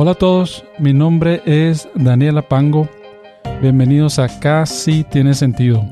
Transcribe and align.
Hola 0.00 0.12
a 0.12 0.14
todos, 0.14 0.64
mi 0.78 0.92
nombre 0.92 1.42
es 1.44 1.88
Daniela 1.96 2.42
Pango. 2.42 2.88
Bienvenidos 3.60 4.20
a 4.20 4.28
Casi 4.38 5.02
Tiene 5.02 5.34
Sentido, 5.34 5.84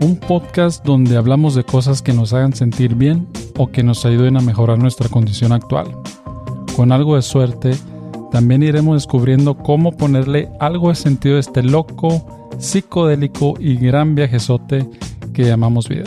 un 0.00 0.14
podcast 0.14 0.84
donde 0.84 1.16
hablamos 1.16 1.56
de 1.56 1.64
cosas 1.64 2.02
que 2.02 2.12
nos 2.12 2.32
hagan 2.32 2.52
sentir 2.52 2.94
bien 2.94 3.26
o 3.58 3.66
que 3.66 3.82
nos 3.82 4.06
ayuden 4.06 4.36
a 4.36 4.42
mejorar 4.42 4.78
nuestra 4.78 5.08
condición 5.08 5.50
actual. 5.50 5.88
Con 6.76 6.92
algo 6.92 7.16
de 7.16 7.22
suerte, 7.22 7.72
también 8.30 8.62
iremos 8.62 8.94
descubriendo 8.94 9.58
cómo 9.58 9.90
ponerle 9.90 10.48
algo 10.60 10.90
de 10.90 10.94
sentido 10.94 11.36
a 11.36 11.40
este 11.40 11.64
loco, 11.64 12.48
psicodélico 12.58 13.54
y 13.58 13.74
gran 13.74 14.14
viajezote 14.14 14.88
que 15.34 15.42
llamamos 15.42 15.88
vida. 15.88 16.04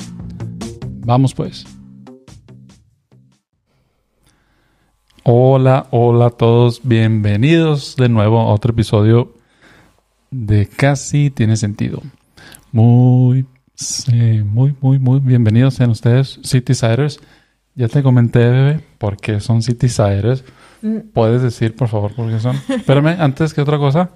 Vamos 1.02 1.33
pues. 1.33 1.65
Hola, 5.27 5.88
hola 5.89 6.27
a 6.27 6.29
todos, 6.29 6.81
bienvenidos 6.84 7.95
de 7.95 8.09
nuevo 8.09 8.39
a 8.41 8.53
otro 8.53 8.73
episodio 8.73 9.33
de 10.29 10.67
Casi 10.67 11.31
Tiene 11.31 11.57
Sentido. 11.57 12.03
Muy, 12.71 13.47
muy, 14.43 14.75
muy, 14.80 14.99
muy 14.99 15.19
bienvenidos 15.21 15.73
sean 15.73 15.89
ustedes, 15.89 16.39
Citysiders. 16.45 17.19
Ya 17.73 17.88
te 17.88 18.03
comenté, 18.03 18.38
bebé, 18.38 18.81
por 18.99 19.17
qué 19.17 19.39
son 19.39 19.63
Citysiders. 19.63 20.43
Mm. 20.83 21.09
¿Puedes 21.11 21.41
decir, 21.41 21.75
por 21.75 21.88
favor, 21.88 22.13
por 22.13 22.30
qué 22.30 22.39
son? 22.39 22.55
Espérame, 22.69 23.16
antes 23.19 23.55
que 23.55 23.61
otra 23.61 23.80
cosa, 23.80 24.11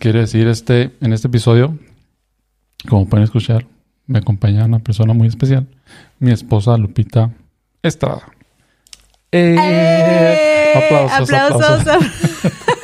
quiero 0.00 0.18
decir 0.18 0.48
este, 0.48 0.96
en 1.00 1.12
este 1.12 1.28
episodio, 1.28 1.78
como 2.88 3.08
pueden 3.08 3.22
escuchar, 3.22 3.66
me 4.08 4.18
acompaña 4.18 4.64
una 4.64 4.80
persona 4.80 5.14
muy 5.14 5.28
especial, 5.28 5.68
mi 6.18 6.32
esposa 6.32 6.76
Lupita 6.76 7.30
Estrada. 7.84 8.37
¡Eh! 9.32 9.56
¡Eh! 9.58 11.08
Aplausos, 11.12 11.62
aplausos. 11.62 12.06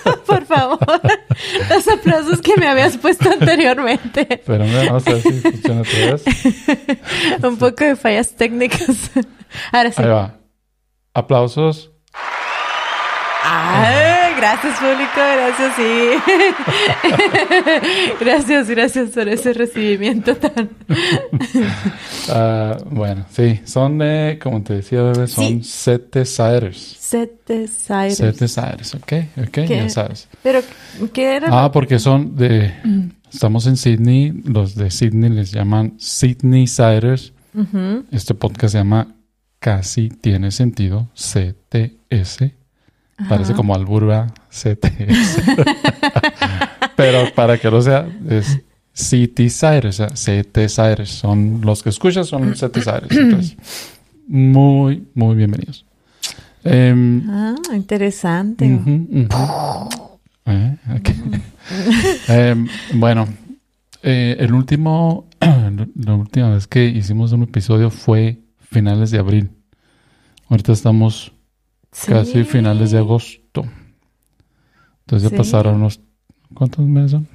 Por 0.27 0.45
favor. 0.47 0.79
Los 1.71 1.89
aplausos 1.89 2.41
que 2.41 2.57
me 2.57 2.67
habías 2.67 2.97
puesto 2.97 3.31
anteriormente. 3.31 4.27
Espérame, 4.31 4.87
vamos 4.87 5.07
a 5.07 5.13
ver 5.13 5.23
si 5.23 5.33
funciona 5.33 5.81
otra 5.81 6.13
vez. 6.13 6.25
Un 7.43 7.57
poco 7.57 7.85
de 7.85 7.97
fallas 7.97 8.35
técnicas. 8.35 9.11
Ahora 9.73 9.93
sí. 9.93 10.03
Ahí 10.03 10.09
va. 10.09 10.35
Aplausos. 11.15 11.93
Ay, 13.45 14.24
gracias 14.45 14.79
público, 14.79 15.17
gracias, 15.17 15.75
sí. 15.77 16.11
gracias, 18.21 18.69
gracias 18.69 19.11
por 19.11 19.29
ese 19.29 19.53
recibimiento 19.53 20.37
tan... 20.37 20.71
Ah, 22.29 22.79
bueno, 22.91 23.27
sí, 23.31 23.61
son 23.65 23.99
de, 23.99 24.39
como 24.43 24.63
te 24.63 24.75
decía, 24.75 25.03
bebé, 25.03 25.27
son 25.27 25.45
Sí. 25.45 25.61
sete 25.63 26.25
siders. 26.25 26.97
Sete 26.99 27.69
Cyrus. 27.69 28.17
Sete 28.17 28.49
siders, 28.49 28.95
ok, 28.95 29.13
ok, 29.39 29.51
¿Qué? 29.51 29.67
ya 29.69 29.89
sabes. 29.91 30.29
Pero, 30.43 30.61
¿qué 31.13 31.37
era? 31.37 31.49
Ah, 31.65 31.71
porque 31.71 31.99
son 31.99 32.35
de, 32.37 32.73
estamos 33.33 33.67
en 33.67 33.77
Sydney, 33.77 34.33
los 34.45 34.75
de 34.75 34.91
Sydney 34.91 35.31
les 35.31 35.53
llaman 35.53 35.95
Sydney 35.99 36.67
siders. 36.67 37.33
Este 38.11 38.35
podcast 38.35 38.73
se 38.73 38.79
llama 38.79 39.15
Casi 39.59 40.09
Tiene 40.09 40.51
Sentido, 40.51 41.09
CTS. 41.15 42.53
Parece 43.29 43.55
como 43.55 43.75
alburba 43.75 44.33
CTS. 44.51 45.43
Pero 46.97 47.33
para 47.35 47.59
que 47.59 47.71
lo 47.71 47.81
sea, 47.81 48.09
es 48.29 48.61
City 48.93 49.51
Cyrus, 49.51 50.01
o 50.01 50.17
sea, 50.17 50.43
CT. 50.43 51.05
Son 51.05 51.61
los 51.63 51.83
que 51.83 51.91
escuchas, 51.91 52.29
son 52.29 52.53
CT. 52.53 52.77
Entonces, 53.11 53.57
muy, 54.27 55.07
muy 55.15 55.35
bienvenidos. 55.37 55.85
Em, 56.65 57.23
Ah, 57.29 57.55
interesante. 57.73 58.65
Eh. 60.47 60.77
Em, 62.29 62.69
bueno, 62.95 63.27
eh, 64.03 64.37
el 64.39 64.53
último, 64.53 65.27
la 65.41 66.15
última 66.15 66.51
vez 66.51 66.67
que 66.67 66.85
hicimos 66.85 67.33
un 67.33 67.45
episodio 67.45 67.91
fue 67.91 68.39
finales 68.71 69.11
de 69.11 69.19
abril. 69.19 69.51
Ahorita 70.49 70.73
estamos 70.73 71.33
Sí. 71.95 72.11
casi 72.13 72.45
finales 72.45 72.91
de 72.91 72.99
agosto. 72.99 73.65
Entonces 75.01 75.23
ya 75.23 75.29
Sí. 75.31 75.37
pasaron 75.37 75.77
unos... 75.77 76.01
¿Cuántos 76.53 76.85
meses 76.87 77.13
son? 77.13 77.29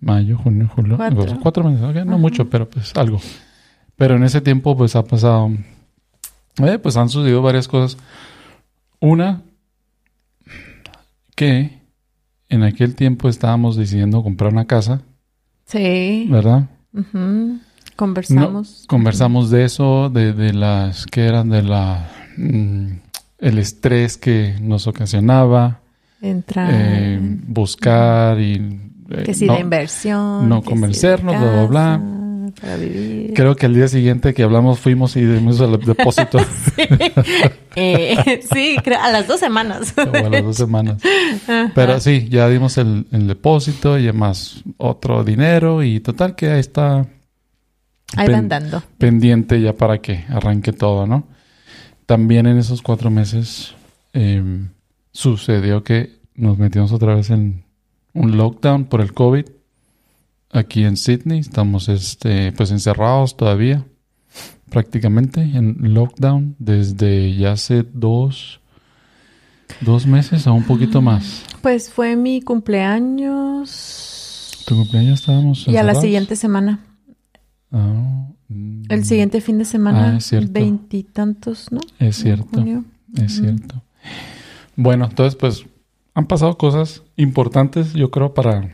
Mayo, 0.00 0.36
junio, 0.38 0.70
julio, 0.74 0.96
Cuatro. 0.96 1.20
agosto. 1.22 1.40
Cuatro 1.40 1.64
meses, 1.70 2.06
no 2.06 2.18
mucho, 2.18 2.48
pero 2.50 2.68
pues 2.68 2.92
algo. 2.96 3.20
Pero 3.96 4.16
en 4.16 4.24
ese 4.24 4.40
tiempo 4.40 4.76
pues 4.76 4.96
ha 4.96 5.04
pasado... 5.04 5.50
eh, 6.62 6.78
pues 6.78 6.96
han 6.96 7.08
sucedido 7.08 7.42
varias 7.42 7.68
cosas. 7.68 7.96
Una, 9.00 9.42
que 11.36 11.80
en 12.48 12.62
aquel 12.62 12.94
tiempo 12.94 13.28
estábamos 13.28 13.76
decidiendo 13.76 14.22
comprar 14.22 14.52
una 14.52 14.66
casa, 14.66 15.02
Sí. 15.66 16.26
¿verdad? 16.30 16.68
Conversamos. 17.96 18.84
Conversamos 18.88 19.50
de 19.50 19.64
eso, 19.64 20.10
de, 20.10 20.32
de 20.32 20.52
las 20.52 21.06
que 21.06 21.26
eran 21.26 21.48
de 21.50 21.62
la... 21.62 22.10
mm, 22.36 22.86
el 23.44 23.58
estrés 23.58 24.16
que 24.16 24.54
nos 24.60 24.86
ocasionaba. 24.86 25.80
Entrar. 26.22 26.70
eh, 26.72 27.18
buscar 27.20 28.40
y 28.40 28.54
eh, 29.10 29.22
que 29.24 29.34
si 29.34 29.44
no, 29.46 29.54
de 29.54 29.60
inversión. 29.60 30.48
no 30.48 30.62
convencernos, 30.62 31.34
si 31.34 31.40
bla, 31.40 31.66
bla, 31.66 32.00
casa, 32.00 32.60
Para 32.62 32.76
vivir. 32.76 33.32
creo 33.34 33.54
que 33.56 33.66
el 33.66 33.74
día 33.74 33.88
siguiente 33.88 34.32
que 34.32 34.42
hablamos 34.42 34.78
fuimos 34.80 35.14
y 35.16 35.20
dimos 35.26 35.60
el 35.60 35.78
depósito 35.80 36.38
Eh, 37.76 38.40
sí, 38.52 38.76
creo- 38.82 39.00
a 39.02 39.10
las 39.10 39.26
dos 39.26 39.40
semanas. 39.40 39.92
a 39.98 40.04
las 40.06 40.42
dos 40.44 40.56
semanas 40.56 41.02
pero 41.74 41.98
sí 42.00 42.28
ya 42.30 42.48
dimos 42.48 42.78
el, 42.78 43.06
el 43.10 43.26
depósito 43.26 43.98
y 43.98 44.04
además 44.04 44.62
otro 44.76 45.24
dinero 45.24 45.82
y 45.82 46.00
total 46.00 46.34
que 46.36 46.50
ahí 46.50 46.60
está 46.60 47.04
Ahí 48.16 48.28
van 48.28 48.48
dando. 48.48 48.82
pendiente 48.96 49.60
ya 49.60 49.72
para 49.72 49.98
que 49.98 50.24
arranque 50.28 50.72
todo 50.72 51.06
no 51.06 51.24
también 52.06 52.46
en 52.46 52.58
esos 52.58 52.82
cuatro 52.82 53.10
meses 53.10 53.74
eh, 54.12 54.66
sucedió 55.12 55.82
que 55.82 56.18
nos 56.34 56.58
metimos 56.58 56.92
otra 56.92 57.14
vez 57.14 57.30
en 57.30 57.64
un 58.12 58.36
lockdown 58.36 58.84
por 58.84 59.00
el 59.00 59.12
COVID 59.12 59.46
aquí 60.50 60.84
en 60.84 60.96
Sydney. 60.96 61.40
Estamos 61.40 61.88
este, 61.88 62.52
pues 62.52 62.70
encerrados 62.70 63.36
todavía, 63.36 63.84
prácticamente 64.70 65.40
en 65.40 65.94
lockdown 65.94 66.56
desde 66.58 67.34
ya 67.36 67.52
hace 67.52 67.84
dos, 67.92 68.60
dos 69.80 70.06
meses 70.06 70.46
o 70.46 70.54
un 70.54 70.64
poquito 70.64 71.02
más. 71.02 71.44
Pues 71.62 71.90
fue 71.90 72.16
mi 72.16 72.40
cumpleaños. 72.40 73.70
¿Tu 74.66 74.74
cumpleaños 74.74 75.20
estábamos 75.20 75.68
Y 75.68 75.76
a 75.76 75.82
la 75.82 75.94
siguiente 75.94 76.36
semana. 76.36 76.80
Ah, 77.70 77.78
mm, 77.78 78.33
El 78.48 79.04
siguiente 79.04 79.40
fin 79.40 79.58
de 79.58 79.64
semana. 79.64 80.18
Ah. 80.18 80.40
Veintitantos, 80.50 81.72
¿no? 81.72 81.80
Es 81.98 82.16
cierto, 82.16 82.46
Junio. 82.52 82.84
es 83.16 83.36
cierto. 83.36 83.82
Bueno, 84.76 85.06
entonces 85.06 85.36
pues 85.36 85.64
han 86.14 86.26
pasado 86.26 86.56
cosas 86.56 87.02
importantes, 87.16 87.92
yo 87.92 88.10
creo, 88.10 88.34
para, 88.34 88.70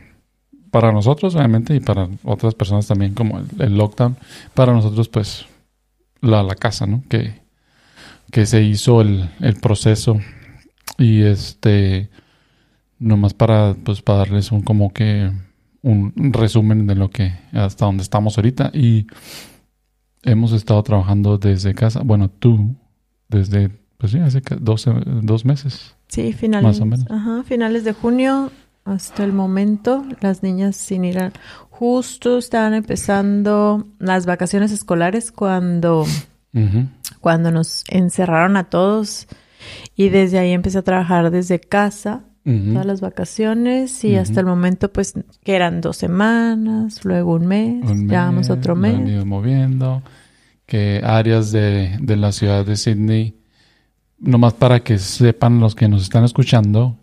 para 0.69 0.91
nosotros, 0.91 1.35
obviamente, 1.35 1.75
y 1.75 1.79
para 1.79 2.07
otras 2.23 2.53
personas 2.53 2.87
también, 2.87 3.13
como 3.13 3.39
el, 3.39 3.47
el 3.59 3.77
lockdown. 3.77 4.17
Para 4.53 4.73
nosotros, 4.73 5.09
pues, 5.09 5.45
la, 6.21 6.43
la 6.43 6.55
casa, 6.55 6.85
¿no? 6.85 7.03
Que, 7.09 7.41
que 8.31 8.45
se 8.45 8.61
hizo 8.61 9.01
el, 9.01 9.29
el 9.39 9.55
proceso. 9.55 10.19
Y 10.99 11.21
este, 11.21 12.09
nomás 12.99 13.33
para, 13.33 13.75
pues, 13.83 14.03
para 14.03 14.19
darles 14.19 14.51
un 14.51 14.61
como 14.61 14.93
que 14.93 15.31
un 15.81 16.13
resumen 16.31 16.85
de 16.85 16.93
lo 16.93 17.09
que, 17.09 17.33
hasta 17.53 17.85
donde 17.85 18.03
estamos 18.03 18.37
ahorita. 18.37 18.69
Y 18.71 19.07
hemos 20.23 20.51
estado 20.53 20.81
trabajando 20.83 21.37
desde 21.37 21.73
casa. 21.73 22.01
Bueno, 22.03 22.29
tú, 22.29 22.75
desde, 23.29 23.69
pues 23.97 24.11
sí, 24.11 24.19
hace 24.19 24.41
ca- 24.41 24.57
dos, 24.59 24.85
dos 25.21 25.45
meses. 25.45 25.95
Sí, 26.07 26.33
finales. 26.33 26.63
Más 26.63 26.79
o 26.81 26.85
menos. 26.85 27.09
Ajá, 27.09 27.43
finales 27.43 27.83
de 27.83 27.93
junio 27.93 28.51
hasta 28.85 29.23
el 29.23 29.33
momento. 29.33 30.03
Las 30.21 30.43
niñas 30.43 30.75
sin 30.75 31.05
ir 31.05 31.19
a... 31.19 31.31
Justo 31.69 32.37
estaban 32.37 32.73
empezando 32.75 33.87
las 33.97 34.25
vacaciones 34.27 34.71
escolares 34.71 35.31
cuando, 35.31 36.05
cuando 37.21 37.51
nos 37.51 37.83
encerraron 37.89 38.55
a 38.57 38.65
todos. 38.65 39.27
Y 39.95 40.09
desde 40.09 40.37
ahí 40.39 40.51
empecé 40.51 40.77
a 40.79 40.83
trabajar 40.83 41.31
desde 41.31 41.59
casa. 41.59 42.23
Todas 42.43 42.85
las 42.87 43.01
vacaciones 43.01 44.03
y 44.03 44.15
hasta 44.15 44.39
el 44.39 44.47
momento 44.47 44.91
pues 44.91 45.13
que 45.43 45.55
eran 45.55 45.79
dos 45.79 45.97
semanas, 45.97 47.05
luego 47.05 47.35
un 47.35 47.45
mes, 47.45 47.83
Un 47.89 48.09
llevamos 48.09 48.49
otro 48.49 48.75
lo 48.75 48.87
han 48.87 49.03
mes. 49.03 49.13
ido 49.13 49.25
moviendo. 49.25 50.01
Que 50.65 51.01
áreas 51.03 51.51
de, 51.51 51.97
de 52.01 52.15
la 52.15 52.31
ciudad 52.31 52.65
de 52.65 52.77
Sydney, 52.77 53.35
nomás 54.17 54.53
para 54.53 54.79
que 54.79 54.97
sepan 54.97 55.59
los 55.59 55.75
que 55.75 55.87
nos 55.89 56.03
están 56.03 56.23
escuchando, 56.23 56.97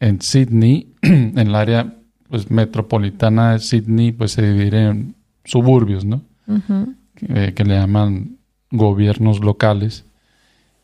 en 0.00 0.20
Sydney, 0.20 0.94
en 1.02 1.36
el 1.38 1.54
área 1.54 1.94
pues, 2.28 2.50
metropolitana 2.50 3.52
de 3.52 3.58
Sydney, 3.60 4.12
pues 4.12 4.32
se 4.32 4.42
divide 4.52 4.88
en 4.88 5.14
suburbios, 5.44 6.04
¿no? 6.04 6.22
Eh, 7.22 7.52
que 7.54 7.64
le 7.64 7.74
llaman 7.74 8.36
gobiernos 8.70 9.40
locales. 9.40 10.04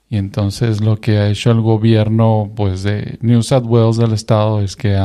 Y 0.08 0.18
entonces 0.18 0.80
lo 0.80 1.00
que 1.00 1.18
ha 1.18 1.28
hecho 1.28 1.50
el 1.50 1.60
gobierno 1.60 2.52
pues 2.54 2.82
de 2.82 3.18
New 3.22 3.42
South 3.42 3.64
Wales 3.66 3.96
del 3.96 4.12
estado 4.12 4.60
es 4.60 4.76
que 4.76 4.96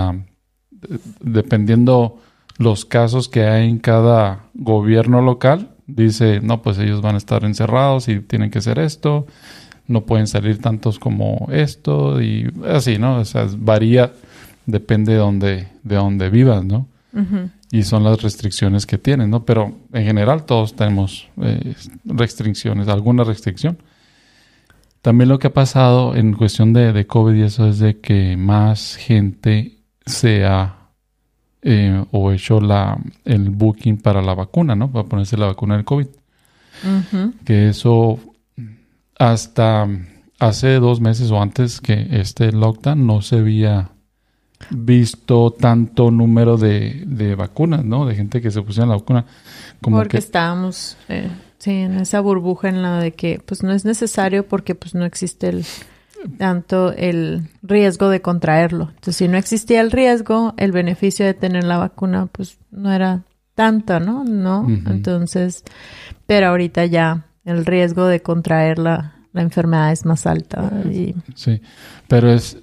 dependiendo 1.22 2.20
los 2.58 2.86
casos 2.86 3.28
que 3.28 3.46
hay 3.46 3.70
en 3.70 3.80
cada 3.80 4.46
gobierno 4.54 5.22
local, 5.22 5.70
dice, 5.88 6.40
no, 6.42 6.62
pues 6.62 6.78
ellos 6.78 7.02
van 7.02 7.16
a 7.16 7.18
estar 7.18 7.44
encerrados 7.44 8.08
y 8.08 8.20
tienen 8.20 8.52
que 8.52 8.60
hacer 8.60 8.80
esto, 8.80 9.26
no 9.88 10.06
pueden 10.06 10.28
salir 10.28 10.60
tantos 10.60 11.00
como 11.00 11.48
esto 11.52 12.22
y 12.22 12.52
así, 12.68 12.98
¿no? 12.98 13.18
O 13.18 13.26
sea, 13.26 13.48
varía, 13.58 14.12
depende 14.66 15.14
de 15.14 15.18
donde, 15.18 15.68
de 15.84 15.96
donde 15.96 16.30
vivas, 16.30 16.64
¿no? 16.64 16.88
Y 17.72 17.84
son 17.84 18.04
las 18.04 18.22
restricciones 18.22 18.86
que 18.86 18.98
tienen, 18.98 19.30
¿no? 19.30 19.44
Pero 19.44 19.74
en 19.92 20.06
general 20.06 20.46
todos 20.46 20.76
tenemos 20.76 21.28
eh, 21.42 21.74
restricciones, 22.06 22.88
alguna 22.88 23.24
restricción. 23.24 23.78
También 25.02 25.30
lo 25.30 25.40
que 25.40 25.48
ha 25.48 25.54
pasado 25.54 26.16
en 26.16 26.34
cuestión 26.34 26.74
de, 26.74 26.94
de 26.94 27.08
COVID 27.08 27.34
y 27.36 27.42
eso 27.42 27.68
es 27.68 27.80
de 27.80 28.00
que 28.00 28.38
más 28.38 28.96
gente 28.96 29.80
se 30.06 30.46
ha 30.46 30.82
eh, 31.64 32.04
o 32.12 32.32
hecho 32.32 32.60
la, 32.60 32.98
el 33.24 33.50
booking 33.50 33.98
para 33.98 34.22
la 34.22 34.34
vacuna, 34.34 34.76
¿no? 34.76 34.92
Para 34.92 35.08
ponerse 35.08 35.38
la 35.38 35.48
vacuna 35.48 35.76
del 35.76 35.86
COVID. 35.86 36.08
Que 37.46 37.70
eso 37.70 38.20
hasta 39.20 39.88
hace 40.40 40.80
dos 40.80 41.00
meses 41.00 41.30
o 41.30 41.40
antes 41.40 41.80
que 41.80 42.08
este 42.12 42.52
lockdown 42.52 43.06
no 43.06 43.22
se 43.22 43.38
había 43.38 43.92
visto 44.72 45.52
tanto 45.52 46.10
número 46.10 46.58
de, 46.58 47.04
de 47.06 47.36
vacunas, 47.36 47.86
¿no? 47.86 48.06
De 48.06 48.16
gente 48.16 48.42
que 48.42 48.50
se 48.50 48.62
pusiera 48.62 48.88
la 48.88 48.96
vacuna. 48.96 49.26
Como 49.82 49.98
porque 49.98 50.18
estábamos, 50.18 50.98
eh, 51.10 51.30
sí, 51.62 51.72
en 51.72 51.94
esa 52.00 52.20
burbuja 52.20 52.70
en 52.70 52.82
la 52.82 53.00
de 53.00 53.14
que 53.14 53.40
pues 53.46 53.64
no 53.64 53.72
es 53.72 53.86
necesario 53.86 54.48
porque 54.48 54.76
pues 54.76 54.96
no 54.96 55.06
existe 55.06 55.50
el 55.50 55.66
tanto 56.38 56.94
el 56.94 57.50
riesgo 57.62 58.10
de 58.10 58.22
contraerlo. 58.22 58.90
Entonces, 58.90 59.16
si 59.16 59.28
no 59.28 59.38
existía 59.38 59.82
el 59.82 59.92
riesgo, 59.92 60.54
el 60.58 60.72
beneficio 60.72 61.26
de 61.26 61.34
tener 61.34 61.64
la 61.64 61.78
vacuna, 61.78 62.28
pues 62.28 62.58
no 62.72 62.92
era 62.92 63.24
tanto, 63.56 64.00
¿no? 64.00 64.24
No. 64.24 64.68
Entonces, 64.88 65.64
pero 66.26 66.48
ahorita 66.48 66.86
ya 66.86 67.26
el 67.46 67.66
riesgo 67.66 68.06
de 68.08 68.22
contraer 68.22 68.80
la, 68.80 69.16
enfermedad 69.34 69.92
es 69.92 70.06
más 70.06 70.28
alta. 70.28 70.72
Sí, 71.36 71.62
pero 72.08 72.34
es, 72.34 72.58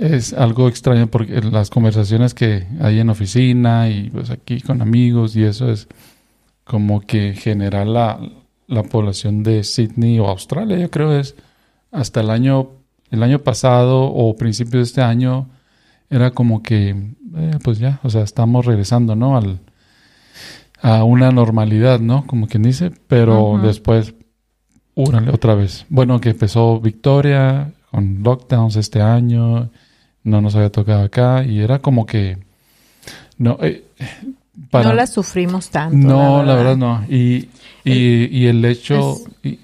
es 0.00 0.32
algo 0.32 0.68
extraño 0.68 1.06
porque 1.06 1.40
las 1.40 1.70
conversaciones 1.70 2.34
que 2.34 2.66
hay 2.80 2.98
en 2.98 3.10
oficina 3.10 3.88
y 3.88 4.10
pues 4.10 4.30
aquí 4.30 4.60
con 4.60 4.82
amigos 4.82 5.36
y 5.36 5.44
eso 5.44 5.70
es 5.70 5.88
como 6.70 7.00
que 7.00 7.34
general 7.34 7.94
la, 7.94 8.20
la 8.68 8.84
población 8.84 9.42
de 9.42 9.64
Sydney 9.64 10.20
o 10.20 10.28
Australia, 10.28 10.78
yo 10.78 10.88
creo 10.88 11.18
es 11.18 11.34
hasta 11.90 12.20
el 12.20 12.30
año 12.30 12.68
el 13.10 13.24
año 13.24 13.40
pasado 13.40 14.04
o 14.04 14.36
principios 14.36 14.74
de 14.74 14.82
este 14.82 15.02
año 15.02 15.48
era 16.10 16.30
como 16.30 16.62
que, 16.62 16.90
eh, 16.90 17.58
pues 17.64 17.80
ya, 17.80 17.98
o 18.04 18.08
sea, 18.10 18.22
estamos 18.22 18.66
regresando, 18.66 19.16
¿no? 19.16 19.36
Al, 19.36 19.58
a 20.80 21.02
una 21.02 21.32
normalidad, 21.32 21.98
¿no? 21.98 22.24
Como 22.28 22.46
quien 22.46 22.62
dice, 22.62 22.92
pero 23.08 23.58
después, 23.60 24.14
úrale 24.94 25.32
otra 25.32 25.56
vez. 25.56 25.86
Bueno, 25.88 26.20
que 26.20 26.30
empezó 26.30 26.78
Victoria 26.78 27.72
con 27.90 28.22
lockdowns 28.22 28.76
este 28.76 29.02
año, 29.02 29.70
no 30.22 30.40
nos 30.40 30.54
había 30.54 30.70
tocado 30.70 31.02
acá 31.02 31.42
y 31.42 31.58
era 31.58 31.80
como 31.80 32.06
que, 32.06 32.38
no, 33.38 33.58
eh, 33.60 33.82
no 34.72 34.92
la 34.92 35.06
sufrimos 35.06 35.70
tanto. 35.70 35.96
No, 35.96 36.42
la 36.42 36.54
verdad, 36.54 36.76
no. 36.76 37.04
Y, 37.08 37.48
y, 37.84 38.26
y 38.30 38.46
el 38.46 38.64
hecho, 38.64 39.16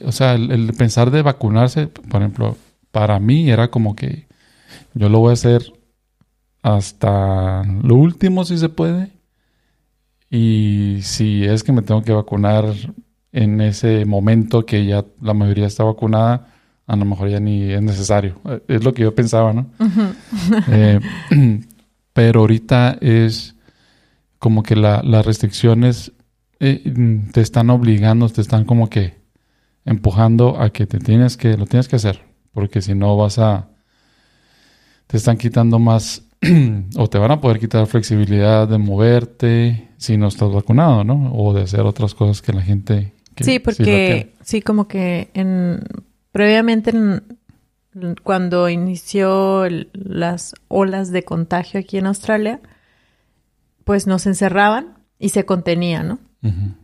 o 0.04 0.12
sea, 0.12 0.34
el, 0.34 0.72
pensar 0.72 1.10
de 1.10 1.22
vacunarse, 1.22 1.86
por 1.86 2.22
ejemplo, 2.22 2.56
para 2.90 3.18
mí 3.20 3.50
era 3.50 3.68
como 3.68 3.94
que 3.94 4.26
yo 4.94 5.08
lo 5.08 5.18
voy 5.18 5.30
a 5.30 5.34
hacer 5.34 5.72
hasta 6.62 7.62
lo 7.82 7.94
último 7.94 8.44
si 8.44 8.58
se 8.58 8.68
puede. 8.68 9.10
Y 10.30 10.98
si 11.02 11.44
es 11.44 11.62
que 11.62 11.72
me 11.72 11.82
tengo 11.82 12.02
que 12.02 12.12
vacunar 12.12 12.64
en 13.32 13.60
ese 13.60 14.04
momento 14.04 14.66
que 14.66 14.84
ya 14.86 15.04
la 15.20 15.34
mayoría 15.34 15.66
está 15.66 15.84
vacunada, 15.84 16.48
a 16.86 16.96
lo 16.96 17.04
mejor 17.04 17.28
ya 17.28 17.38
ni 17.38 17.70
es 17.70 17.82
necesario. 17.82 18.40
Es 18.66 18.82
lo 18.82 18.94
que 18.94 19.02
yo 19.02 19.14
pensaba, 19.14 19.52
¿no? 19.52 19.66
Eh, 20.68 21.00
pero 22.12 22.40
ahorita 22.40 22.98
es 23.00 23.55
como 24.46 24.62
que 24.62 24.76
las 24.76 25.26
restricciones 25.26 26.12
eh, 26.60 26.94
te 27.32 27.40
están 27.40 27.68
obligando, 27.68 28.28
te 28.28 28.42
están 28.42 28.64
como 28.64 28.88
que 28.88 29.14
empujando 29.84 30.60
a 30.60 30.70
que 30.70 30.86
te 30.86 31.00
tienes 31.00 31.36
que, 31.36 31.56
lo 31.56 31.66
tienes 31.66 31.88
que 31.88 31.96
hacer 31.96 32.22
porque 32.52 32.80
si 32.80 32.94
no 32.94 33.16
vas 33.16 33.40
a, 33.40 33.70
te 35.08 35.16
están 35.16 35.36
quitando 35.36 35.80
más 35.80 36.22
o 36.96 37.08
te 37.08 37.18
van 37.18 37.32
a 37.32 37.40
poder 37.40 37.58
quitar 37.58 37.88
flexibilidad 37.88 38.68
de 38.68 38.78
moverte 38.78 39.88
si 39.96 40.16
no 40.16 40.28
estás 40.28 40.52
vacunado, 40.52 41.02
¿no? 41.02 41.32
O 41.34 41.52
de 41.52 41.62
hacer 41.62 41.80
otras 41.80 42.14
cosas 42.14 42.40
que 42.40 42.52
la 42.52 42.62
gente... 42.62 43.14
sí, 43.40 43.58
porque 43.58 44.32
sí, 44.42 44.62
como 44.62 44.86
que 44.86 45.28
en, 45.34 45.82
previamente 46.30 46.94
cuando 48.22 48.68
inició 48.68 49.66
las 49.92 50.54
olas 50.68 51.10
de 51.10 51.24
contagio 51.24 51.80
aquí 51.80 51.98
en 51.98 52.06
Australia, 52.06 52.60
pues 53.86 54.08
nos 54.08 54.26
encerraban 54.26 54.98
y 55.16 55.28
se 55.28 55.46
contenía, 55.46 56.02
¿no? 56.02 56.18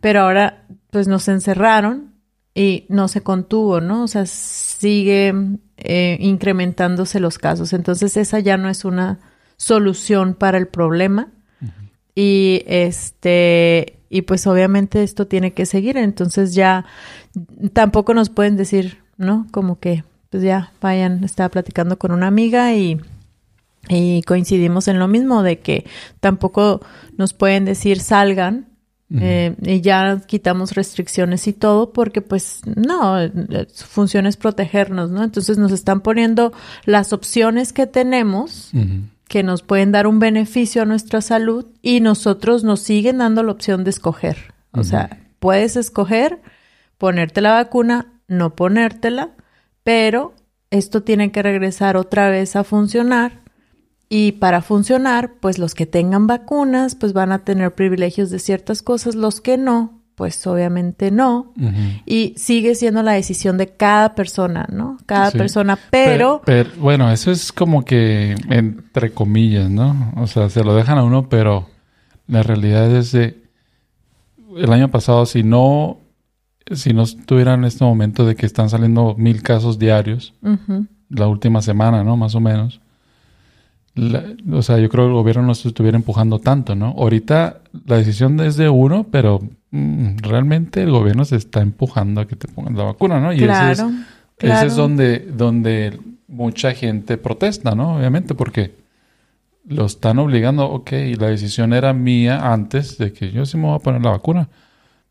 Pero 0.01 0.23
ahora 0.23 0.67
pues 0.91 1.09
nos 1.09 1.27
encerraron 1.27 2.15
y 2.55 2.87
no 2.89 3.09
se 3.09 3.23
contuvo, 3.23 3.81
¿no? 3.81 4.05
O 4.05 4.09
sea, 4.09 4.25
sigue 4.25 5.35
eh, 5.79 6.17
incrementándose 6.21 7.19
los 7.19 7.39
casos. 7.39 7.73
Entonces, 7.73 8.17
esa 8.17 8.39
ya 8.39 8.57
no 8.57 8.69
es 8.69 8.85
una 8.85 9.19
solución 9.57 10.35
para 10.35 10.59
el 10.59 10.69
problema. 10.69 11.29
Y 12.15 12.63
este, 12.67 13.99
y 14.09 14.23
pues 14.23 14.47
obviamente 14.47 15.03
esto 15.03 15.27
tiene 15.27 15.55
que 15.55 15.67
seguir. 15.67 15.97
Entonces 15.97 16.55
ya 16.55 16.85
tampoco 17.73 18.15
nos 18.15 18.31
pueden 18.31 18.57
decir, 18.57 18.99
¿no? 19.17 19.49
Como 19.51 19.81
que, 19.81 20.05
pues 20.31 20.45
ya 20.45 20.73
vayan, 20.81 21.25
estaba 21.25 21.49
platicando 21.49 21.99
con 21.99 22.13
una 22.13 22.29
amiga 22.29 22.75
y 22.75 23.01
y 23.93 24.23
coincidimos 24.23 24.89
en 24.89 24.99
lo 24.99 25.09
mismo 25.09 25.43
de 25.43 25.61
que 25.61 25.87
tampoco 26.21 26.81
nos 27.17 27.35
pueden 27.35 27.65
decir 27.65 28.01
salgan 28.01 28.67
eh, 29.21 29.55
y 29.61 29.83
ya 29.83 30.23
quitamos 30.27 30.73
restricciones 30.73 31.47
y 31.47 31.53
todo 31.53 31.93
porque 31.93 32.23
pues 32.23 32.63
no, 32.65 33.19
su 33.71 33.85
función 33.85 34.27
es 34.27 34.39
protegernos, 34.39 35.11
¿no? 35.11 35.23
Entonces 35.23 35.59
nos 35.59 35.71
están 35.71 36.01
poniendo 36.01 36.53
las 36.87 37.13
opciones 37.13 37.75
que 37.75 37.87
tenemos 37.87 38.71
que 39.29 39.43
nos 39.43 39.63
pueden 39.63 39.93
dar 39.93 40.07
un 40.07 40.19
beneficio 40.19 40.83
a 40.83 40.87
nuestra 40.87 41.21
salud 41.21 41.67
y 41.83 42.01
nosotros 42.01 42.65
nos 42.65 42.81
siguen 42.81 43.19
dando 43.19 43.43
la 43.43 43.53
opción 43.53 43.85
de 43.85 43.91
escoger. 43.91 44.55
O 44.73 44.83
sea, 44.85 45.19
puedes 45.41 45.77
escoger 45.77 46.41
ponerte 46.97 47.41
la 47.43 47.53
vacuna, 47.53 48.13
no 48.29 48.55
ponértela, 48.55 49.31
pero 49.85 50.35
esto 50.71 51.03
tiene 51.03 51.33
que 51.33 51.43
regresar 51.43 51.97
otra 51.99 52.31
vez 52.31 52.57
a 52.57 52.65
funcionar 52.65 53.42
y 54.15 54.33
para 54.33 54.61
funcionar, 54.61 55.37
pues 55.41 55.59
los 55.59 55.75
que 55.75 55.87
tengan 55.87 56.27
vacunas, 56.27 56.97
pues 56.97 57.15
van 57.15 57.33
a 57.33 57.39
tener 57.39 57.75
privilegios 57.75 58.29
de 58.29 58.41
ciertas 58.41 58.83
cosas, 58.83 59.15
los 59.15 59.41
que 59.41 59.57
no, 59.57 60.03
pues 60.17 60.47
obviamente 60.47 61.11
no. 61.11 61.55
Y 62.05 62.35
sigue 62.37 62.75
siendo 62.75 63.03
la 63.03 63.13
decisión 63.13 63.57
de 63.57 63.69
cada 63.69 64.15
persona, 64.15 64.69
¿no? 64.71 64.99
Cada 65.07 65.31
persona, 65.31 65.79
pero... 65.91 66.43
pero... 66.45 66.69
Bueno, 66.79 67.11
eso 67.11 67.31
es 67.31 67.53
como 67.53 67.87
que 67.87 68.37
entre 68.51 69.13
comillas, 69.13 69.71
¿no? 69.71 70.13
O 70.19 70.27
sea, 70.27 70.51
se 70.51 70.63
lo 70.63 70.75
dejan 70.75 70.99
a 70.99 71.05
uno, 71.05 71.31
pero 71.31 71.71
la 72.27 72.43
realidad 72.43 72.95
es 72.95 73.13
de... 73.13 73.43
El 74.59 74.75
año 74.75 74.91
pasado, 74.91 75.25
si 75.25 75.43
no... 75.43 76.01
Si 76.71 76.93
no 76.93 77.05
estuviera 77.05 77.55
en 77.55 77.65
este 77.65 77.83
momento 77.83 78.27
de 78.27 78.37
que 78.37 78.45
están 78.45 78.69
saliendo 78.69 79.15
mil 79.17 79.43
casos 79.43 79.79
diarios, 79.79 80.35
la 81.09 81.29
última 81.29 81.63
semana, 81.63 82.05
¿no? 82.05 82.19
Más 82.19 82.35
o 82.35 82.41
menos 82.41 82.83
o 83.95 84.63
sea, 84.63 84.79
yo 84.79 84.89
creo 84.89 85.05
que 85.05 85.09
el 85.09 85.15
gobierno 85.15 85.43
no 85.43 85.55
se 85.55 85.69
estuviera 85.69 85.97
empujando 85.97 86.39
tanto, 86.39 86.75
¿no? 86.75 86.95
Ahorita 86.97 87.61
la 87.87 87.97
decisión 87.99 88.41
es 88.41 88.57
de 88.57 88.69
uno, 88.69 89.07
pero 89.11 89.41
mm, 89.71 90.19
realmente 90.19 90.83
el 90.83 90.91
gobierno 90.91 91.25
se 91.25 91.37
está 91.37 91.61
empujando 91.61 92.23
a 92.23 92.27
que 92.27 92.37
te 92.37 92.49
pongan 92.49 92.77
la 92.77 92.85
vacuna, 92.85 93.21
¿no? 93.21 93.33
Y 93.33 93.45
ese, 93.45 93.73
es, 93.73 93.85
ese 94.39 94.67
es 94.67 94.77
donde, 94.77 95.19
donde 95.19 95.99
mucha 96.27 96.73
gente 96.73 97.19
protesta, 97.19 97.75
¿no? 97.75 97.97
Obviamente, 97.97 98.35
porque 98.35 98.75
lo 99.67 99.85
están 99.85 100.19
obligando, 100.19 100.67
ok, 100.67 100.91
la 101.19 101.29
decisión 101.29 101.73
era 101.73 101.93
mía 101.93 102.53
antes 102.53 102.99
de 102.99 103.13
que 103.13 103.31
yo 103.31 103.47
sí 103.47 103.57
me 103.57 103.65
voy 103.65 103.77
a 103.77 103.81
poner 103.81 104.03
la 104.03 104.11
vacuna, 104.11 104.49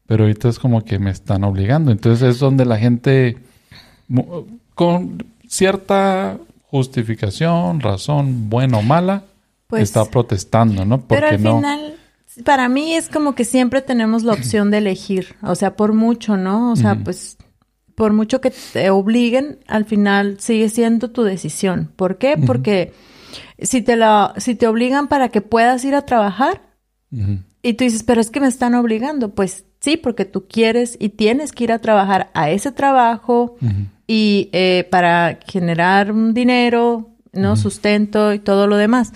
pero 0.08 0.24
ahorita 0.24 0.50
es 0.50 0.60
como 0.60 0.84
que 0.84 1.00
me 1.00 1.12
están 1.12 1.44
obligando. 1.44 1.92
Entonces 1.92 2.28
es 2.28 2.40
donde 2.40 2.66
la 2.66 2.78
gente 2.78 3.38
con 4.76 5.24
cierta 5.48 6.38
justificación, 6.72 7.82
razón, 7.82 8.50
buena 8.50 8.78
o 8.78 8.82
mala, 8.82 9.26
pues, 9.68 9.84
está 9.84 10.06
protestando, 10.06 10.86
¿no? 10.86 11.02
Porque 11.02 11.16
pero 11.16 11.28
al 11.28 11.38
final, 11.38 11.96
para 12.46 12.70
mí 12.70 12.96
es 12.96 13.10
como 13.10 13.36
que 13.36 13.44
siempre 13.44 13.82
tenemos 13.82 14.24
la 14.24 14.34
opción 14.34 14.72
de 14.72 14.78
elegir, 14.78 15.36
o 15.44 15.54
sea, 15.56 15.76
por 15.76 15.94
mucho, 15.94 16.38
¿no? 16.38 16.72
O 16.72 16.76
sea, 16.78 16.96
pues 16.96 17.38
por 17.94 18.14
mucho 18.14 18.40
que 18.40 18.52
te 18.52 18.90
obliguen, 18.90 19.60
al 19.68 19.84
final 19.84 20.40
sigue 20.40 20.70
siendo 20.70 21.12
tu 21.12 21.24
decisión. 21.24 21.92
¿Por 21.98 22.18
qué? 22.18 22.38
Porque 22.38 22.94
si 23.60 23.82
te, 23.82 23.98
la, 23.98 24.34
si 24.38 24.56
te 24.56 24.66
obligan 24.68 25.10
para 25.10 25.28
que 25.28 25.42
puedas 25.42 25.84
ir 25.84 25.94
a 25.94 26.06
trabajar 26.06 26.62
y 27.62 27.74
tú 27.74 27.84
dices, 27.84 28.04
pero 28.04 28.22
es 28.22 28.32
que 28.32 28.40
me 28.40 28.48
están 28.48 28.76
obligando, 28.76 29.36
pues 29.36 29.66
sí, 29.82 29.98
porque 29.98 30.24
tú 30.24 30.48
quieres 30.48 30.96
y 31.00 31.10
tienes 31.10 31.52
que 31.52 31.66
ir 31.66 31.74
a 31.74 31.80
trabajar 31.80 32.32
a 32.34 32.50
ese 32.50 32.72
trabajo 32.72 33.58
y 34.08 34.50
eh, 34.54 34.88
para 34.90 35.40
generar 35.46 36.14
un 36.14 36.34
dinero, 36.34 37.10
¿no? 37.34 37.58
Sustento 37.58 38.34
y 38.34 38.40
todo 38.40 38.68
lo 38.68 38.78
demás. 38.78 39.12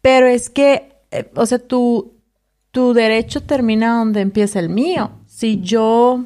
Pero 0.00 0.26
es 0.26 0.48
que, 0.48 0.94
eh, 1.10 1.30
o 1.34 1.44
sea, 1.44 1.58
tu, 1.58 2.14
tu 2.70 2.94
derecho 2.94 3.42
termina 3.42 3.98
donde 3.98 4.22
empieza 4.22 4.58
el 4.58 4.70
mío. 4.70 5.10
Si 5.26 5.60
yo 5.60 6.24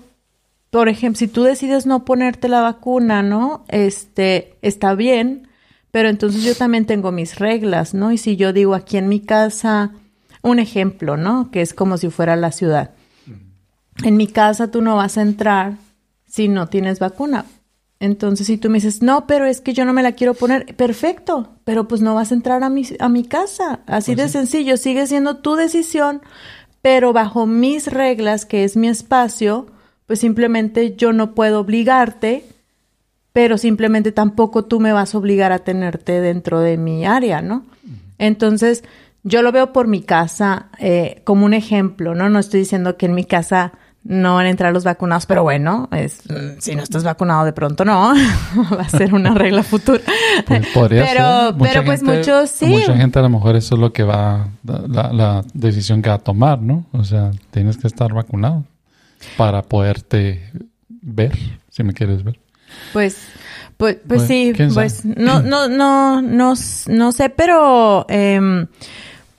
por 0.70 0.88
ejemplo, 0.88 1.18
si 1.18 1.28
tú 1.28 1.44
decides 1.44 1.86
no 1.86 2.04
ponerte 2.04 2.48
la 2.48 2.60
vacuna, 2.60 3.22
¿no? 3.22 3.64
Este, 3.68 4.58
está 4.60 4.94
bien, 4.94 5.48
pero 5.90 6.08
entonces 6.08 6.42
yo 6.42 6.54
también 6.54 6.84
tengo 6.84 7.10
mis 7.10 7.38
reglas, 7.38 7.94
¿no? 7.94 8.12
Y 8.12 8.18
si 8.18 8.36
yo 8.36 8.52
digo 8.52 8.74
aquí 8.74 8.98
en 8.98 9.08
mi 9.08 9.20
casa, 9.20 9.92
un 10.42 10.58
ejemplo, 10.58 11.16
¿no? 11.16 11.50
Que 11.50 11.62
es 11.62 11.72
como 11.72 11.96
si 11.96 12.10
fuera 12.10 12.36
la 12.36 12.52
ciudad. 12.52 12.90
En 14.04 14.16
mi 14.16 14.26
casa 14.26 14.70
tú 14.70 14.82
no 14.82 14.96
vas 14.96 15.18
a 15.18 15.22
entrar 15.22 15.74
si 16.26 16.48
no 16.48 16.68
tienes 16.68 16.98
vacuna. 16.98 17.44
Entonces, 18.00 18.46
si 18.46 18.58
tú 18.58 18.70
me 18.70 18.76
dices, 18.76 19.02
no, 19.02 19.26
pero 19.26 19.44
es 19.44 19.60
que 19.60 19.72
yo 19.72 19.84
no 19.84 19.92
me 19.92 20.04
la 20.04 20.12
quiero 20.12 20.34
poner, 20.34 20.76
perfecto, 20.76 21.48
pero 21.64 21.88
pues 21.88 22.00
no 22.00 22.14
vas 22.14 22.30
a 22.30 22.34
entrar 22.34 22.62
a 22.62 22.70
mi, 22.70 22.84
a 23.00 23.08
mi 23.08 23.24
casa. 23.24 23.80
Así 23.86 24.14
pues 24.14 24.32
de 24.32 24.38
sencillo, 24.38 24.76
sigue 24.76 25.06
siendo 25.08 25.38
tu 25.38 25.56
decisión, 25.56 26.22
pero 26.80 27.12
bajo 27.12 27.46
mis 27.46 27.88
reglas, 27.88 28.46
que 28.46 28.62
es 28.62 28.76
mi 28.76 28.88
espacio, 28.88 29.66
pues 30.06 30.20
simplemente 30.20 30.94
yo 30.94 31.12
no 31.12 31.34
puedo 31.34 31.60
obligarte, 31.60 32.44
pero 33.32 33.58
simplemente 33.58 34.12
tampoco 34.12 34.64
tú 34.64 34.78
me 34.78 34.92
vas 34.92 35.14
a 35.14 35.18
obligar 35.18 35.50
a 35.50 35.58
tenerte 35.58 36.20
dentro 36.20 36.60
de 36.60 36.76
mi 36.76 37.04
área, 37.04 37.42
¿no? 37.42 37.66
Entonces, 38.18 38.84
yo 39.24 39.42
lo 39.42 39.50
veo 39.50 39.72
por 39.72 39.88
mi 39.88 40.02
casa 40.02 40.68
eh, 40.78 41.20
como 41.24 41.46
un 41.46 41.54
ejemplo, 41.54 42.14
¿no? 42.14 42.28
No 42.28 42.38
estoy 42.38 42.60
diciendo 42.60 42.96
que 42.96 43.06
en 43.06 43.14
mi 43.14 43.24
casa 43.24 43.72
no 44.08 44.36
van 44.36 44.46
a 44.46 44.48
entrar 44.48 44.72
los 44.72 44.84
vacunados, 44.84 45.26
pero 45.26 45.42
bueno, 45.42 45.86
es, 45.92 46.22
si 46.60 46.74
no 46.74 46.82
estás 46.82 47.04
vacunado 47.04 47.44
de 47.44 47.52
pronto 47.52 47.84
no, 47.84 48.14
va 48.72 48.80
a 48.80 48.88
ser 48.88 49.12
una 49.12 49.34
regla 49.34 49.62
futura. 49.62 50.00
Pues 50.46 50.66
pero, 50.72 51.54
pero 51.60 51.84
pues 51.84 52.02
muchos 52.02 52.48
sí. 52.50 52.66
Mucha 52.66 52.96
gente 52.96 53.18
a 53.18 53.22
lo 53.22 53.28
mejor 53.28 53.54
eso 53.54 53.74
es 53.74 53.80
lo 53.80 53.92
que 53.92 54.04
va, 54.04 54.48
la, 54.64 55.12
la 55.12 55.44
decisión 55.52 56.00
que 56.00 56.08
va 56.08 56.16
a 56.16 56.20
tomar, 56.20 56.62
¿no? 56.62 56.86
O 56.92 57.04
sea, 57.04 57.32
tienes 57.50 57.76
que 57.76 57.86
estar 57.86 58.14
vacunado 58.14 58.64
para 59.36 59.60
poderte 59.60 60.52
ver, 60.88 61.32
si 61.68 61.82
me 61.82 61.92
quieres 61.92 62.24
ver. 62.24 62.40
Pues, 62.94 63.18
pues, 63.76 63.98
pues 64.08 64.22
sí, 64.22 64.54
pues 64.72 65.04
no, 65.04 65.42
no, 65.42 65.68
no, 65.68 66.22
no, 66.22 66.54
no 66.86 67.12
sé, 67.12 67.28
pero 67.28 68.06
em, 68.08 68.68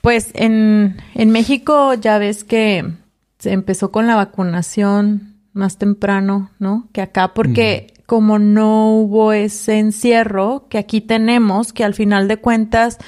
pues 0.00 0.30
en, 0.34 0.96
en 1.16 1.30
México 1.30 1.94
ya 1.94 2.18
ves 2.18 2.44
que 2.44 2.99
se 3.40 3.50
empezó 3.50 3.90
con 3.90 4.06
la 4.06 4.14
vacunación 4.14 5.34
más 5.52 5.76
temprano, 5.76 6.50
¿no? 6.60 6.88
Que 6.92 7.02
acá, 7.02 7.34
porque 7.34 7.92
como 8.06 8.38
no 8.38 8.92
hubo 8.92 9.32
ese 9.32 9.80
encierro 9.80 10.68
que 10.68 10.78
aquí 10.78 11.00
tenemos, 11.00 11.72
que 11.72 11.82
al 11.82 11.94
final 11.94 12.28
de 12.28 12.36
cuentas, 12.36 12.98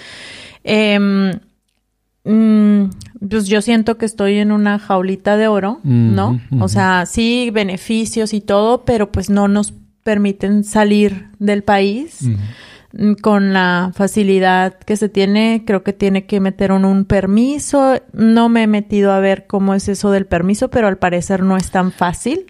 eh, 0.64 0.98
Mm, 2.24 2.84
pues 3.28 3.48
yo 3.48 3.60
siento 3.62 3.98
que 3.98 4.06
estoy 4.06 4.38
en 4.38 4.52
una 4.52 4.78
jaulita 4.78 5.36
de 5.36 5.48
oro, 5.48 5.80
¿no? 5.82 6.40
O 6.60 6.68
sea, 6.68 7.04
sí, 7.06 7.50
beneficios 7.52 8.32
y 8.32 8.40
todo, 8.40 8.84
pero 8.84 9.10
pues 9.10 9.28
no 9.28 9.48
nos 9.48 9.74
permiten 10.04 10.64
salir 10.64 11.28
del 11.38 11.62
país 11.62 12.28
con 13.20 13.52
la 13.52 13.90
facilidad 13.94 14.74
que 14.74 14.96
se 14.96 15.08
tiene. 15.08 15.64
Creo 15.66 15.82
que 15.82 15.92
tiene 15.92 16.26
que 16.26 16.40
meter 16.40 16.72
un, 16.72 17.04
permiso. 17.04 18.00
No 18.12 18.48
me 18.48 18.64
he 18.64 18.66
metido 18.66 19.12
a 19.12 19.20
ver 19.20 19.46
cómo 19.46 19.74
es 19.74 19.88
eso 19.88 20.10
del 20.10 20.26
permiso, 20.26 20.68
pero 20.68 20.88
al 20.88 20.98
parecer 20.98 21.42
no 21.42 21.56
es 21.56 21.70
tan 21.70 21.92
fácil. 21.92 22.46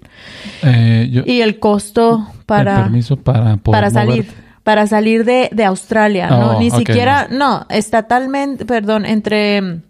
Eh, 0.63 1.23
y 1.25 1.41
el 1.41 1.59
costo 1.59 2.27
para, 2.47 2.83
permiso 2.85 3.17
para, 3.17 3.57
para 3.57 3.91
salir 3.91 4.27
para 4.63 4.87
salir 4.87 5.25
de, 5.25 5.51
de 5.53 5.65
Australia, 5.65 6.29
¿no? 6.29 6.57
Oh, 6.57 6.61
Ni 6.61 6.71
siquiera, 6.71 7.27
no, 7.31 7.67
estatalmente, 7.69 8.65
perdón, 8.65 9.05
entre, 9.07 9.81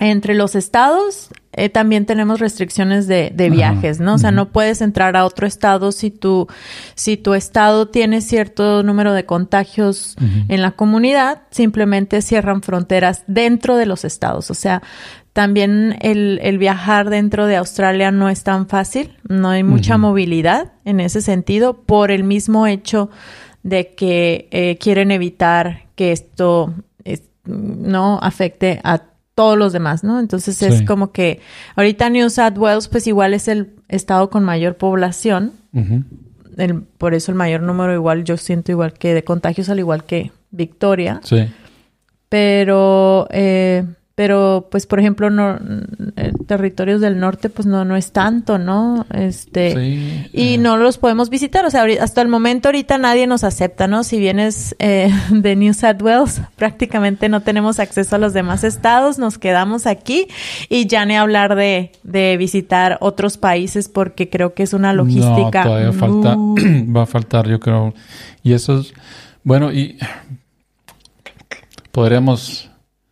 entre 0.00 0.34
los 0.34 0.56
estados 0.56 1.30
eh, 1.52 1.68
también 1.68 2.06
tenemos 2.06 2.38
restricciones 2.38 3.08
de, 3.08 3.32
de 3.34 3.50
viajes, 3.50 3.98
¿no? 3.98 4.14
O 4.14 4.18
sea, 4.18 4.30
no 4.30 4.50
puedes 4.50 4.80
entrar 4.82 5.16
a 5.16 5.24
otro 5.24 5.48
estado 5.48 5.90
si 5.90 6.10
tu, 6.10 6.46
si 6.94 7.16
tu 7.16 7.34
estado 7.34 7.88
tiene 7.88 8.20
cierto 8.20 8.84
número 8.84 9.12
de 9.12 9.26
contagios 9.26 10.16
en 10.48 10.62
la 10.62 10.70
comunidad, 10.70 11.42
simplemente 11.50 12.22
cierran 12.22 12.62
fronteras 12.62 13.24
dentro 13.26 13.76
de 13.76 13.86
los 13.86 14.04
estados. 14.04 14.50
O 14.52 14.54
sea, 14.54 14.80
también 15.32 15.96
el, 16.00 16.38
el 16.42 16.58
viajar 16.58 17.10
dentro 17.10 17.46
de 17.46 17.56
Australia 17.56 18.12
no 18.12 18.28
es 18.28 18.44
tan 18.44 18.68
fácil, 18.68 19.16
no 19.28 19.50
hay 19.50 19.64
mucha 19.64 19.98
movilidad 19.98 20.72
en 20.84 21.00
ese 21.00 21.20
sentido 21.20 21.82
por 21.82 22.12
el 22.12 22.22
mismo 22.22 22.68
hecho 22.68 23.10
de 23.64 23.92
que 23.94 24.48
eh, 24.52 24.78
quieren 24.78 25.10
evitar 25.10 25.88
que 25.96 26.12
esto 26.12 26.74
no 27.44 28.18
afecte 28.22 28.80
a 28.84 29.09
todos 29.40 29.56
los 29.56 29.72
demás, 29.72 30.04
¿no? 30.04 30.20
Entonces 30.20 30.60
es 30.60 30.82
como 30.82 31.12
que 31.12 31.40
ahorita 31.74 32.10
New 32.10 32.28
South 32.28 32.58
Wales 32.58 32.88
pues 32.88 33.06
igual 33.06 33.32
es 33.32 33.48
el 33.48 33.70
estado 33.88 34.28
con 34.28 34.44
mayor 34.44 34.76
población, 34.76 35.52
por 36.98 37.14
eso 37.14 37.32
el 37.32 37.38
mayor 37.38 37.62
número 37.62 37.94
igual 37.94 38.22
yo 38.24 38.36
siento 38.36 38.70
igual 38.70 38.92
que 38.92 39.14
de 39.14 39.24
contagios 39.24 39.70
al 39.70 39.78
igual 39.78 40.04
que 40.04 40.30
Victoria. 40.50 41.22
Sí. 41.24 41.48
Pero 42.28 43.28
eh, 43.30 43.86
pero 44.14 44.68
pues 44.70 44.86
por 44.86 45.00
ejemplo 45.00 45.30
no 45.30 45.58
eh, 46.16 46.32
territorios 46.46 47.00
del 47.00 47.18
norte 47.18 47.48
pues 47.48 47.66
no 47.66 47.84
no 47.84 47.96
es 47.96 48.12
tanto 48.12 48.58
no 48.58 49.06
este 49.14 50.28
y 50.32 50.54
eh. 50.54 50.58
no 50.58 50.76
los 50.76 50.98
podemos 50.98 51.30
visitar 51.30 51.64
o 51.64 51.70
sea 51.70 51.84
hasta 52.00 52.20
el 52.20 52.28
momento 52.28 52.68
ahorita 52.68 52.98
nadie 52.98 53.26
nos 53.26 53.44
acepta 53.44 53.86
no 53.86 54.04
si 54.04 54.18
vienes 54.18 54.74
eh, 54.78 55.10
de 55.30 55.56
New 55.56 55.74
South 55.74 56.02
Wales 56.02 56.42
prácticamente 56.56 57.28
no 57.28 57.40
tenemos 57.42 57.78
acceso 57.78 58.16
a 58.16 58.18
los 58.18 58.32
demás 58.32 58.64
estados 58.64 59.18
nos 59.18 59.38
quedamos 59.38 59.86
aquí 59.86 60.26
y 60.68 60.86
ya 60.86 61.04
ni 61.06 61.16
hablar 61.16 61.54
de, 61.54 61.92
de 62.02 62.36
visitar 62.36 62.98
otros 63.00 63.38
países 63.38 63.88
porque 63.88 64.28
creo 64.28 64.54
que 64.54 64.64
es 64.64 64.72
una 64.72 64.92
logística 64.92 65.64
no, 65.64 65.70
todavía 65.70 65.92
falta 65.92 66.36
va 66.96 67.02
a 67.02 67.06
faltar 67.06 67.48
yo 67.48 67.60
creo. 67.60 67.94
Y 68.42 68.52
eso 68.52 68.80
es 68.80 68.94
bueno 69.44 69.72
y 69.72 69.98
podríamos 71.92 72.69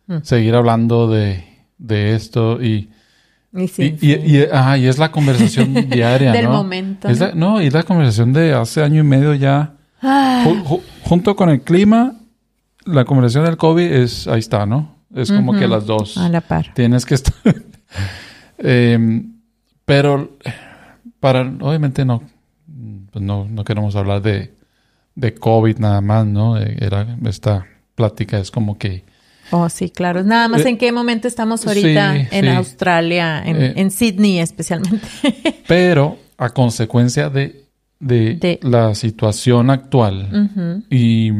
Mm. 0.09 0.23
seguir 0.23 0.55
hablando 0.55 1.07
de, 1.07 1.43
de 1.77 2.15
esto 2.15 2.61
y... 2.61 2.89
Y, 3.55 3.67
sí, 3.67 3.95
y, 4.01 4.37
y, 4.37 4.87
es 4.87 4.97
la 4.97 5.11
conversación 5.11 5.73
diaria, 5.89 6.31
Del 6.31 6.47
momento. 6.47 7.07
¿no? 7.35 7.61
y 7.61 7.67
es 7.67 7.73
la 7.73 7.83
conversación 7.83 8.33
de 8.33 8.53
hace 8.53 8.83
año 8.83 9.01
y 9.01 9.03
medio 9.03 9.35
ya. 9.35 9.75
Junto 11.03 11.35
con 11.35 11.49
el 11.49 11.61
clima, 11.61 12.15
la 12.85 13.05
conversación 13.05 13.45
del 13.45 13.57
COVID 13.57 13.83
es, 13.83 14.27
ahí 14.27 14.39
está, 14.39 14.65
¿no? 14.65 14.95
Es 15.13 15.31
como 15.31 15.53
que 15.53 15.67
las 15.67 15.85
dos. 15.85 16.17
A 16.17 16.29
la 16.29 16.41
par. 16.41 16.73
Tienes 16.73 17.05
que 17.05 17.15
estar. 17.15 17.33
Em, 18.59 19.33
pero, 19.85 20.37
para, 21.19 21.41
obviamente 21.41 22.03
no, 22.05 22.21
pues 23.11 23.23
no, 23.23 23.45
no 23.45 23.63
queremos 23.63 23.95
hablar 23.95 24.21
de, 24.21 24.53
de 25.15 25.33
COVID 25.33 25.77
nada 25.79 26.01
más, 26.01 26.27
¿no? 26.27 26.57
Era, 26.57 27.17
esta 27.25 27.65
plática 27.95 28.37
es 28.37 28.51
como 28.51 28.77
que 28.77 29.05
Oh, 29.51 29.69
sí, 29.69 29.89
claro. 29.89 30.23
Nada 30.23 30.47
más 30.47 30.65
eh, 30.65 30.69
en 30.69 30.77
qué 30.77 30.91
momento 30.91 31.27
estamos 31.27 31.65
ahorita 31.65 32.15
en 32.31 32.47
Australia, 32.49 33.43
eh, 33.45 33.73
en, 33.75 33.91
Sydney 33.91 34.39
especialmente. 34.39 35.07
pero 35.67 36.17
a 36.37 36.49
consecuencia 36.49 37.29
de, 37.29 37.65
de, 37.99 38.59
la 38.63 38.95
situación 38.95 39.69
actual 39.69 40.85
y, 40.89 41.31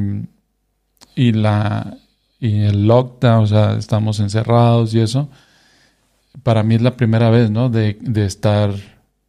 y, 1.15 1.31
la, 1.31 1.97
y 2.39 2.61
el 2.61 2.87
lockdown, 2.87 3.43
o 3.43 3.47
sea, 3.47 3.73
estamos 3.77 4.19
encerrados 4.19 4.93
y 4.93 4.99
eso, 4.99 5.29
para 6.43 6.63
mí 6.63 6.75
es 6.75 6.81
la 6.81 6.95
primera 6.95 7.29
vez, 7.29 7.51
¿no? 7.51 7.69
De, 7.69 7.97
de 8.01 8.25
estar, 8.25 8.73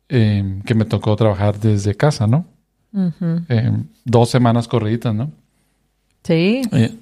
em, 0.08 0.62
que 0.62 0.74
me 0.74 0.84
tocó 0.84 1.16
trabajar 1.16 1.58
desde 1.58 1.94
casa, 1.94 2.26
¿no? 2.26 2.46
Em, 3.48 3.84
dos 4.04 4.30
semanas 4.30 4.66
corriditas, 4.66 5.14
¿no? 5.14 5.30
Sí. 6.24 6.62
Eh, 6.72 6.94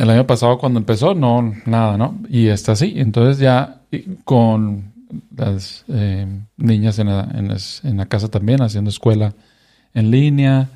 el 0.00 0.08
año 0.08 0.26
pasado 0.26 0.56
cuando 0.56 0.78
empezó, 0.78 1.14
no, 1.14 1.52
nada, 1.66 1.98
¿no? 1.98 2.18
Y 2.30 2.48
está 2.48 2.72
así. 2.72 2.94
Entonces 2.96 3.38
ya 3.38 3.82
con 4.24 4.92
las 5.36 5.84
eh, 5.88 6.26
niñas 6.56 6.98
en 6.98 7.08
la, 7.08 7.28
en, 7.34 7.96
la, 7.98 8.06
casa 8.06 8.28
también, 8.28 8.62
haciendo 8.62 8.88
escuela 8.88 9.34
en 9.92 10.10
línea, 10.10 10.70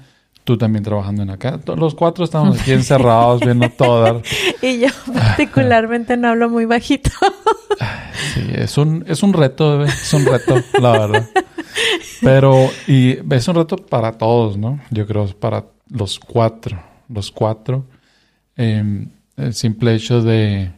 tú 0.44 0.58
también 0.58 0.84
trabajando 0.84 1.22
en 1.22 1.30
acá. 1.30 1.58
Los 1.74 1.94
cuatro 1.94 2.24
estamos 2.24 2.60
aquí 2.60 2.72
encerrados 2.72 3.40
viendo 3.40 3.70
todo. 3.78 4.20
y 4.60 4.80
yo 4.80 4.88
particularmente 5.14 6.18
no 6.18 6.28
hablo 6.28 6.50
muy 6.50 6.66
bajito. 6.66 7.10
sí, 8.34 8.42
es 8.52 8.76
un, 8.76 9.06
es 9.08 9.22
un 9.22 9.32
reto, 9.32 9.78
bebé. 9.78 9.90
Es 9.90 10.12
un 10.12 10.26
reto, 10.26 10.56
la 10.82 10.92
verdad. 10.92 11.30
Pero, 12.20 12.68
y 12.86 13.18
es 13.34 13.48
un 13.48 13.54
reto 13.54 13.76
para 13.76 14.12
todos, 14.12 14.58
¿no? 14.58 14.80
Yo 14.90 15.06
creo, 15.06 15.26
para 15.28 15.64
los 15.88 16.18
cuatro. 16.18 16.78
Los 17.08 17.30
cuatro. 17.30 17.86
Em, 18.56 19.08
el 19.36 19.54
simple 19.54 19.94
hecho 19.94 20.22
de, 20.22 20.72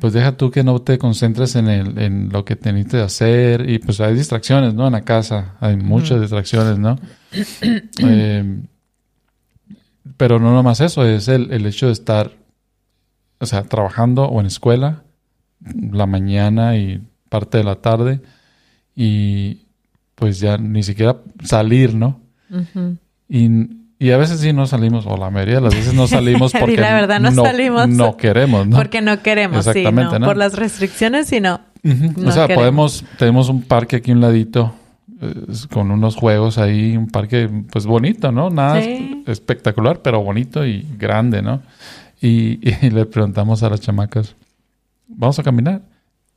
pues 0.00 0.12
deja 0.12 0.36
tú 0.36 0.50
que 0.50 0.64
no 0.64 0.80
te 0.80 0.98
concentres 0.98 1.54
en, 1.54 1.68
el, 1.68 1.98
en 1.98 2.28
lo 2.30 2.44
que 2.44 2.56
tenés 2.56 2.86
que 2.86 2.98
hacer 2.98 3.68
y 3.68 3.78
pues 3.78 4.00
hay 4.00 4.14
distracciones, 4.14 4.74
¿no? 4.74 4.86
En 4.86 4.92
la 4.92 5.02
casa 5.02 5.56
hay 5.60 5.76
muchas 5.76 6.20
distracciones, 6.20 6.78
¿no? 6.78 6.98
Em, 7.98 8.62
pero 10.16 10.38
no 10.38 10.52
nomás 10.52 10.80
eso, 10.80 11.04
es 11.04 11.28
el, 11.28 11.52
el 11.52 11.66
hecho 11.66 11.86
de 11.86 11.92
estar, 11.92 12.32
o 13.38 13.46
sea, 13.46 13.62
trabajando 13.64 14.24
o 14.24 14.40
en 14.40 14.46
escuela 14.46 15.04
la 15.92 16.06
mañana 16.06 16.76
y 16.76 17.02
parte 17.28 17.58
de 17.58 17.64
la 17.64 17.76
tarde 17.76 18.20
y 18.94 19.66
pues 20.14 20.40
ya 20.40 20.58
ni 20.58 20.82
siquiera 20.82 21.18
salir, 21.44 21.94
¿no? 21.94 22.20
y, 23.28 23.79
y, 24.00 24.10
a 24.10 24.16
veces 24.16 24.40
sí 24.40 24.52
no 24.52 24.66
salimos, 24.66 25.06
o 25.06 25.16
la 25.16 25.30
mayoría 25.30 25.56
de 25.56 25.60
las 25.60 25.74
veces 25.74 25.94
no 25.94 26.06
salimos 26.06 26.52
porque 26.58 26.76
la 26.76 26.94
verdad, 26.94 27.20
no, 27.20 27.30
salimos 27.30 27.88
no 27.88 28.16
queremos, 28.16 28.66
¿no? 28.66 28.76
Porque 28.76 29.00
no 29.00 29.22
queremos, 29.22 29.66
Exactamente, 29.66 30.16
sí, 30.16 30.20
no. 30.20 30.26
Por 30.26 30.36
las 30.36 30.54
restricciones, 30.54 31.28
sí, 31.28 31.40
no. 31.40 31.60
o 32.26 32.32
sea, 32.32 32.48
podemos, 32.48 33.04
tenemos 33.18 33.48
un 33.48 33.62
parque 33.62 33.96
aquí 33.96 34.10
a 34.10 34.14
un 34.14 34.20
ladito 34.20 34.74
con 35.70 35.90
unos 35.90 36.16
juegos 36.16 36.58
ahí, 36.58 36.96
un 36.96 37.08
parque 37.08 37.48
pues 37.70 37.86
bonito, 37.86 38.32
¿no? 38.32 38.48
Nada 38.48 38.80
espectacular, 39.26 40.00
pero 40.00 40.22
bonito 40.22 40.66
y 40.66 40.86
grande, 40.98 41.42
¿no? 41.42 41.62
Y, 42.20 42.58
y, 42.66 42.74
le 42.90 43.06
preguntamos 43.06 43.62
a 43.62 43.70
las 43.70 43.80
chamacas, 43.80 44.34
¿vamos 45.06 45.38
a 45.38 45.42
caminar? 45.42 45.82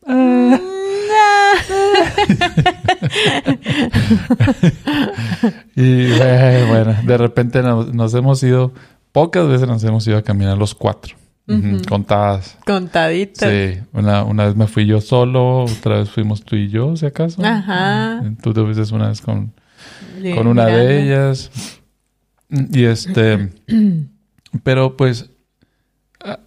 Mm, 0.06 0.54
y 5.76 6.08
bueno, 6.68 6.96
de 7.04 7.18
repente 7.18 7.62
nos, 7.62 8.14
hemos 8.14 8.42
ido, 8.44 8.74
pocas 9.12 9.48
veces 9.48 9.68
nos 9.68 9.84
hemos 9.84 10.08
ido 10.08 10.18
a 10.18 10.22
caminar 10.22 10.58
los 10.58 10.76
cuatro. 10.76 11.16
Contadas. 11.90 12.58
Contaditas. 12.66 13.50
Sí. 13.50 13.82
Una, 13.92 14.24
una 14.24 14.46
vez 14.46 14.56
me 14.56 14.68
fui 14.68 14.86
yo 14.86 15.02
solo, 15.02 15.64
otra 15.64 15.98
vez 15.98 16.10
fuimos 16.10 16.44
tú 16.44 16.56
y 16.56 16.70
yo, 16.70 16.96
si 16.96 17.06
acaso. 17.06 17.44
Ajá. 17.44 18.24
Tú 18.42 18.54
te 18.54 18.64
fuiste 18.64 18.96
una 18.96 19.10
vez 19.10 19.22
con, 19.22 19.52
con 20.36 20.48
una 20.48 20.68
de 20.68 21.04
ellas. 21.04 21.52
Y 22.50 22.86
este... 22.86 23.50
pero 24.64 24.96
pues 24.96 25.30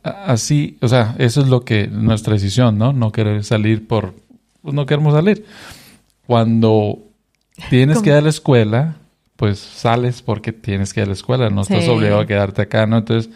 así, 0.02 0.78
o 0.80 0.88
sea, 0.88 1.14
eso 1.18 1.40
es 1.40 1.48
lo 1.48 1.64
que 1.64 1.88
nuestra 1.88 2.34
decisión, 2.34 2.78
¿no? 2.78 2.92
No 2.92 3.12
querer 3.12 3.44
salir 3.44 3.86
por, 3.86 4.14
pues 4.62 4.74
no 4.74 4.86
queremos 4.86 5.14
salir. 5.14 5.44
Cuando 6.26 6.98
tienes 7.70 8.00
que 8.02 8.10
ir 8.10 8.16
a 8.16 8.20
la 8.20 8.28
escuela, 8.28 8.96
pues 9.36 9.58
sales 9.58 10.22
porque 10.22 10.52
tienes 10.52 10.92
que 10.92 11.00
ir 11.00 11.04
a 11.04 11.08
la 11.08 11.12
escuela, 11.12 11.50
no 11.50 11.62
estás 11.62 11.88
obligado 11.88 12.20
a 12.20 12.26
quedarte 12.26 12.62
acá, 12.62 12.86
¿no? 12.86 12.98
Entonces, 12.98 13.30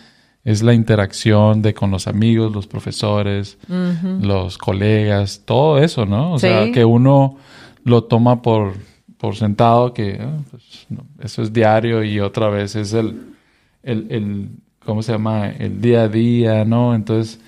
es 0.44 0.62
la 0.62 0.72
interacción 0.72 1.60
de 1.62 1.74
con 1.74 1.90
los 1.90 2.06
amigos, 2.06 2.52
los 2.52 2.66
profesores, 2.66 3.58
los 3.68 4.56
colegas, 4.58 5.42
todo 5.44 5.78
eso, 5.78 6.06
¿no? 6.06 6.32
O 6.32 6.38
sea, 6.38 6.72
que 6.72 6.84
uno 6.84 7.36
lo 7.84 8.04
toma 8.04 8.42
por, 8.42 8.74
por 9.18 9.36
sentado 9.36 9.92
que 9.92 10.18
ah, 10.20 10.38
pues, 10.50 10.86
eso 11.20 11.42
es 11.42 11.52
diario 11.52 12.02
y 12.04 12.20
otra 12.20 12.48
vez 12.48 12.76
es 12.76 12.92
el, 12.92 13.34
el, 13.82 14.06
el, 14.10 14.48
¿cómo 14.84 15.02
se 15.02 15.12
llama? 15.12 15.48
El 15.50 15.80
día 15.80 16.02
a 16.02 16.08
día, 16.08 16.64
¿no? 16.64 16.94
Entonces, 16.94 17.40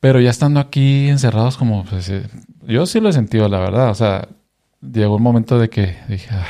pero 0.00 0.20
ya 0.20 0.30
estando 0.30 0.58
aquí 0.60 1.08
encerrados 1.08 1.56
como, 1.56 1.84
pues, 1.84 2.08
eh, 2.08 2.26
yo 2.70 2.86
sí 2.86 3.00
lo 3.00 3.08
he 3.08 3.12
sentido, 3.12 3.48
la 3.48 3.58
verdad, 3.58 3.90
o 3.90 3.94
sea, 3.94 4.28
llegó 4.80 5.16
un 5.16 5.22
momento 5.22 5.58
de 5.58 5.68
que 5.68 5.96
dije, 6.08 6.28
ah, 6.32 6.46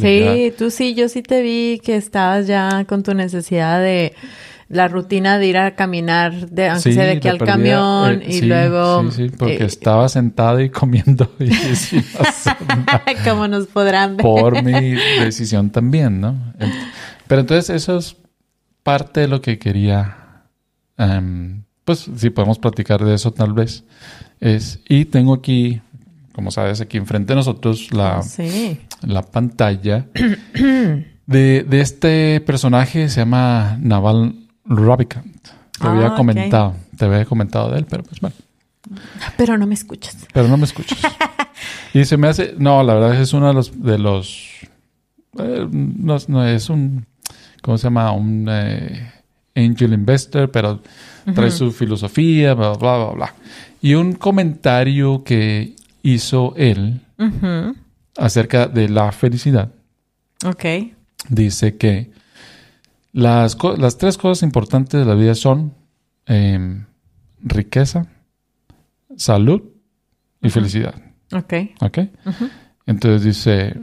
Sí, 0.00 0.54
tú 0.56 0.70
sí, 0.70 0.94
yo 0.94 1.08
sí 1.08 1.22
te 1.22 1.42
vi 1.42 1.80
que 1.84 1.96
estabas 1.96 2.46
ya 2.46 2.84
con 2.86 3.02
tu 3.02 3.14
necesidad 3.14 3.80
de 3.80 4.14
la 4.68 4.88
rutina 4.88 5.38
de 5.38 5.46
ir 5.46 5.58
a 5.58 5.74
caminar, 5.74 6.48
de, 6.48 6.68
aunque 6.68 6.92
sea 6.94 7.04
de 7.04 7.12
aquí 7.12 7.28
al 7.28 7.38
camión, 7.38 8.22
y 8.26 8.40
luego... 8.40 9.10
Sí, 9.10 9.28
sí, 9.28 9.36
porque 9.36 9.64
eh, 9.64 9.66
estaba 9.66 10.08
sentado 10.08 10.60
y 10.60 10.70
comiendo 10.70 11.30
y 11.38 11.50
Como 13.24 13.48
nos 13.48 13.66
podrán 13.66 14.16
ver. 14.16 14.24
Por 14.24 14.62
mi 14.62 14.94
decisión 15.20 15.70
también, 15.70 16.22
¿no? 16.22 16.54
Pero 17.26 17.42
entonces 17.42 17.68
eso 17.68 17.98
es 17.98 18.16
parte 18.82 19.20
de 19.20 19.28
lo 19.28 19.42
que 19.42 19.58
quería... 19.58 20.16
Em, 20.96 21.64
pues 21.84 22.10
si 22.16 22.30
podemos 22.30 22.58
platicar 22.58 23.04
de 23.04 23.14
eso 23.14 23.32
tal 23.32 23.52
vez. 23.52 23.84
Es, 24.40 24.80
y 24.88 25.04
tengo 25.04 25.34
aquí 25.34 25.80
como 26.32 26.50
sabes, 26.50 26.80
aquí 26.80 26.96
enfrente 26.96 27.32
de 27.32 27.36
nosotros 27.36 27.92
la, 27.92 28.22
la 29.02 29.22
pantalla 29.22 30.06
de, 31.26 31.66
este 31.70 32.40
personaje 32.40 33.08
se 33.08 33.20
llama 33.20 33.76
Naval 33.80 34.34
Ravikant. 34.64 35.48
Te 35.78 35.86
había 35.86 36.08
ah, 36.08 36.14
comentado, 36.14 36.74
te 36.96 37.04
había 37.04 37.24
comentado 37.24 37.70
de 37.70 37.78
él, 37.78 37.86
pero 37.88 38.02
pues 38.04 38.20
bueno. 38.20 38.36
Pero 39.36 39.58
no 39.58 39.66
me 39.66 39.74
escuchas. 39.74 40.16
Pero 40.32 40.48
no 40.48 40.56
me 40.56 40.64
escuchas. 40.64 40.98
y 41.94 42.04
se 42.04 42.16
me 42.16 42.28
hace, 42.28 42.54
no, 42.58 42.82
la 42.82 42.94
verdad 42.94 43.20
es 43.20 43.32
uno 43.32 43.48
de 43.48 43.54
los, 43.54 43.82
de 43.82 43.98
los, 43.98 44.48
eh, 45.38 45.68
no, 45.70 46.46
es 46.46 46.70
un, 46.70 47.06
¿cómo 47.62 47.78
se 47.78 47.84
llama? 47.84 48.12
Un 48.12 48.46
eh, 48.48 49.12
angel 49.54 49.92
investor, 49.92 50.50
pero 50.50 50.80
trae 51.34 51.50
su 51.50 51.72
filosofía, 51.72 52.54
bla, 52.54 52.72
bla, 52.72 52.96
bla, 52.96 53.12
bla. 53.12 53.34
Y 53.80 53.94
un 53.94 54.14
comentario 54.14 55.24
que 55.24 55.74
hizo 56.02 56.54
él 56.56 57.00
acerca 58.16 58.66
de 58.66 58.88
la 58.88 59.12
felicidad. 59.12 59.72
Ok. 60.44 60.64
Dice 61.28 61.76
que 61.76 62.10
las, 63.12 63.56
las 63.78 63.98
tres 63.98 64.18
cosas 64.18 64.42
importantes 64.42 65.00
de 65.00 65.06
la 65.06 65.14
vida 65.14 65.34
son 65.34 65.74
em, 66.26 66.84
riqueza, 67.42 68.06
salud 69.16 69.62
y 70.40 70.50
felicidad. 70.50 70.94
Ok. 71.32 71.54
Ok. 71.80 71.98
Entonces 72.86 73.22
dice, 73.22 73.76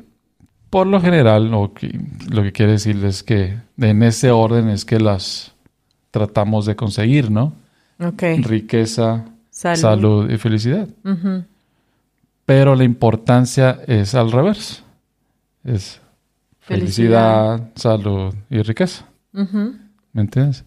por 0.69 0.87
lo 0.87 1.01
general, 1.01 1.49
lo 1.49 1.73
que, 1.73 1.99
lo 2.29 2.43
que 2.43 2.51
quiere 2.51 2.73
decir 2.73 3.03
es 3.05 3.23
que 3.23 3.57
en 3.77 4.03
ese 4.03 4.31
orden 4.31 4.69
es 4.69 4.85
que 4.85 4.99
las 4.99 5.53
tratamos 6.11 6.65
de 6.65 6.75
conseguir, 6.75 7.31
¿no? 7.31 7.53
Ok. 7.99 8.23
Riqueza, 8.41 9.25
salud, 9.49 10.29
y 10.29 10.37
felicidad. 10.37 10.87
Pero 12.45 12.75
la 12.75 12.83
importancia 12.83 13.79
es 13.87 14.15
al 14.15 14.31
revés. 14.31 14.83
Es 15.63 16.01
felicidad, 16.59 17.69
salud 17.75 18.33
y 18.49 18.61
riqueza. 18.61 19.05
¿Me 19.31 20.21
entiendes? 20.21 20.63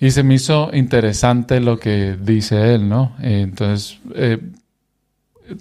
Y 0.00 0.10
se 0.10 0.22
me 0.24 0.34
hizo 0.34 0.70
interesante 0.72 1.60
lo 1.60 1.78
que 1.78 2.16
dice 2.20 2.74
él, 2.74 2.88
¿no? 2.88 3.14
entonces, 3.20 4.00
eh, 4.16 4.38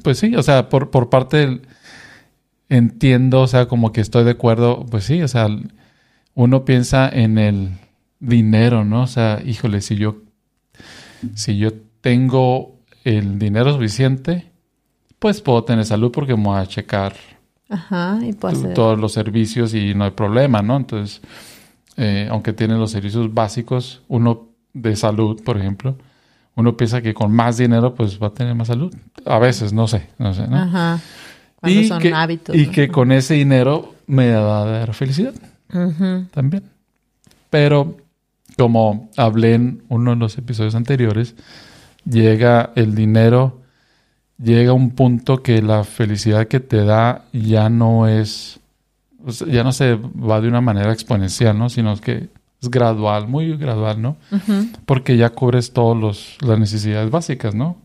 pues 0.02 0.18
sí, 0.18 0.36
o 0.36 0.42
sea, 0.42 0.68
por, 0.68 0.90
por 0.90 1.10
parte 1.12 1.38
del, 1.38 1.62
entiendo, 2.68 3.42
o 3.42 3.48
sea, 3.48 3.68
como 3.68 3.92
que 3.92 4.02
estoy 4.02 4.24
de 4.24 4.32
acuerdo, 4.32 4.86
pues 4.90 5.04
sí, 5.04 5.22
o 5.22 5.28
sea, 5.28 5.48
uno 6.34 6.66
piensa 6.66 7.08
en 7.08 7.38
el 7.38 7.70
dinero, 8.22 8.86
¿no? 8.86 9.04
O 9.04 9.08
sea, 9.08 9.42
híjole, 9.44 9.82
si 9.82 9.96
yo, 9.96 10.22
si 11.34 11.58
yo 11.58 11.72
tengo 12.00 12.78
el 13.04 13.38
dinero 13.38 13.74
suficiente, 13.74 14.52
pues 15.20 15.42
puedo 15.42 15.64
tener 15.64 15.86
salud 15.86 16.12
porque 16.12 16.36
me 16.38 16.44
voy 16.44 16.60
a 16.60 16.68
checar 16.68 17.14
todos 18.76 19.00
los 19.00 19.12
servicios 19.12 19.74
y 19.74 19.94
no 19.94 20.06
hay 20.06 20.12
problema, 20.12 20.62
¿no? 20.62 20.78
Entonces, 20.78 21.22
eh, 21.98 22.28
aunque 22.30 22.54
tiene 22.54 22.76
los 22.76 22.92
servicios 22.92 23.34
básicos, 23.34 24.04
uno 24.08 24.50
de 24.74 24.96
salud, 24.96 25.42
por 25.44 25.58
ejemplo, 25.58 25.98
uno 26.56 26.78
piensa 26.78 27.02
que 27.02 27.14
con 27.14 27.32
más 27.32 27.58
dinero 27.58 27.96
pues 27.96 28.22
va 28.22 28.28
a 28.28 28.34
tener 28.34 28.56
más 28.56 28.68
salud. 28.68 28.94
A 29.26 29.40
veces, 29.40 29.74
no 29.74 29.88
sé, 29.88 30.10
no 30.18 30.34
sé, 30.34 30.48
¿no? 30.48 30.58
Ajá. 30.58 31.00
y 31.64 31.88
son 31.88 32.02
que, 32.02 32.14
hábitos. 32.14 32.56
Y 32.56 32.68
que 32.68 32.90
con 32.90 33.12
ese 33.12 33.34
dinero 33.34 33.96
me 34.06 34.32
va 34.34 34.62
a 34.62 34.66
dar 34.66 34.94
felicidad 34.94 35.34
también. 36.32 36.64
Pero 37.50 37.98
como 38.58 39.10
hablé 39.18 39.56
en 39.56 39.84
uno 39.90 40.12
de 40.12 40.18
los 40.18 40.38
episodios 40.38 40.76
anteriores, 40.76 41.36
llega 42.06 42.72
el 42.76 42.96
dinero 42.96 43.62
llega 44.42 44.74
un 44.74 44.92
punto 44.92 45.44
que 45.44 45.62
la 45.62 45.84
felicidad 45.84 46.48
que 46.48 46.60
te 46.60 46.84
da 46.84 47.26
ya 47.32 47.70
no 47.70 48.08
es, 48.08 48.60
ya 49.48 49.64
no 49.64 49.72
se 49.72 49.96
va 49.96 50.42
de 50.42 50.48
una 50.48 50.62
manera 50.62 50.92
exponencial, 50.92 51.58
¿no? 51.58 51.70
Sino 51.70 51.96
que 51.98 52.30
es 52.62 52.70
gradual, 52.70 53.28
muy 53.28 53.56
gradual, 53.58 54.02
¿no? 54.02 54.18
Porque 54.86 55.18
ya 55.18 55.30
cubres 55.30 55.74
todas 55.74 56.38
las 56.42 56.60
necesidades 56.60 57.10
básicas, 57.10 57.56
¿no? 57.56 57.78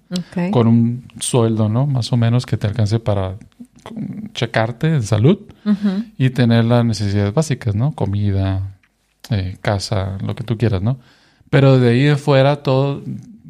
Con 0.51 0.67
un 0.67 1.05
sueldo, 1.21 1.69
¿no? 1.69 1.87
Más 1.87 2.13
o 2.13 2.17
menos 2.17 2.47
que 2.47 2.57
te 2.57 2.67
alcance 2.67 2.99
para 2.99 3.37
checarte 4.33 4.89
en 4.89 5.03
salud 5.03 5.39
y 6.19 6.31
tener 6.31 6.65
las 6.65 6.85
necesidades 6.85 7.33
básicas, 7.33 7.75
¿no? 7.75 7.93
Comida, 7.93 8.76
eh, 9.31 9.57
casa, 9.61 10.19
lo 10.25 10.35
que 10.35 10.45
tú 10.45 10.57
quieras, 10.57 10.83
¿no? 10.83 10.99
Pero 11.51 11.79
de 11.79 11.91
ahí 11.91 12.03
de 12.05 12.17
fuera 12.17 12.63
todo, 12.63 13.03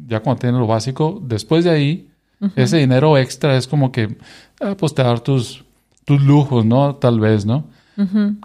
ya 0.07 0.21
cuando 0.21 0.39
tienes 0.39 0.59
lo 0.59 0.67
básico, 0.67 1.21
después 1.23 1.63
de 1.63 1.71
ahí 1.71 2.09
ese 2.55 2.77
dinero 2.77 3.17
extra 3.17 3.57
es 3.57 3.67
como 3.67 3.91
que, 3.91 4.17
ah, 4.61 4.75
pues 4.77 4.93
te 4.93 5.03
dar 5.03 5.19
tus 5.19 5.63
tus 6.07 6.23
lujos, 6.23 6.65
¿no? 6.65 6.95
Tal 6.95 7.19
vez, 7.19 7.45
¿no? 7.45 7.65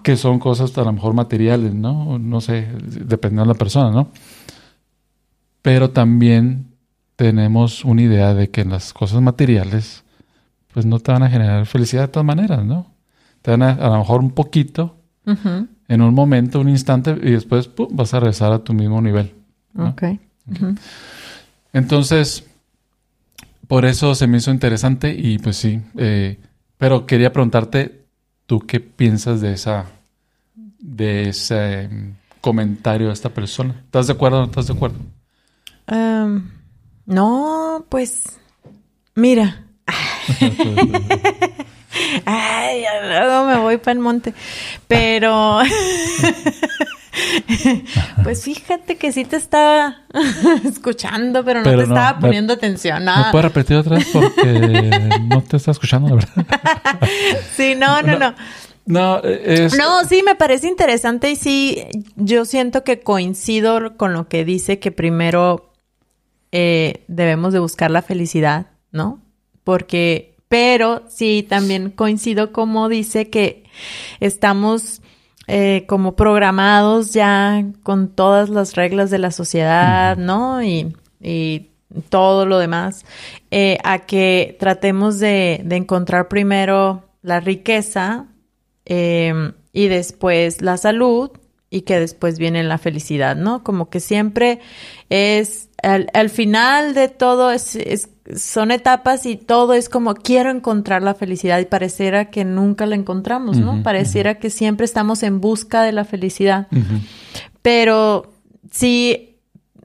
Que 0.03 0.17
son 0.17 0.41
cosas 0.41 0.77
a 0.77 0.83
lo 0.83 0.93
mejor 0.93 1.15
materiales, 1.15 1.73
¿no? 1.75 2.19
No 2.19 2.41
sé, 2.41 2.67
dependiendo 2.83 3.43
de 3.43 3.49
la 3.49 3.55
persona, 3.55 3.93
¿no? 3.93 4.09
Pero 5.63 5.91
también 5.91 6.73
tenemos 7.15 7.85
una 7.85 8.03
idea 8.03 8.35
de 8.35 8.51
que 8.51 8.65
las 8.65 8.93
cosas 8.93 9.21
materiales, 9.21 10.03
pues 10.75 10.87
no 10.87 10.99
te 10.99 11.13
van 11.13 11.23
a 11.23 11.31
generar 11.31 11.65
felicidad 11.67 12.03
de 12.03 12.09
todas 12.09 12.27
maneras, 12.27 12.65
¿no? 12.65 12.93
Te 13.43 13.53
van 13.53 13.63
a, 13.63 13.71
a 13.71 13.91
lo 13.91 13.99
mejor 13.99 14.21
un 14.23 14.33
poquito, 14.33 14.97
en 15.93 16.01
un 16.01 16.15
momento, 16.15 16.59
un 16.59 16.71
instante, 16.71 17.11
y 17.23 17.33
después 17.33 17.69
vas 17.91 18.15
a 18.15 18.21
regresar 18.21 18.51
a 18.51 18.61
tu 18.61 18.73
mismo 18.73 19.03
nivel. 19.03 19.35
Ok. 19.77 20.05
Entonces, 21.75 22.47
por 23.69 23.85
eso 23.85 24.15
se 24.15 24.27
me 24.27 24.39
hizo 24.39 24.51
interesante 24.51 25.15
y 25.15 25.39
pues 25.39 25.57
sí, 25.57 25.83
eh, 25.99 26.39
pero 26.79 27.05
quería 27.05 27.31
preguntarte, 27.31 28.07
¿tú 28.47 28.61
qué 28.61 28.81
piensas 28.81 29.43
de 29.43 29.53
esa, 29.53 29.85
de 30.55 31.29
ese 31.29 31.83
em, 31.83 32.15
comentario 32.41 33.09
de 33.09 33.13
esta 33.13 33.29
persona? 33.29 33.83
¿Estás 33.85 34.07
de 34.07 34.15
acuerdo 34.15 34.39
o 34.39 34.41
no 34.41 34.47
estás 34.47 34.69
de 34.69 34.73
acuerdo? 34.73 34.97
Em, 35.89 36.51
no, 37.05 37.85
pues, 37.91 38.41
mira. 39.15 39.67
Ay, 42.25 42.85
luego 43.07 43.47
me 43.47 43.59
voy 43.59 43.77
para 43.79 43.93
el 43.93 43.99
monte. 43.99 44.35
Pero 44.89 45.61
pues 48.25 48.43
fíjate 48.43 48.97
que 48.97 49.13
sí 49.13 49.25
te 49.25 49.37
estaba 49.37 50.03
escuchando, 50.65 51.45
pero 51.45 51.63
no 51.63 51.71
te 51.71 51.83
estaba 51.83 52.19
poniendo 52.19 52.55
atención. 52.55 53.05
¿No 53.05 53.27
puedo 53.31 53.43
repetir 53.43 53.77
otra 53.77 53.97
vez? 53.97 54.09
Porque 54.13 54.91
no 55.29 55.43
te 55.43 55.57
está 55.57 55.73
escuchando, 55.73 56.09
la 56.09 56.15
verdad. 56.17 56.33
sí, 57.57 57.75
no, 57.75 58.03
no, 58.03 58.19
no. 58.19 58.35
No, 58.85 59.23
es... 59.23 59.79
no, 59.79 60.05
sí, 60.05 60.23
me 60.25 60.35
parece 60.35 60.67
interesante 60.67 61.31
y 61.31 61.37
sí, 61.37 61.85
yo 62.17 62.45
siento 62.45 62.83
que 62.83 63.01
coincido 63.01 63.97
con 63.97 64.13
lo 64.13 64.29
que 64.29 64.45
dice 64.45 64.81
que 64.81 64.91
primero 64.91 65.73
eh, 66.51 67.05
debemos 67.07 67.53
de 67.53 67.61
buscar 67.61 67.93
la 67.93 68.03
felicidad, 68.03 68.67
¿no? 68.91 69.23
Porque, 69.63 70.32
pero 70.53 71.03
sí, 71.09 71.47
también 71.49 71.89
coincido 71.89 72.53
como 72.53 72.91
dice 72.91 73.31
que 73.31 73.65
estamos 74.21 75.01
eh, 75.47 75.87
como 75.89 76.15
programados 76.15 77.15
ya 77.15 77.65
con 77.83 78.11
todas 78.11 78.51
las 78.51 78.75
reglas 78.75 79.09
de 79.09 79.19
la 79.19 79.31
sociedad, 79.31 80.19
¿no? 80.19 80.63
Y, 80.63 80.95
todo 82.11 82.45
lo 82.45 82.59
demás, 82.59 83.07
eh, 83.51 83.79
a 83.83 84.01
que 84.01 84.59
tratemos 84.61 85.19
de, 85.21 85.65
encontrar 85.71 86.29
primero 86.29 87.09
la 87.23 87.41
riqueza 87.41 88.27
em, 88.85 89.55
y 89.73 89.89
después 89.89 90.61
la 90.61 90.77
salud 90.77 91.31
y 91.71 91.83
que 91.83 91.99
después 91.99 92.39
viene 92.39 92.63
la 92.63 92.77
felicidad, 92.77 93.37
¿no? 93.37 93.65
Como 93.65 93.89
que 93.89 94.01
siempre 94.01 94.61
es, 95.09 95.71
al, 95.83 96.31
final 96.31 96.95
de 96.95 97.09
todo 97.09 97.51
es, 97.51 97.79
son 98.37 98.71
etapas 98.71 99.27
y 99.27 99.37
todo 99.37 99.75
es 99.75 99.89
como 99.89 100.15
quiero 100.15 100.51
encontrar 100.51 101.03
la 101.03 101.15
felicidad 101.15 101.59
y 101.59 101.65
pareciera 101.65 102.31
que 102.31 102.45
nunca 102.45 102.87
la 102.87 102.95
encontramos, 102.95 103.59
¿no? 103.59 103.83
pareciera 103.83 104.39
que 104.39 104.51
siempre 104.51 104.85
estamos 104.85 105.23
en 105.23 105.41
busca 105.41 105.83
de 105.83 105.93
la 105.93 106.05
felicidad. 106.05 106.69
Pero 107.63 108.33
sí 108.71 109.33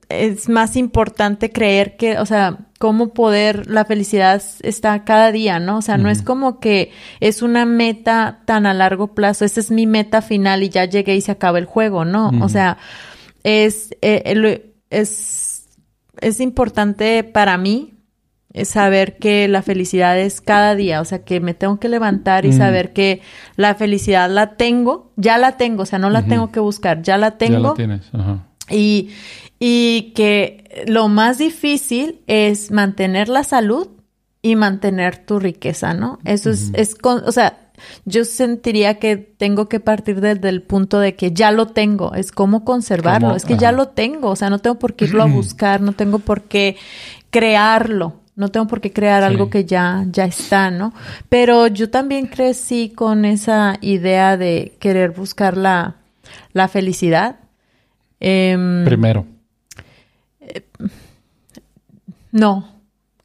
es 0.10 0.48
más 0.48 0.76
importante 0.76 1.52
creer 1.52 1.98
que, 1.98 2.18
o 2.20 2.26
sea, 2.26 2.60
cómo 2.80 3.14
poder, 3.14 3.70
la 3.70 3.86
felicidad 3.86 4.42
está 4.62 5.04
cada 5.04 5.32
día, 5.32 5.60
¿no? 5.60 5.78
O 5.78 5.82
sea, 5.82 5.98
no 5.98 6.10
es 6.10 6.22
como 6.22 6.60
que 6.60 6.92
es 7.20 7.42
una 7.42 7.66
meta 7.66 8.42
tan 8.46 8.66
a 8.66 8.74
largo 8.74 9.14
plazo, 9.14 9.46
esa 9.46 9.60
es 9.60 9.72
mi 9.72 9.88
meta 9.88 10.22
final 10.22 10.64
y 10.64 10.70
ya 10.70 10.86
llegué 10.86 11.16
y 11.16 11.22
se 11.22 11.32
acaba 11.32 11.58
el 11.60 11.66
juego, 11.66 12.06
¿no? 12.06 12.32
O 12.42 12.50
sea, 12.50 12.78
es, 13.44 13.90
eh, 14.02 14.72
es, 14.90 15.47
es 16.22 16.40
importante 16.40 17.24
para 17.24 17.58
mí 17.58 17.94
es 18.54 18.70
saber 18.70 19.18
que 19.18 19.48
la 19.48 19.62
felicidad 19.62 20.18
es 20.20 20.42
cada 20.42 20.76
día, 20.76 21.02
o 21.02 21.06
sea, 21.06 21.24
que 21.24 21.40
me 21.40 21.54
tengo 21.54 21.80
que 21.80 21.90
levantar 21.90 22.46
y 22.46 22.50
mm. 22.50 22.58
saber 22.58 22.94
que 22.94 23.22
la 23.56 23.76
felicidad 23.76 24.30
la 24.30 24.56
tengo, 24.56 25.12
ya 25.16 25.38
la 25.38 25.58
tengo, 25.58 25.84
o 25.84 25.86
sea, 25.86 26.00
no 26.00 26.10
la 26.10 26.24
tengo 26.26 26.52
que 26.52 26.60
buscar, 26.60 27.02
ya 27.02 27.18
la 27.18 27.38
tengo. 27.38 27.60
Ya 27.60 27.68
la 27.70 27.74
tienes, 27.76 28.10
Ajá. 28.14 28.48
Y, 28.70 29.12
y 29.60 30.14
que 30.16 30.86
lo 30.88 31.08
más 31.08 31.38
difícil 31.38 32.22
es 32.28 32.72
mantener 32.72 33.30
la 33.30 33.44
salud 33.44 33.90
y 34.42 34.56
mantener 34.56 35.26
tu 35.26 35.40
riqueza, 35.40 35.94
¿no? 35.94 36.20
Eso 36.26 36.50
es, 36.50 36.72
es 36.74 36.96
o 37.04 37.32
sea, 37.32 37.67
yo 38.06 38.26
sentiría 38.26 39.00
que 39.00 39.18
tengo 39.18 39.70
que 39.70 39.80
partir 39.80 40.22
desde 40.22 40.50
el 40.50 40.62
punto 40.62 41.00
de 41.00 41.16
que 41.16 41.32
ya 41.32 41.52
lo 41.52 41.68
tengo, 41.68 42.14
es 42.14 42.32
cómo 42.32 42.64
conservarlo, 42.64 43.36
es 43.36 43.46
que 43.46 43.58
ya 43.58 43.72
lo 43.72 43.90
tengo, 43.90 44.30
o 44.30 44.36
sea, 44.36 44.50
no 44.50 44.60
tengo 44.60 44.80
por 44.80 44.96
qué 44.96 45.06
irlo 45.06 45.24
a 45.24 45.26
buscar, 45.28 45.82
no 45.82 45.94
tengo 45.94 46.20
por 46.20 46.44
qué 46.44 46.78
crearlo, 47.30 48.16
no 48.36 48.50
tengo 48.50 48.68
por 48.68 48.82
qué 48.82 48.94
crear 48.94 49.24
algo 49.24 49.50
que 49.50 49.66
ya, 49.66 50.06
ya 50.12 50.26
está, 50.26 50.70
¿no? 50.72 50.94
Pero 51.30 51.68
yo 51.68 51.90
también 51.90 52.28
crecí 52.28 52.90
con 52.90 53.26
esa 53.26 53.78
idea 53.82 54.38
de 54.38 54.76
querer 54.80 55.12
buscar 55.12 55.58
la, 55.58 55.96
felicidad. 56.70 57.38
Em, 58.20 58.86
Primero. 58.86 59.26
no, 62.32 62.77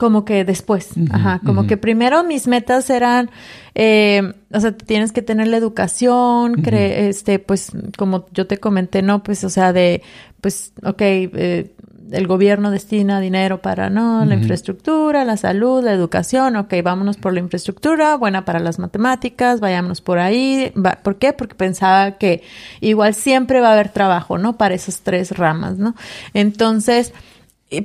como 0.03 0.25
que 0.25 0.45
después, 0.45 0.89
ajá, 1.13 1.41
como 1.47 1.69
que 1.69 1.77
primero 1.77 2.25
mis 2.25 2.49
metas 2.49 2.91
eran, 2.91 3.31
eh, 3.77 4.33
o 4.53 4.59
sea, 4.59 4.77
tienes 4.77 5.13
que 5.13 5.23
tener 5.23 5.47
la 5.47 5.57
educación, 5.57 6.61
este, 6.67 7.39
pues, 7.39 7.71
como 7.97 8.27
yo 8.33 8.49
te 8.49 8.57
comenté, 8.59 9.01
¿no? 9.01 9.23
Pues, 9.23 9.45
o 9.45 9.49
sea, 9.49 9.73
de, 9.73 10.03
pues, 10.41 10.73
ok, 10.83 11.01
eh, 11.01 11.71
el 12.11 12.27
gobierno 12.27 12.73
destina 12.73 13.21
dinero 13.21 13.63
para, 13.63 13.91
¿no? 13.91 14.25
La 14.25 14.35
infraestructura, 14.35 15.25
la 15.25 15.37
salud, 15.37 15.85
la 15.85 15.93
educación, 15.93 16.57
ok, 16.57 16.75
vámonos 16.83 17.17
por 17.17 17.33
la 17.33 17.39
infraestructura, 17.39 18.17
buena 18.17 18.45
para 18.45 18.59
las 18.59 18.81
matemáticas, 18.81 19.61
vayámonos 19.61 20.01
por 20.01 20.19
ahí. 20.19 20.73
¿Por 21.05 21.15
qué? 21.15 21.33
Porque 21.33 21.55
pensaba 21.55 22.19
que 22.19 22.43
igual 22.81 23.15
siempre 23.15 23.61
va 23.61 23.69
a 23.69 23.75
haber 23.75 23.91
trabajo, 23.91 24.37
¿no? 24.37 24.59
Para 24.59 24.75
esas 24.75 25.03
tres 25.03 25.31
ramas, 25.31 25.79
¿no? 25.79 25.95
Entonces, 26.35 27.13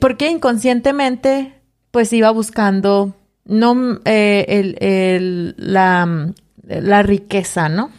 porque 0.01 0.31
inconscientemente, 0.31 1.56
pues 1.97 2.13
iba 2.13 2.29
buscando, 2.29 3.15
no, 3.43 3.99
eh, 4.05 4.45
el, 4.77 5.55
la, 5.57 6.31
la 6.61 7.01
riqueza, 7.01 7.69
¿no? 7.69 7.89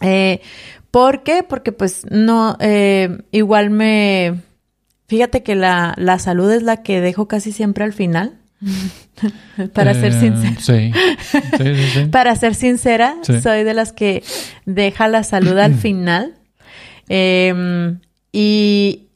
Eh, 0.00 0.40
¿Por 0.92 1.24
qué? 1.24 1.42
Porque 1.42 1.72
pues 1.72 2.06
no, 2.08 2.56
eh, 2.60 3.18
igual 3.32 3.70
me 3.70 4.36
Fíjate 5.08 5.42
que 5.42 5.56
la, 5.56 5.94
la 5.96 6.20
salud 6.20 6.48
es 6.52 6.62
la 6.62 6.84
que 6.84 7.00
dejo 7.00 7.26
casi 7.26 7.50
siempre 7.50 7.82
al 7.82 7.92
final. 7.92 8.34
Para 9.74 9.94
ser 9.94 10.12
eh, 10.12 10.20
sincera. 10.20 10.60
Sí. 10.60 10.92
Sí, 11.56 11.88
sí, 11.92 12.06
Para 12.12 12.36
ser 12.36 12.54
sincera, 12.54 13.16
soy 13.24 13.64
de 13.64 13.74
las 13.74 13.92
que 13.92 14.22
deja 14.64 15.08
la 15.08 15.24
salud 15.24 15.58
al 15.58 15.74
final. 15.82 16.36
Em, 17.08 17.98
y, 18.30 19.07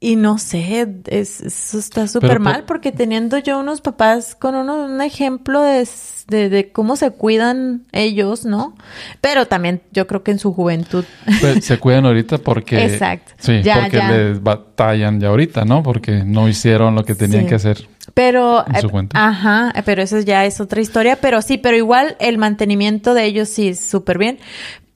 y 0.00 0.16
no 0.16 0.38
sé, 0.38 0.88
eso 1.06 1.78
está 1.78 2.08
súper 2.08 2.40
mal 2.40 2.64
porque 2.64 2.92
teniendo 2.92 3.36
yo 3.38 3.58
unos 3.58 3.82
papás 3.82 4.34
con 4.34 4.54
uno, 4.54 4.86
un 4.86 5.02
ejemplo 5.02 5.60
de, 5.60 5.86
de, 6.28 6.72
cómo 6.72 6.96
se 6.96 7.10
cuidan 7.10 7.84
ellos, 7.92 8.46
¿no? 8.46 8.74
Pero 9.20 9.46
también 9.46 9.82
yo 9.92 10.06
creo 10.06 10.22
que 10.22 10.30
en 10.30 10.38
su 10.38 10.54
juventud. 10.54 11.04
Pues, 11.40 11.64
se 11.64 11.78
cuidan 11.80 12.06
ahorita 12.06 12.38
porque... 12.38 12.84
Exacto. 12.86 13.32
Sí, 13.38 13.60
porque 13.62 13.98
les 13.98 14.42
batallan 14.42 15.20
ya 15.20 15.28
ahorita, 15.28 15.66
¿no? 15.66 15.82
Porque 15.82 16.24
no 16.24 16.48
hicieron 16.48 16.94
lo 16.94 17.04
que 17.04 17.14
tenían 17.14 17.46
que 17.46 17.56
hacer. 17.56 17.86
Pero, 18.14 18.60
eh, 18.60 19.08
ajá, 19.12 19.74
pero 19.84 20.00
eso 20.00 20.20
ya 20.20 20.46
es 20.46 20.60
otra 20.60 20.80
historia, 20.80 21.16
pero 21.20 21.42
sí, 21.42 21.58
pero 21.58 21.76
igual 21.76 22.16
el 22.20 22.38
mantenimiento 22.38 23.12
de 23.12 23.24
ellos 23.24 23.48
sí 23.48 23.68
es 23.68 23.80
súper 23.80 24.16
bien. 24.16 24.38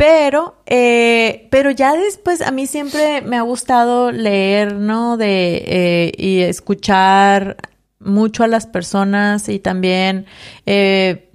Pero, 0.01 0.55
eh, 0.65 1.47
pero 1.51 1.71
ya 1.71 1.95
después 1.95 2.41
a 2.41 2.51
mí 2.53 2.67
siempre 2.67 3.21
me 3.21 3.37
ha 3.37 3.43
gustado 3.43 4.11
leer, 4.13 4.77
¿no? 4.77 5.19
De, 5.19 5.63
eh, 5.67 6.13
y 6.17 6.41
escuchar 6.41 7.59
mucho 7.99 8.43
a 8.43 8.47
las 8.47 8.67
personas 8.67 9.51
y 9.51 9.59
también 9.59 10.25
eh, 10.65 11.29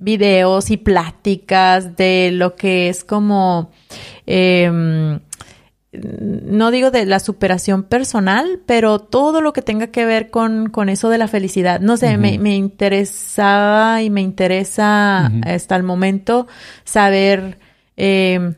videos 0.00 0.72
y 0.72 0.76
pláticas 0.76 1.96
de 1.96 2.30
lo 2.32 2.56
que 2.56 2.88
es 2.88 3.04
como, 3.04 3.70
em, 4.26 5.20
no 5.92 6.72
digo 6.72 6.90
de 6.90 7.06
la 7.06 7.20
superación 7.20 7.84
personal, 7.84 8.60
pero 8.66 8.98
todo 8.98 9.40
lo 9.40 9.52
que 9.52 9.62
tenga 9.62 9.86
que 9.92 10.04
ver 10.04 10.30
con, 10.30 10.68
con 10.68 10.88
eso 10.88 11.10
de 11.10 11.18
la 11.18 11.28
felicidad. 11.28 11.78
No 11.78 11.96
sé, 11.96 12.18
me, 12.18 12.40
me, 12.40 12.56
interesaba 12.56 14.02
y 14.02 14.10
me 14.10 14.20
interesa 14.20 15.30
hasta 15.44 15.76
el 15.76 15.84
momento 15.84 16.48
saber 16.82 17.62
eh, 17.96 18.54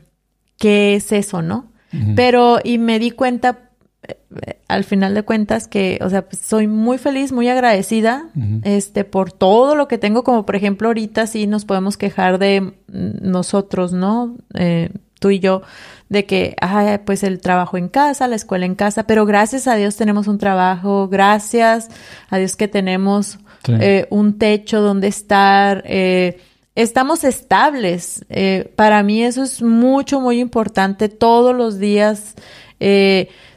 qué 0.57 0.95
es 0.95 1.11
eso, 1.11 1.41
¿no? 1.41 1.71
Pero, 2.15 2.59
y 2.63 2.77
me 2.77 2.99
di 2.99 3.11
cuenta 3.11 3.69
eh, 4.07 4.59
al 4.67 4.83
final 4.83 5.13
de 5.15 5.23
cuentas 5.23 5.67
que, 5.67 5.99
o 6.01 6.09
sea, 6.09 6.27
pues 6.27 6.41
soy 6.41 6.67
muy 6.67 6.97
feliz, 6.97 7.31
muy 7.31 7.47
agradecida, 7.47 8.29
este, 8.63 9.03
por 9.03 9.31
todo 9.31 9.75
lo 9.75 9.87
que 9.87 9.97
tengo, 9.97 10.23
como 10.23 10.45
por 10.45 10.55
ejemplo 10.55 10.89
ahorita 10.89 11.25
sí 11.27 11.47
nos 11.47 11.65
podemos 11.65 11.97
quejar 11.97 12.37
de 12.37 12.73
nosotros, 12.87 13.93
¿no? 13.93 14.35
Eh, 14.53 14.89
tú 15.19 15.29
y 15.31 15.39
yo, 15.39 15.61
de 16.09 16.25
que, 16.25 16.55
ay, 16.61 16.99
pues 17.05 17.23
el 17.23 17.39
trabajo 17.39 17.77
en 17.77 17.87
casa, 17.89 18.27
la 18.27 18.35
escuela 18.35 18.65
en 18.65 18.75
casa, 18.75 19.03
pero 19.03 19.25
gracias 19.25 19.67
a 19.67 19.75
Dios 19.75 19.95
tenemos 19.95 20.27
un 20.27 20.37
trabajo, 20.37 21.07
gracias 21.07 21.89
a 22.29 22.37
Dios 22.37 22.55
que 22.55 22.67
tenemos 22.67 23.39
eh, 23.67 24.07
un 24.09 24.37
techo 24.37 24.81
donde 24.81 25.07
estar, 25.07 25.83
eh, 25.85 26.39
estamos 26.83 27.23
estables. 27.23 28.25
Eh, 28.29 28.71
para 28.75 29.03
mí 29.03 29.23
eso 29.23 29.43
es 29.43 29.61
mucho, 29.61 30.21
muy 30.21 30.39
importante. 30.39 31.09
Todos 31.09 31.55
los 31.55 31.79
días 31.79 32.35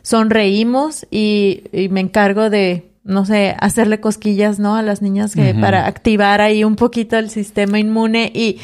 sonreímos 0.03 1.07
y, 1.11 1.63
me 1.91 2.01
encargo 2.01 2.49
de 2.49 2.87
no 3.05 3.27
sé, 3.27 3.55
hacerle 3.59 4.01
cosquillas, 4.01 4.59
¿no? 4.59 4.77
A 4.77 4.83
las 4.83 5.03
niñas 5.03 5.35
que 5.35 5.55
para 5.55 5.87
activar 5.87 6.41
ahí 6.41 6.65
un 6.65 6.77
poquito 6.77 7.19
el 7.19 7.29
sistema 7.29 7.79
inmune 7.79 8.31
y 8.35 8.59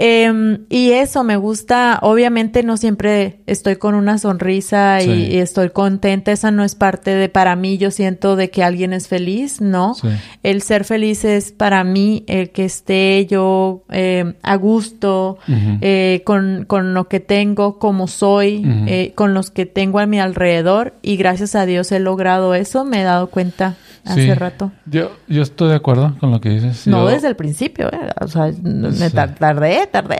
Em, 0.00 0.60
y 0.68 0.92
eso 0.92 1.24
me 1.24 1.36
gusta, 1.36 1.98
obviamente 2.02 2.62
no 2.62 2.76
siempre 2.76 3.40
estoy 3.46 3.74
con 3.76 3.96
una 3.96 4.18
sonrisa 4.18 5.02
y, 5.02 5.38
estoy 5.38 5.70
contenta, 5.70 6.30
esa 6.30 6.52
no 6.52 6.62
es 6.62 6.76
parte 6.76 7.16
de 7.16 7.28
para 7.28 7.56
mí, 7.56 7.78
yo 7.78 7.90
siento 7.90 8.36
de 8.36 8.48
que 8.48 8.62
alguien 8.62 8.92
es 8.92 9.08
feliz, 9.08 9.60
¿no? 9.60 9.96
El 10.44 10.62
ser 10.62 10.84
feliz 10.84 11.24
es 11.24 11.50
para 11.50 11.82
mí 11.82 12.22
el 12.28 12.50
que 12.50 12.64
esté 12.64 13.26
yo 13.26 13.82
eh, 13.90 14.34
a 14.42 14.54
gusto 14.54 15.38
eh, 15.80 16.22
con, 16.24 16.64
con, 16.68 16.94
lo 16.94 17.08
que 17.08 17.18
tengo, 17.18 17.80
como 17.80 18.06
soy, 18.06 18.62
eh, 18.86 19.10
con 19.16 19.34
los 19.34 19.50
que 19.50 19.66
tengo 19.66 19.98
a 19.98 20.06
mi 20.06 20.20
alrededor. 20.20 20.94
Y 21.02 21.16
gracias 21.16 21.56
a 21.56 21.66
Dios 21.66 21.90
he 21.90 21.98
logrado 21.98 22.54
eso, 22.54 22.84
me 22.84 23.00
he 23.00 23.04
dado 23.04 23.30
cuenta 23.30 23.76
hace 24.08 24.34
rato. 24.34 24.72
Yo, 24.86 25.12
yo 25.26 25.42
estoy 25.42 25.70
de 25.70 25.76
acuerdo 25.76 26.16
con 26.18 26.30
lo 26.30 26.40
que 26.40 26.50
dices. 26.50 26.86
No 26.86 27.06
desde 27.06 27.28
el 27.28 27.36
principio, 27.36 27.88
¿eh? 27.92 28.10
o 28.20 28.28
sea, 28.28 28.52
me 28.62 29.10
tardé, 29.10 29.86
tardé. 29.86 30.18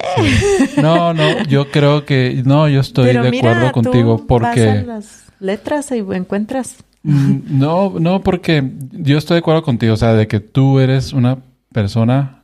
No, 0.82 1.14
no, 1.14 1.42
yo 1.44 1.70
creo 1.70 2.04
que, 2.04 2.42
no, 2.44 2.68
yo 2.68 2.80
estoy 2.80 3.12
de 3.12 3.18
acuerdo 3.18 3.72
contigo 3.72 4.24
porque... 4.26 4.84
las 4.86 5.24
letras 5.40 5.90
y 5.92 5.98
encuentras. 5.98 6.84
Mm, 7.02 7.58
no, 7.58 7.94
no, 7.98 8.20
porque 8.22 8.62
yo 8.92 9.18
estoy 9.18 9.36
de 9.36 9.38
acuerdo 9.38 9.62
contigo, 9.62 9.94
o 9.94 9.96
sea, 9.96 10.14
de 10.14 10.26
que 10.26 10.40
tú 10.40 10.80
eres 10.80 11.12
una 11.12 11.38
persona, 11.72 12.42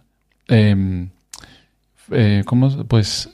eh, 0.48 1.08
eh, 2.10 2.42
¿cómo? 2.46 2.70
Pues 2.86 3.30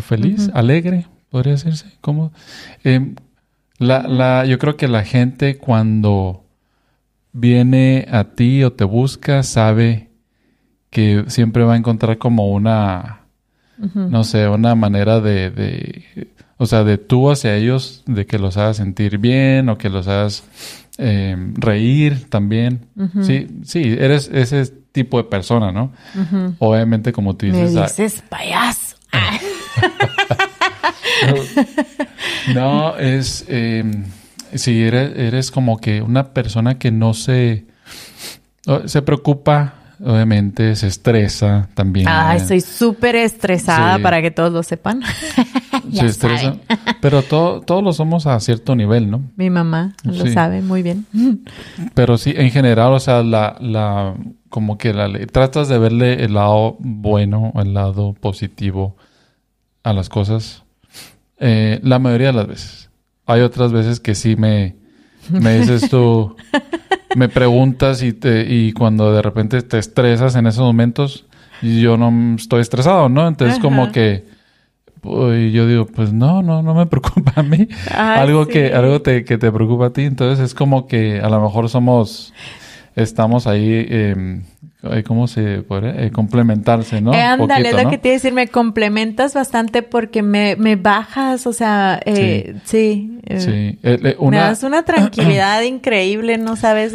feliz, 0.00 0.50
alegre, 0.54 1.06
podría 1.30 1.52
decirse. 1.52 1.86
¿Cómo? 2.00 2.32
Eh, 2.84 3.14
la, 3.78 4.02
la, 4.02 4.44
yo 4.46 4.58
creo 4.58 4.76
que 4.76 4.88
la 4.88 5.04
gente 5.04 5.58
cuando 5.58 6.41
viene 7.32 8.06
a 8.10 8.24
ti 8.24 8.64
o 8.64 8.72
te 8.72 8.84
busca, 8.84 9.42
sabe 9.42 10.10
que 10.90 11.24
siempre 11.28 11.64
va 11.64 11.74
a 11.74 11.78
encontrar 11.78 12.18
como 12.18 12.50
una, 12.50 13.22
no 13.94 14.24
sé, 14.24 14.48
una 14.48 14.74
manera 14.74 15.20
de, 15.20 15.50
de, 15.50 16.28
o 16.58 16.66
sea, 16.66 16.84
de 16.84 16.98
tú 16.98 17.30
hacia 17.30 17.56
ellos, 17.56 18.02
de 18.06 18.26
que 18.26 18.38
los 18.38 18.58
hagas 18.58 18.76
sentir 18.76 19.16
bien 19.18 19.70
o 19.70 19.78
que 19.78 19.88
los 19.88 20.06
hagas 20.06 20.44
eh, 20.98 21.34
reír 21.54 22.28
también. 22.28 22.86
Sí, 23.22 23.48
sí, 23.64 23.96
eres 23.98 24.30
ese 24.32 24.66
tipo 24.92 25.16
de 25.16 25.24
persona, 25.24 25.72
¿no? 25.72 25.92
Obviamente, 26.58 27.12
como 27.12 27.36
tú 27.36 27.46
dices... 27.46 27.72
Me 27.72 27.80
ah, 27.80 27.84
dices 27.84 28.22
payaso. 28.28 28.96
no, 32.54 32.98
es... 32.98 33.46
Eh, 33.48 33.82
Sí, 34.54 34.82
eres, 34.82 35.16
eres 35.16 35.50
como 35.50 35.78
que 35.78 36.02
una 36.02 36.32
persona 36.32 36.78
que 36.78 36.90
no 36.90 37.14
se, 37.14 37.66
se 38.84 39.02
preocupa, 39.02 39.74
obviamente, 40.00 40.76
se 40.76 40.88
estresa 40.88 41.68
también. 41.74 42.06
Ay, 42.08 42.40
soy 42.40 42.60
súper 42.60 43.16
estresada 43.16 43.98
para 43.98 44.20
que 44.20 44.30
todos 44.30 44.52
lo 44.52 44.62
sepan. 44.62 45.02
se 45.92 46.06
estresa. 46.06 46.56
Pero 47.00 47.22
todos 47.22 47.82
lo 47.82 47.92
somos 47.92 48.26
a 48.26 48.38
cierto 48.40 48.74
nivel, 48.76 49.10
¿no? 49.10 49.22
Mi 49.36 49.50
mamá 49.50 49.94
lo 50.04 50.26
sabe 50.26 50.62
muy 50.62 50.82
bien. 50.82 51.06
Pero 51.94 52.18
sí, 52.18 52.34
en 52.36 52.50
general, 52.50 52.92
o 52.92 53.00
sea, 53.00 53.22
la, 53.22 53.56
la, 53.60 54.14
como 54.48 54.78
que 54.78 54.92
la, 54.92 55.10
tratas 55.26 55.68
de 55.68 55.78
verle 55.78 56.24
el 56.24 56.34
lado 56.34 56.76
bueno, 56.78 57.52
el 57.56 57.74
lado 57.74 58.14
positivo 58.14 58.96
a 59.82 59.92
las 59.92 60.08
cosas. 60.08 60.64
Eh, 61.38 61.80
la 61.82 61.98
mayoría 61.98 62.28
de 62.28 62.32
las 62.34 62.46
veces 62.46 62.91
hay 63.32 63.40
otras 63.42 63.72
veces 63.72 64.00
que 64.00 64.14
sí 64.14 64.36
me, 64.36 64.76
me 65.30 65.58
dices 65.58 65.88
tú, 65.88 66.36
me 67.16 67.28
preguntas 67.28 68.02
y, 68.02 68.12
te, 68.12 68.46
y 68.48 68.72
cuando 68.72 69.12
de 69.12 69.22
repente 69.22 69.62
te 69.62 69.78
estresas 69.78 70.36
en 70.36 70.46
esos 70.46 70.62
momentos, 70.62 71.26
yo 71.62 71.96
no 71.96 72.36
estoy 72.36 72.60
estresado, 72.60 73.08
¿no? 73.08 73.28
Entonces 73.28 73.58
como 73.58 73.92
que 73.92 74.24
pues, 75.02 75.52
yo 75.52 75.66
digo, 75.66 75.86
pues 75.86 76.12
no, 76.12 76.42
no, 76.42 76.62
no 76.62 76.74
me 76.74 76.86
preocupa 76.92 77.32
a 77.36 77.42
mí. 77.42 77.68
algo 77.90 78.46
que, 78.46 78.72
algo 78.72 79.02
te, 79.02 79.24
que 79.24 79.36
te 79.36 79.50
preocupa 79.50 79.86
a 79.86 79.92
ti. 79.92 80.02
Entonces 80.02 80.44
es 80.44 80.54
como 80.54 80.86
que 80.86 81.20
a 81.20 81.28
lo 81.28 81.42
mejor 81.42 81.68
somos, 81.68 82.32
estamos 82.94 83.48
ahí 83.48 83.84
eh, 83.88 84.42
¿Cómo 85.06 85.28
se 85.28 85.62
puede? 85.62 86.06
Eh, 86.06 86.10
complementarse, 86.10 87.00
¿no? 87.00 87.14
Eh, 87.14 87.22
ándale, 87.22 87.68
es 87.68 87.82
lo 87.84 87.88
que 87.88 87.98
te 87.98 88.08
iba 88.08 88.14
a 88.14 88.16
decir, 88.16 88.32
me 88.32 88.48
complementas 88.48 89.32
bastante 89.32 89.84
porque 89.84 90.22
me, 90.22 90.56
me 90.56 90.74
bajas, 90.74 91.46
o 91.46 91.52
sea, 91.52 92.00
eh, 92.04 92.56
sí. 92.64 93.20
sí. 93.38 93.78
Eh, 93.84 94.16
me 94.20 94.36
das 94.38 94.64
una 94.64 94.82
tranquilidad 94.84 95.62
increíble, 95.62 96.36
¿no 96.36 96.56
sabes? 96.56 96.94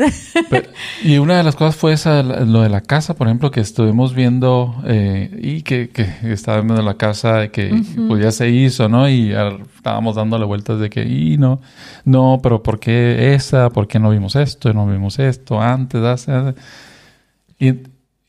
y 1.04 1.18
una 1.18 1.38
de 1.38 1.44
las 1.46 1.56
cosas 1.56 1.78
fue 1.78 1.94
esa, 1.94 2.24
lo 2.24 2.62
de 2.62 2.68
la 2.68 2.82
casa, 2.82 3.16
por 3.16 3.28
ejemplo, 3.28 3.52
que 3.52 3.62
estuvimos 3.62 4.14
viendo 4.14 4.76
y 4.86 5.62
que, 5.62 5.88
que 5.88 6.10
estaba 6.24 6.60
viendo 6.60 6.82
la 6.82 6.96
casa, 6.96 7.48
que 7.48 7.74
pues 8.10 8.22
ya 8.22 8.32
se 8.32 8.50
hizo, 8.50 8.90
¿no? 8.90 9.08
Y 9.08 9.34
estábamos 9.78 10.18
dándole 10.18 10.44
vueltas 10.44 10.82
de 10.82 10.90
que, 10.90 11.04
y 11.04 11.38
no, 11.38 11.62
no, 12.04 12.42
pero 12.44 12.62
¿por 12.62 12.82
qué 12.82 13.34
esa? 13.34 13.70
¿Por 13.70 13.88
qué 13.88 13.98
no 13.98 14.10
vimos 14.10 14.36
esto? 14.36 14.74
¿No 14.74 14.86
vimos 14.88 15.20
esto 15.20 15.62
antes? 15.62 16.02
hace 16.04 16.54
y, 17.60 17.74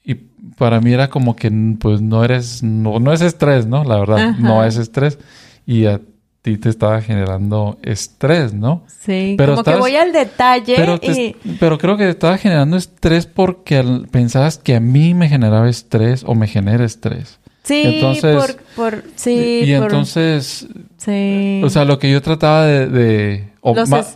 y 0.05 0.15
para 0.57 0.81
mí 0.81 0.93
era 0.93 1.09
como 1.09 1.37
que, 1.37 1.51
pues, 1.81 2.01
no 2.01 2.25
eres, 2.25 2.63
no, 2.63 2.99
no 2.99 3.13
es 3.13 3.21
estrés, 3.21 3.67
¿no? 3.67 3.85
La 3.85 3.99
verdad, 3.99 4.37
no 4.39 4.65
es 4.65 4.77
estrés. 4.77 5.19
Y 5.67 5.87
a 5.87 6.01
ti 6.43 6.57
te 6.57 6.69
estaba 6.69 7.01
generando 7.03 7.79
estrés, 7.83 8.55
¿no? 8.55 8.85
Sí, 8.87 9.35
pero 9.37 9.53
como 9.53 9.65
que 9.65 9.77
voy 9.77 9.97
al 9.97 10.13
detalle 10.13 10.75
pero, 10.77 10.99
y... 11.03 11.37
pero 11.59 11.79
creo 11.79 11.97
que 11.97 12.05
te 12.05 12.11
estaba 12.11 12.39
generando 12.39 12.77
estrés 12.77 13.27
porque 13.27 13.85
pensabas 14.11 14.59
que 14.59 14.77
a 14.77 14.81
mí 14.81 15.15
me 15.15 15.29
generaba 15.29 15.69
estrés 15.69 16.25
o 16.25 16.35
me 16.35 16.47
genera 16.47 16.85
estrés. 16.85 17.39
Sí, 17.65 17.83
entonces, 17.85 18.37
por, 18.37 18.57
por, 18.75 19.05
sí, 19.15 19.63
y 19.65 19.73
entonces, 19.75 20.67
sí. 20.97 21.61
o 21.63 21.69
sea, 21.69 21.85
lo 21.85 21.99
que 21.99 22.11
yo 22.11 22.23
trataba 22.23 22.65
de, 22.65 23.49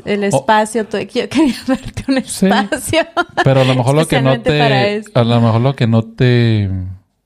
el 0.05 0.25
espacio, 0.25 0.87
yo 0.91 1.29
quería 1.29 1.55
verte 1.67 2.05
un 2.09 2.19
espacio. 2.19 3.01
pero 3.45 3.61
a 3.61 3.65
lo 3.65 3.75
mejor 3.75 3.95
lo 3.95 4.07
que 4.07 4.23
no 4.23 4.41
te, 4.41 5.03
a 5.15 5.25
lo 5.25 5.41
mejor 5.41 5.61
lo 5.61 5.77
que 5.77 5.87
no 5.87 6.03
te, 6.03 6.71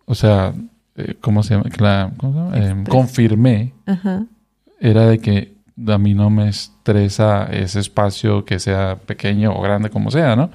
o 0.05 0.15
sea, 0.15 0.55
eh, 0.97 1.15
¿cómo 1.21 1.43
se 1.43 1.55
llama? 1.55 2.13
¿cómo 2.17 2.33
se 2.33 2.39
llama? 2.39 2.81
Eh, 2.83 2.85
confirmé, 2.89 3.73
era 4.81 5.07
de 5.07 5.19
que 5.19 5.55
a 5.87 5.99
mí 5.99 6.15
no 6.15 6.31
me 6.31 6.49
estresa 6.49 7.45
ese 7.53 7.81
espacio 7.81 8.45
que 8.45 8.59
sea 8.59 8.97
pequeño 8.97 9.53
o 9.53 9.61
grande 9.61 9.91
como 9.91 10.11
sea, 10.11 10.35
¿no? 10.37 10.51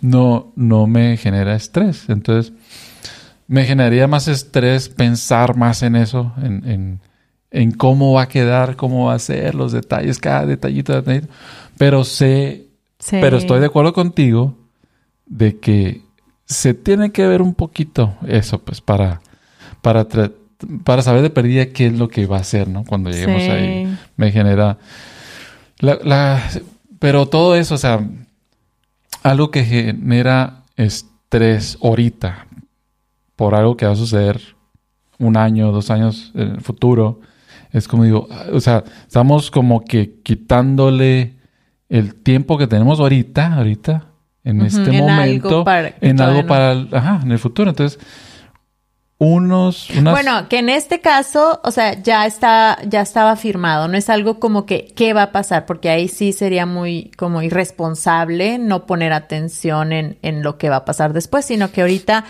No, 0.00 0.52
no 0.56 0.86
me 0.86 1.16
genera 1.16 1.54
estrés, 1.54 2.08
entonces 2.08 2.52
me 3.48 3.64
generaría 3.64 4.06
más 4.08 4.28
estrés 4.28 4.88
pensar 4.88 5.56
más 5.56 5.82
en 5.82 5.96
eso, 5.96 6.32
en, 6.42 7.00
en, 7.50 7.70
cómo 7.72 8.12
va 8.12 8.22
a 8.22 8.28
quedar, 8.28 8.76
cómo 8.76 9.06
va 9.06 9.14
a 9.14 9.18
ser, 9.18 9.54
los 9.54 9.72
detalles, 9.72 10.18
cada 10.18 10.46
detallito, 10.46 10.92
detallito. 10.92 11.28
Pero 11.78 12.04
sé, 12.04 12.66
pero 13.10 13.36
estoy 13.36 13.60
de 13.60 13.66
acuerdo 13.66 13.92
contigo 13.92 14.56
de 15.26 15.58
que 15.58 16.02
se 16.44 16.74
tiene 16.74 17.12
que 17.12 17.26
ver 17.26 17.42
un 17.42 17.54
poquito 17.54 18.14
eso, 18.26 18.58
pues, 18.58 18.80
para, 18.80 19.20
para, 19.80 20.06
para 20.84 21.02
saber 21.02 21.22
de 21.22 21.30
perdida 21.30 21.66
qué 21.66 21.86
es 21.86 21.92
lo 21.92 22.08
que 22.08 22.26
va 22.26 22.38
a 22.38 22.40
hacer, 22.40 22.68
¿no? 22.68 22.84
Cuando 22.84 23.10
lleguemos 23.10 23.42
ahí. 23.42 23.96
Me 24.16 24.32
genera. 24.32 24.78
La, 25.78 25.98
la, 26.02 26.42
pero 26.98 27.26
todo 27.26 27.56
eso, 27.56 27.74
o 27.74 27.78
sea, 27.78 28.00
algo 29.22 29.50
que 29.50 29.64
genera 29.64 30.62
estrés 30.76 31.78
ahorita, 31.82 32.46
por 33.36 33.54
algo 33.54 33.76
que 33.76 33.86
va 33.86 33.92
a 33.92 33.96
suceder 33.96 34.40
un 35.18 35.36
año, 35.36 35.72
dos 35.72 35.90
años 35.90 36.32
en 36.34 36.52
el 36.52 36.60
futuro. 36.60 37.20
Es 37.72 37.88
como 37.88 38.04
digo, 38.04 38.28
o 38.52 38.60
sea, 38.60 38.84
estamos 39.06 39.50
como 39.50 39.84
que 39.84 40.20
quitándole 40.22 41.36
el 41.88 42.14
tiempo 42.14 42.58
que 42.58 42.66
tenemos 42.66 43.00
ahorita, 43.00 43.54
ahorita, 43.54 44.06
en 44.44 44.62
este 44.62 44.92
momento, 44.92 45.64
en 46.00 46.20
algo 46.20 46.46
para, 46.46 46.86
ajá, 46.92 47.20
en 47.22 47.32
el 47.32 47.38
futuro. 47.38 47.70
Entonces, 47.70 47.98
unos... 49.18 49.88
Bueno, 50.02 50.46
que 50.48 50.58
en 50.58 50.68
este 50.68 51.00
caso, 51.00 51.60
o 51.64 51.70
sea, 51.70 52.00
ya 52.02 52.26
está, 52.26 52.78
ya 52.86 53.00
estaba 53.00 53.36
firmado, 53.36 53.88
no 53.88 53.96
es 53.96 54.10
algo 54.10 54.38
como 54.38 54.66
que, 54.66 54.92
¿qué 54.94 55.14
va 55.14 55.22
a 55.22 55.32
pasar? 55.32 55.64
Porque 55.64 55.88
ahí 55.88 56.06
sí 56.08 56.34
sería 56.34 56.66
muy 56.66 57.10
como 57.16 57.40
irresponsable 57.40 58.58
no 58.58 58.84
poner 58.84 59.14
atención 59.14 59.92
en, 59.92 60.18
en 60.20 60.42
lo 60.42 60.58
que 60.58 60.68
va 60.68 60.76
a 60.76 60.84
pasar 60.84 61.14
después, 61.14 61.46
sino 61.46 61.72
que 61.72 61.80
ahorita, 61.80 62.26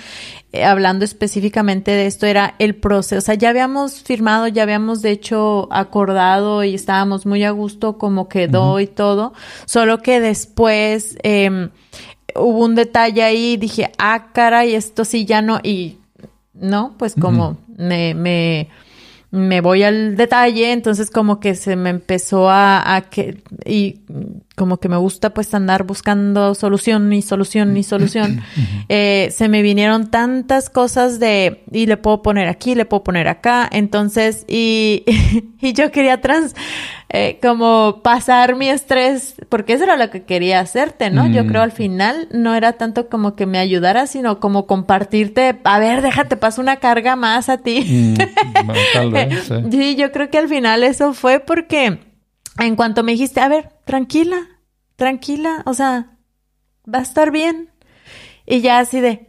eh, 0.53 0.65
hablando 0.65 1.05
específicamente 1.05 1.91
de 1.91 2.07
esto, 2.07 2.27
era 2.27 2.55
el 2.61 2.77
proceso, 2.77 3.19
o 3.19 3.23
sea, 3.23 3.35
ya 3.35 3.49
habíamos 3.49 4.05
firmado, 4.05 4.47
ya 4.47 4.63
habíamos 4.63 5.03
de 5.03 5.11
hecho 5.11 5.67
acordado 5.73 6.63
y 6.63 6.77
estábamos 6.77 7.27
muy 7.27 7.43
a 7.43 7.51
gusto 7.51 7.99
como 7.99 8.29
quedó 8.29 8.79
y 8.79 8.87
todo, 8.87 9.33
solo 9.65 9.99
que 10.03 10.21
después... 10.21 11.17
Eh, 11.23 11.71
hubo 12.39 12.67
un 12.67 12.75
detalle 12.75 13.23
ahí, 13.23 13.57
dije, 13.57 13.91
ah, 13.97 14.27
caray, 14.35 14.75
esto 14.75 15.07
sí 15.07 15.25
ya 15.25 15.41
no, 15.41 15.59
y 15.63 15.97
¿no? 16.61 16.95
Pues 16.99 17.15
como 17.15 17.59
me, 17.77 18.15
me, 18.15 18.69
me 19.31 19.61
voy 19.61 19.83
al 19.83 20.17
detalle, 20.17 20.73
entonces 20.73 21.11
como 21.11 21.41
que 21.41 21.55
se 21.55 21.77
me 21.77 21.91
empezó 21.91 22.49
a, 22.49 22.95
a, 22.97 23.03
que, 23.03 23.43
y 23.65 24.01
como 24.57 24.79
que 24.79 24.89
me 24.89 24.97
gusta 24.97 25.31
pues 25.31 25.53
andar 25.55 25.85
buscando 25.85 26.55
solución 26.55 27.13
y 27.13 27.23
solución 27.23 27.77
y 27.77 27.83
solución, 27.83 28.43
eh, 28.89 29.29
se 29.31 29.49
me 29.49 29.63
vinieron 29.63 30.11
tantas 30.11 30.71
cosas 30.71 31.21
de, 31.21 31.63
y 31.71 31.87
le 31.87 31.99
puedo 31.99 32.23
poner 32.23 32.49
aquí, 32.49 32.75
le 32.75 32.87
puedo 32.87 33.05
poner 33.05 33.29
acá, 33.29 33.69
entonces, 33.71 34.47
y, 34.49 35.05
y 35.61 35.75
yo 35.75 35.93
quería 35.93 36.23
trans, 36.23 36.57
eh, 37.11 37.39
como 37.41 38.01
pasar 38.03 38.57
mi 38.57 38.69
estrés, 38.71 39.37
porque 39.51 39.75
eso 39.75 39.85
era 39.85 39.97
lo 39.97 40.11
que 40.11 40.25
quería 40.25 40.59
hacerte, 40.59 41.11
¿no? 41.11 41.27
Yo 41.29 41.47
creo 41.47 41.63
al 41.63 41.69
mm. 41.69 41.77
final 41.77 42.29
no 42.33 42.55
era 42.55 42.73
tanto 42.73 43.09
como 43.09 43.37
que 43.37 43.47
me 43.47 43.59
ayudara, 43.59 44.07
sino 44.07 44.41
como 44.41 44.67
compartirte, 44.67 45.61
a 45.65 45.79
ver, 45.79 46.01
déjate, 46.01 46.37
paso 46.37 46.63
una 46.63 46.77
carga 46.77 47.15
más 47.15 47.51
a 47.51 47.59
ti. 47.59 47.85
Mm, 47.87 48.15
tal 48.95 49.11
vez, 49.13 49.53
sí, 49.71 49.97
yo 49.97 50.11
creo 50.13 50.31
que 50.31 50.39
al 50.39 50.49
final 50.49 50.83
eso 50.83 51.13
fue 51.13 51.41
porque 51.41 52.01
en 52.59 52.77
cuanto 52.77 53.03
me 53.03 53.13
dijiste, 53.13 53.41
a 53.41 53.49
ver, 53.49 53.76
tranquila, 53.87 54.49
tranquila, 54.97 55.63
o 55.65 55.73
sea, 55.73 56.11
va 56.93 56.99
a 56.99 57.03
estar 57.03 57.31
bien. 57.31 57.71
Y 58.45 58.61
ya 58.61 58.81
así 58.81 59.01
de, 59.01 59.29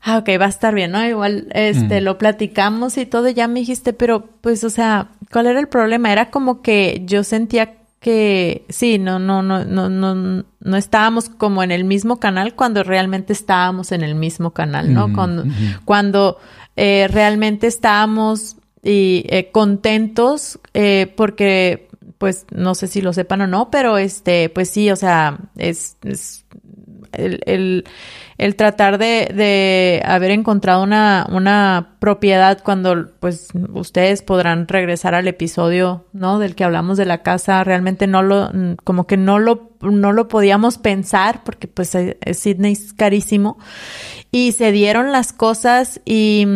ah, 0.00 0.18
ok, 0.18 0.28
va 0.40 0.46
a 0.46 0.48
estar 0.48 0.74
bien, 0.74 0.92
¿no? 0.92 1.04
Igual, 1.04 1.48
este, 1.50 2.00
mm. 2.00 2.04
lo 2.04 2.16
platicamos 2.16 2.96
y 2.96 3.04
todo, 3.04 3.28
y 3.28 3.34
ya 3.34 3.48
me 3.48 3.60
dijiste, 3.60 3.92
pero, 3.92 4.26
pues, 4.40 4.64
o 4.64 4.70
sea, 4.70 5.08
¿cuál 5.30 5.48
era 5.48 5.60
el 5.60 5.68
problema? 5.68 6.12
Era 6.12 6.30
como 6.30 6.62
que 6.62 7.02
yo 7.04 7.24
sentía 7.24 7.74
que 7.98 8.64
sí, 8.70 8.98
no, 8.98 9.18
no, 9.18 9.42
no, 9.42 9.64
no, 9.64 9.90
no, 9.90 10.44
no 10.58 10.76
estábamos 10.76 11.28
como 11.28 11.62
en 11.62 11.70
el 11.70 11.84
mismo 11.84 12.18
canal 12.18 12.54
cuando 12.54 12.82
realmente 12.82 13.34
estábamos 13.34 13.92
en 13.92 14.02
el 14.02 14.14
mismo 14.14 14.52
canal, 14.52 14.94
¿no? 14.94 15.12
cuando, 15.12 15.44
cuando 15.84 16.38
eh, 16.76 17.08
realmente 17.10 17.66
estábamos 17.66 18.56
y, 18.82 19.26
eh, 19.28 19.50
contentos 19.52 20.58
eh, 20.72 21.12
porque 21.14 21.89
pues 22.20 22.44
no 22.50 22.74
sé 22.74 22.86
si 22.86 23.00
lo 23.00 23.14
sepan 23.14 23.40
o 23.40 23.46
no, 23.46 23.70
pero 23.70 23.96
este, 23.96 24.50
pues 24.50 24.68
sí, 24.68 24.90
o 24.90 24.96
sea, 24.96 25.38
es, 25.56 25.96
es 26.04 26.44
el, 27.12 27.40
el, 27.46 27.84
el, 28.36 28.56
tratar 28.56 28.98
de, 28.98 29.32
de 29.34 30.02
haber 30.04 30.30
encontrado 30.32 30.82
una, 30.82 31.26
una 31.30 31.96
propiedad 31.98 32.62
cuando 32.62 33.08
pues 33.20 33.48
ustedes 33.72 34.20
podrán 34.20 34.68
regresar 34.68 35.14
al 35.14 35.28
episodio, 35.28 36.04
¿no? 36.12 36.38
Del 36.38 36.54
que 36.54 36.64
hablamos 36.64 36.98
de 36.98 37.06
la 37.06 37.22
casa, 37.22 37.64
realmente 37.64 38.06
no 38.06 38.22
lo, 38.22 38.52
como 38.84 39.06
que 39.06 39.16
no 39.16 39.38
lo, 39.38 39.70
no 39.80 40.12
lo 40.12 40.28
podíamos 40.28 40.76
pensar 40.76 41.42
porque 41.42 41.68
pues 41.68 41.88
Sydney 41.88 42.72
es 42.72 42.92
carísimo 42.92 43.56
y 44.30 44.52
se 44.52 44.72
dieron 44.72 45.10
las 45.10 45.32
cosas 45.32 46.02
y 46.04 46.46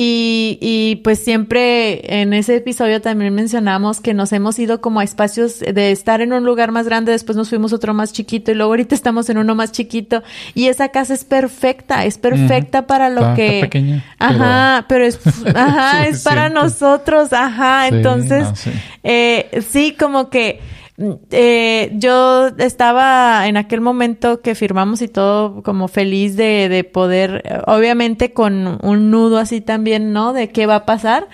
y, 0.00 0.58
y, 0.60 0.96
pues 1.02 1.18
siempre 1.18 2.20
en 2.20 2.32
ese 2.32 2.54
episodio 2.54 3.02
también 3.02 3.34
mencionamos 3.34 4.00
que 4.00 4.14
nos 4.14 4.32
hemos 4.32 4.56
ido 4.60 4.80
como 4.80 5.00
a 5.00 5.04
espacios 5.04 5.58
de 5.58 5.90
estar 5.90 6.20
en 6.20 6.32
un 6.32 6.44
lugar 6.44 6.70
más 6.70 6.86
grande, 6.86 7.10
después 7.10 7.34
nos 7.34 7.48
fuimos 7.48 7.72
a 7.72 7.76
otro 7.76 7.94
más 7.94 8.12
chiquito 8.12 8.52
y 8.52 8.54
luego 8.54 8.70
ahorita 8.70 8.94
estamos 8.94 9.28
en 9.28 9.38
uno 9.38 9.56
más 9.56 9.72
chiquito. 9.72 10.22
Y 10.54 10.68
esa 10.68 10.90
casa 10.90 11.14
es 11.14 11.24
perfecta, 11.24 12.04
es 12.04 12.16
perfecta 12.16 12.86
para 12.86 13.10
lo 13.10 13.34
que... 13.34 13.58
pequeña, 13.62 14.04
ajá, 14.20 14.86
pero, 14.88 15.04
es, 15.04 15.18
ajá, 15.52 16.06
es 16.06 16.22
para 16.22 16.48
nosotros, 16.48 17.32
ajá, 17.32 17.88
entonces, 17.88 18.46
eh, 19.02 19.64
sí, 19.68 19.96
como 19.98 20.30
que 20.30 20.60
eh, 21.30 21.90
yo 21.94 22.48
estaba 22.58 23.46
en 23.46 23.56
aquel 23.56 23.80
momento 23.80 24.40
que 24.40 24.54
firmamos 24.54 25.00
y 25.00 25.08
todo 25.08 25.62
como 25.62 25.86
feliz 25.86 26.36
de, 26.36 26.68
de 26.68 26.82
poder, 26.82 27.62
obviamente 27.66 28.32
con 28.32 28.78
un 28.82 29.10
nudo 29.10 29.38
así 29.38 29.60
también, 29.60 30.12
¿no? 30.12 30.32
De 30.32 30.48
qué 30.50 30.66
va 30.66 30.76
a 30.76 30.86
pasar. 30.86 31.28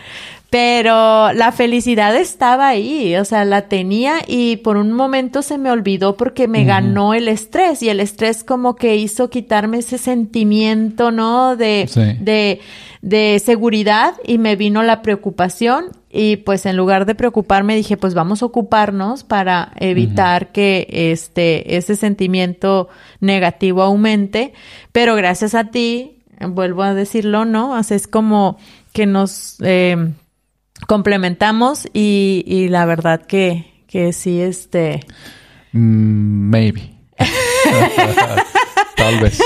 Pero 0.55 1.33
la 1.33 1.51
felicidad 1.51 2.15
estaba 2.15 2.69
ahí, 2.69 3.17
o 3.17 3.25
sea, 3.25 3.45
la 3.45 3.63
tenía 3.63 4.19
y 4.25 4.59
por 4.59 4.77
un 4.77 4.93
momento 4.93 5.43
se 5.43 5.59
me 5.59 5.69
olvidó 5.69 6.17
porque 6.17 6.47
me 6.47 6.65
ganó 6.65 7.13
el 7.13 7.27
estrés 7.27 7.83
y 7.83 7.89
el 7.89 7.99
estrés 7.99 8.45
como 8.45 8.77
que 8.77 8.95
hizo 8.95 9.31
quitarme 9.31 9.79
ese 9.79 9.99
sentimiento, 9.99 11.11
¿no? 11.11 11.57
De, 11.57 11.91
de, 12.21 12.61
de 13.03 13.43
seguridad 13.45 14.15
y 14.25 14.39
me 14.39 14.55
vino 14.55 14.85
la 14.85 15.03
preocupación 15.03 15.87
y 16.09 16.37
pues 16.37 16.67
en 16.67 16.77
lugar 16.77 17.05
de 17.05 17.17
preocuparme 17.17 17.75
dije, 17.75 17.97
pues 17.97 18.15
vamos 18.15 18.41
a 18.41 18.47
ocuparnos 18.47 19.25
para 19.25 19.73
evitar 19.81 20.53
que 20.53 20.87
este, 20.89 21.77
ese 21.77 21.97
sentimiento 21.97 22.89
negativo 23.19 23.83
aumente. 23.83 24.53
Pero 24.93 25.17
gracias 25.17 25.57
a 25.57 25.73
ti, 25.73 26.19
vuelvo 26.39 26.85
a 26.85 26.95
decirlo, 26.95 27.45
¿no? 27.45 27.73
O 27.73 27.79
es 27.81 28.07
como 28.07 28.57
que 28.93 29.07
nos 29.07 29.57
eh, 29.61 29.97
complementamos 30.87 31.89
y, 31.93 32.45
y, 32.47 32.69
la 32.69 32.87
verdad 32.87 33.23
que, 33.23 33.85
que 33.87 34.13
sí, 34.13 34.41
este... 34.41 35.01
Mm, 35.73 36.51
maybe. 36.51 36.95
Tal 38.97 39.21
vez. 39.21 39.39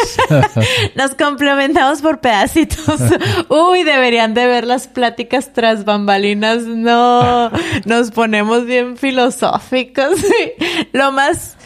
Nos 0.95 1.15
complementamos 1.15 2.03
por 2.03 2.21
pedacitos. 2.21 3.01
Uy, 3.49 3.83
deberían 3.83 4.35
de 4.35 4.47
ver 4.47 4.67
las 4.67 4.87
pláticas 4.87 5.53
tras 5.53 5.85
bambalinas. 5.85 6.63
No, 6.63 7.51
nos 7.85 8.11
ponemos 8.11 8.67
bien 8.67 8.97
filosóficos. 8.97 10.21
Lo 10.93 11.13
más 11.13 11.57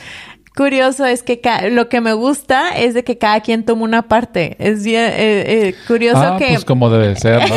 curioso 0.55 1.07
es 1.07 1.23
que 1.23 1.41
lo 1.71 1.89
que 1.89 2.01
me 2.01 2.13
gusta 2.13 2.71
es 2.77 2.95
de 2.95 3.05
que 3.05 3.19
cada 3.19 3.41
quien 3.41 3.65
toma 3.65 3.83
una 3.83 4.03
parte. 4.03 4.57
Es 4.59 4.85
bien 4.85 5.05
eh, 5.05 5.45
eh, 5.47 5.75
curioso 5.87 6.23
ah, 6.23 6.37
que... 6.39 6.49
Pues 6.49 6.65
como 6.65 6.91
debe 6.91 7.17
ser, 7.17 7.49
¿no? 7.49 7.57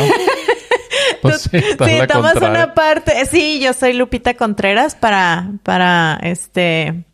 Pues 1.22 1.42
sí, 1.42 1.60
tomas 2.08 2.36
una 2.36 2.74
parte. 2.74 3.26
Sí, 3.26 3.60
yo 3.60 3.72
soy 3.72 3.92
Lupita 3.92 4.34
Contreras 4.34 4.94
para, 4.94 5.50
para 5.62 6.18
este 6.22 7.04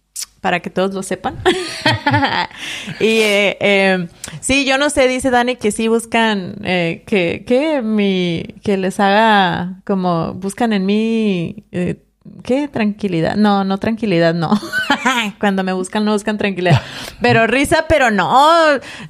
para 0.43 0.61
que 0.61 0.71
todos 0.71 0.93
lo 0.93 1.03
sepan. 1.05 1.39
y 3.01 3.21
eh, 3.21 3.57
eh, 3.61 4.09
sí, 4.41 4.65
yo 4.65 4.77
no 4.77 4.91
sé, 4.91 5.07
dice 5.07 5.31
Dani 5.31 5.55
que 5.55 5.71
sí 5.71 5.87
buscan 5.87 6.57
eh, 6.65 7.05
que, 7.07 7.45
que 7.47 7.81
mi, 7.81 8.43
que 8.63 8.77
les 8.77 8.99
haga 8.99 9.81
como 9.87 10.35
buscan 10.35 10.73
en 10.73 10.85
mí, 10.85 11.65
eh, 11.71 12.03
¿qué? 12.43 12.69
Tranquilidad. 12.69 13.37
No, 13.37 13.65
no 13.65 13.79
tranquilidad, 13.79 14.35
no. 14.35 14.51
Cuando 15.41 15.65
me 15.65 15.73
buscan, 15.73 16.05
no 16.05 16.13
buscan 16.13 16.39
tranquilidad. 16.39 16.81
Pero 17.21 17.47
risa, 17.47 17.87
pero 17.89 18.11
no. 18.11 18.39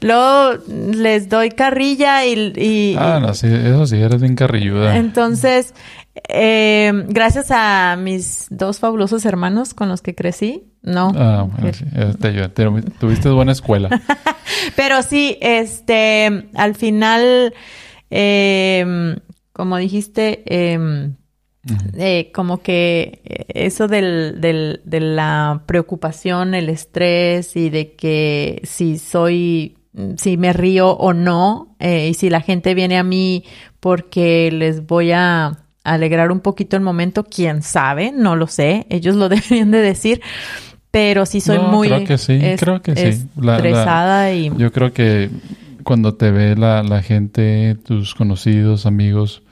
Luego 0.01 0.63
les 0.69 1.29
doy 1.29 1.51
carrilla 1.51 2.25
y... 2.25 2.53
y 2.57 2.97
ah, 2.99 3.19
no, 3.21 3.35
sí, 3.35 3.49
eso 3.49 3.87
sí, 3.87 3.97
eres 3.97 4.21
bien 4.21 4.35
carrilluda. 4.35 4.97
Entonces, 4.97 5.75
eh, 6.29 6.93
gracias 7.09 7.51
a 7.51 7.97
mis 7.99 8.47
dos 8.51 8.79
fabulosos 8.79 9.25
hermanos 9.25 9.75
con 9.75 9.89
los 9.89 10.03
que 10.03 10.15
crecí, 10.15 10.65
no. 10.83 11.13
Ah, 11.17 11.47
bueno, 11.51 11.73
sí, 11.73 11.85
tuviste 12.99 13.29
buena 13.31 13.53
escuela. 13.53 13.89
Pero 14.77 15.03
sí, 15.03 15.39
este, 15.41 16.49
al 16.55 16.75
final, 16.75 17.55
eh, 18.11 19.17
como 19.53 19.77
dijiste, 19.77 20.43
eh, 21.97 22.31
como 22.35 22.61
que 22.61 23.47
eso 23.49 23.87
del, 23.87 24.41
del, 24.41 24.81
de 24.85 25.01
la 25.01 25.63
preocupación, 25.67 26.55
el 26.55 26.69
estrés 26.69 27.55
y 27.57 27.71
de 27.71 27.93
que 27.95 28.61
si 28.65 28.99
soy, 28.99 29.77
si 30.17 30.37
me 30.37 30.53
río 30.53 30.91
o 30.91 31.13
no, 31.13 31.77
eh, 31.79 32.09
y 32.09 32.15
si 32.15 32.31
la 32.31 32.41
gente 32.41 32.75
viene 32.75 32.99
a 32.99 33.05
mí 33.05 33.45
porque 33.79 34.51
les 34.53 34.87
voy 34.87 35.13
a 35.13 35.59
alegrar 35.85 36.33
un 36.33 36.41
poquito 36.41 36.77
el 36.77 36.83
momento, 36.83 37.25
quién 37.25 37.63
sabe, 37.63 38.13
no 38.13 38.35
lo 38.35 38.49
sé, 38.49 38.87
ellos 38.91 39.15
lo 39.15 39.29
deberían 39.29 39.71
de 39.71 39.83
decir, 39.83 40.21
pero 40.91 41.27
sí 41.27 41.41
soy 41.41 41.59
muy 41.61 41.89
creo 41.89 42.05
que 42.05 42.19
sí, 42.19 42.41
creo 42.59 42.83
que 42.83 42.97
sí. 42.97 43.27
estresada 43.41 44.33
y 44.33 44.53
yo 44.57 44.73
creo 44.73 44.93
que 44.93 45.31
cuando 45.85 46.15
te 46.15 46.31
ve 46.31 46.57
la, 46.57 46.83
la 46.83 47.03
gente, 47.03 47.77
tus 47.85 48.15
conocidos, 48.15 48.87
amigos, 48.87 49.43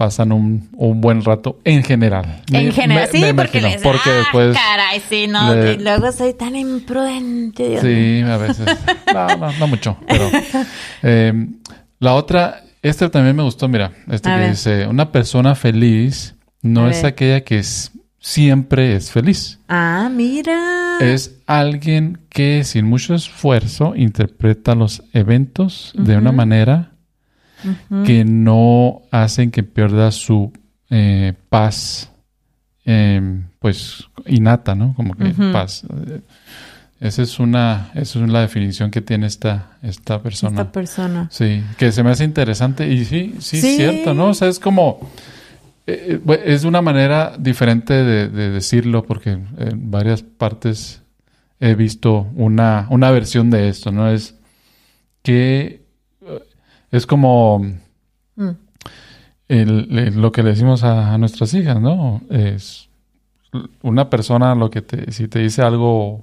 pasan 0.00 0.32
un, 0.32 0.70
un, 0.78 1.02
buen 1.02 1.22
rato 1.22 1.58
en 1.62 1.82
general. 1.84 2.42
En 2.50 2.72
general, 2.72 3.06
sí, 3.12 3.22
porque, 3.36 3.60
les, 3.60 3.82
porque 3.82 4.08
ah, 4.08 4.16
después... 4.16 4.56
Caray, 4.56 5.02
sí, 5.06 5.26
no, 5.26 5.54
luego 5.78 6.10
soy 6.10 6.32
tan 6.32 6.56
imprudente. 6.56 7.78
sí, 7.82 8.22
a 8.26 8.38
veces. 8.38 8.66
No, 9.12 9.36
no, 9.36 9.52
no 9.58 9.66
mucho, 9.66 9.98
pero... 10.08 10.30
Eh, 11.02 11.48
La 11.98 12.14
otra, 12.14 12.62
este 12.80 13.10
también 13.10 13.36
me 13.36 13.42
gustó, 13.42 13.68
mira, 13.68 13.92
este 14.10 14.30
A 14.30 14.36
que 14.36 14.40
ver. 14.40 14.50
dice, 14.52 14.86
una 14.86 15.12
persona 15.12 15.54
feliz 15.54 16.34
no 16.62 16.86
A 16.86 16.90
es 16.90 17.02
ver. 17.02 17.06
aquella 17.12 17.40
que 17.44 17.58
es- 17.58 17.90
siempre 18.20 18.96
es 18.96 19.10
feliz. 19.10 19.58
Ah, 19.68 20.08
mira. 20.10 20.96
Es 21.00 21.36
alguien 21.46 22.20
que 22.30 22.64
sin 22.64 22.86
mucho 22.86 23.14
esfuerzo 23.14 23.92
interpreta 23.96 24.74
los 24.74 25.02
eventos 25.12 25.92
de 25.94 26.16
una 26.16 26.30
Ujú. 26.30 26.36
Que 28.04 28.24
no 28.24 29.02
hacen 29.10 29.50
que 29.50 29.62
pierda 29.62 30.10
su 30.10 30.52
eh, 30.90 31.34
paz, 31.48 32.10
eh, 32.84 33.40
pues 33.58 34.04
innata, 34.26 34.74
¿no? 34.74 34.94
Como 34.94 35.14
que 35.14 35.26
paz. 35.52 35.84
Eh, 36.06 36.20
Esa 37.00 37.22
es 37.22 37.38
una, 37.38 37.90
esa 37.94 38.22
es 38.22 38.28
la 38.30 38.40
definición 38.42 38.90
que 38.90 39.00
tiene 39.00 39.26
esta, 39.26 39.78
esta 39.82 40.22
persona. 40.22 40.60
Esta 40.60 40.72
persona. 40.72 41.28
Sí, 41.30 41.62
que 41.78 41.92
se 41.92 42.02
me 42.02 42.10
hace 42.10 42.24
interesante 42.24 42.86
y 42.92 43.04
sí, 43.06 43.34
sí, 43.38 43.60
Sí. 43.60 43.68
es 43.68 43.76
cierto, 43.76 44.12
¿no? 44.12 44.26
O 44.28 44.34
sea, 44.34 44.48
es 44.48 44.58
como, 44.58 45.10
eh, 45.86 46.20
es 46.44 46.64
una 46.64 46.82
manera 46.82 47.34
diferente 47.38 47.94
de, 47.94 48.28
de 48.28 48.50
decirlo 48.50 49.04
porque 49.06 49.30
en 49.30 49.90
varias 49.90 50.22
partes 50.22 51.00
he 51.58 51.74
visto 51.74 52.26
una, 52.34 52.86
una 52.90 53.10
versión 53.10 53.48
de 53.50 53.68
esto, 53.70 53.92
¿no? 53.92 54.10
Es 54.10 54.34
que 55.22 55.79
es 56.90 57.06
como 57.06 57.58
Mm. 58.36 58.48
el- 59.48 59.98
el- 59.98 60.20
lo 60.22 60.32
que 60.32 60.42
le 60.42 60.50
decimos 60.50 60.82
a, 60.84 61.12
a 61.14 61.18
nuestras 61.18 61.52
hijas, 61.54 61.80
¿no? 61.80 62.20
Es 62.30 62.88
una 63.82 64.08
persona 64.08 64.54
lo 64.54 64.70
que 64.70 64.80
te, 64.82 65.10
si 65.12 65.26
te 65.28 65.40
dice 65.40 65.62
algo 65.62 66.22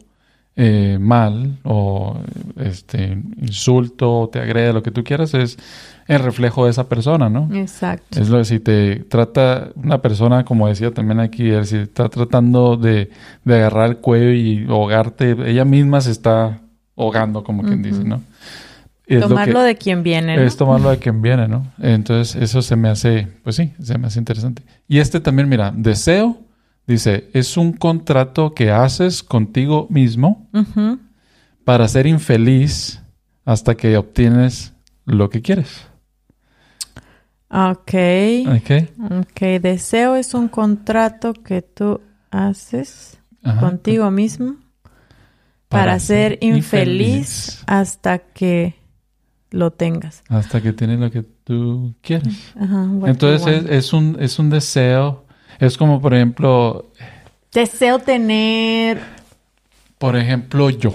eh, 0.60 0.98
mal 1.00 1.60
o 1.66 2.18
este 2.56 3.22
insulto 3.42 4.22
o 4.22 4.28
te 4.30 4.40
agrede 4.40 4.74
lo 4.74 4.82
que 4.82 4.90
tú 4.90 5.04
quieras 5.04 5.36
es 5.36 5.56
el 6.08 6.18
reflejo 6.20 6.66
de 6.66 6.72
esa 6.72 6.90
persona, 6.90 7.30
¿no? 7.30 7.48
Exacto. 7.54 8.20
Es 8.20 8.30
lo 8.30 8.44
si 8.44 8.60
te 8.60 8.96
trata 9.02 9.70
una 9.76 10.02
persona, 10.02 10.46
como 10.46 10.68
decía 10.68 10.92
también 10.92 11.20
aquí, 11.20 11.48
él, 11.50 11.66
si 11.68 11.76
está 11.78 12.10
tratando 12.10 12.76
de, 12.76 13.12
de 13.46 13.56
agarrar 13.56 13.90
el 13.90 13.98
cuello 13.98 14.32
y 14.32 14.66
ahogarte, 14.68 15.36
ella 15.48 15.64
misma 15.64 16.02
se 16.02 16.10
está 16.10 16.60
ahogando, 16.96 17.44
como 17.44 17.62
quien 17.62 17.84
dice, 17.84 18.04
¿no? 18.04 18.24
Es 19.08 19.22
lo 19.22 19.30
Tomarlo 19.30 19.62
de 19.62 19.78
quien 19.78 20.04
viene, 20.04 20.36
¿no? 20.36 20.44
es 20.44 20.58
tomarlo 20.58 20.90
de 20.90 21.00
quien 21.00 21.22
viene, 21.22 21.48
¿no? 21.48 21.72
Entonces, 21.80 22.36
eso 22.36 22.62
se 22.62 22.76
me 22.76 22.90
hace, 22.90 23.28
pues 23.42 23.56
sí, 23.56 23.74
se 23.82 23.98
me 23.98 24.08
hace 24.08 24.20
interesante. 24.20 24.64
Y 24.86 25.00
este 25.00 25.22
también, 25.22 25.48
mira, 25.48 25.74
deseo, 25.74 26.38
dice, 26.86 27.30
es 27.34 27.56
un 27.56 27.72
contrato 27.72 28.54
que 28.54 28.70
haces 28.70 29.24
contigo 29.24 29.88
mismo 29.90 30.50
para 31.64 31.88
ser 31.88 32.06
infeliz 32.06 33.02
hasta 33.46 33.76
que 33.76 33.96
obtienes 33.96 34.74
lo 35.06 35.30
que 35.30 35.42
quieres. 35.42 35.88
Ok. 37.50 37.94
¿Ok? 38.50 38.72
Ok. 39.22 39.42
Deseo 39.62 40.18
es 40.18 40.34
un 40.34 40.50
contrato 40.50 41.32
que 41.32 41.62
tú 41.62 42.02
haces 42.30 43.20
Ajá. 43.42 43.62
contigo 43.62 44.12
mismo 44.12 44.58
para, 45.70 45.98
ser 46.00 46.38
infeliz, 46.42 47.64
hasta 47.68 48.20
que 48.20 48.76
lo 49.52 49.72
tengas. 49.72 50.24
Hasta 50.30 50.62
que 50.62 50.74
tienes 50.74 51.00
lo 51.00 51.10
que 51.12 51.24
tú 51.44 51.94
quieres. 52.02 52.54
Ajá, 52.60 52.88
Entonces, 53.06 53.66
es, 53.70 53.94
un, 53.94 54.18
es 54.20 54.40
un 54.40 54.50
deseo. 54.50 55.26
Es 55.60 55.78
como, 55.78 56.02
por 56.02 56.14
ejemplo, 56.14 56.92
Deseo 57.54 58.00
tener... 58.00 59.00
por 59.98 60.16
ejemplo, 60.16 60.70
yo. 60.70 60.94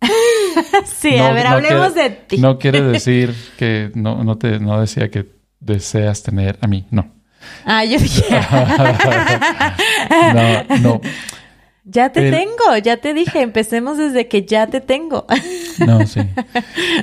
sí, 0.84 1.14
No- 1.16 1.26
a 1.26 1.32
ver, 1.32 1.44
no 1.44 1.50
hablemos 1.52 1.92
quiere- 1.92 2.08
de 2.10 2.16
ti. 2.16 2.38
No 2.38 2.58
quiere 2.58 2.82
decir 2.82 3.34
que 3.56 3.90
no, 3.94 4.22
no 4.24 4.36
te 4.36 4.58
no 4.58 4.80
decía 4.80 5.10
que 5.10 5.26
deseas 5.60 6.22
tener 6.22 6.58
a 6.60 6.66
mí, 6.66 6.86
no. 6.90 7.10
Ah, 7.64 7.84
yo 7.84 7.98
dije, 7.98 8.24
No, 10.34 10.78
no, 10.78 11.00
ya 11.84 12.12
te 12.12 12.28
El- 12.28 12.34
tengo, 12.34 12.76
ya 12.82 12.98
te 12.98 13.12
dije, 13.14 13.40
empecemos 13.42 13.98
desde 13.98 14.28
que 14.28 14.44
ya 14.44 14.66
te 14.66 14.80
tengo. 14.80 15.26
no, 15.86 16.06
sí. 16.06 16.20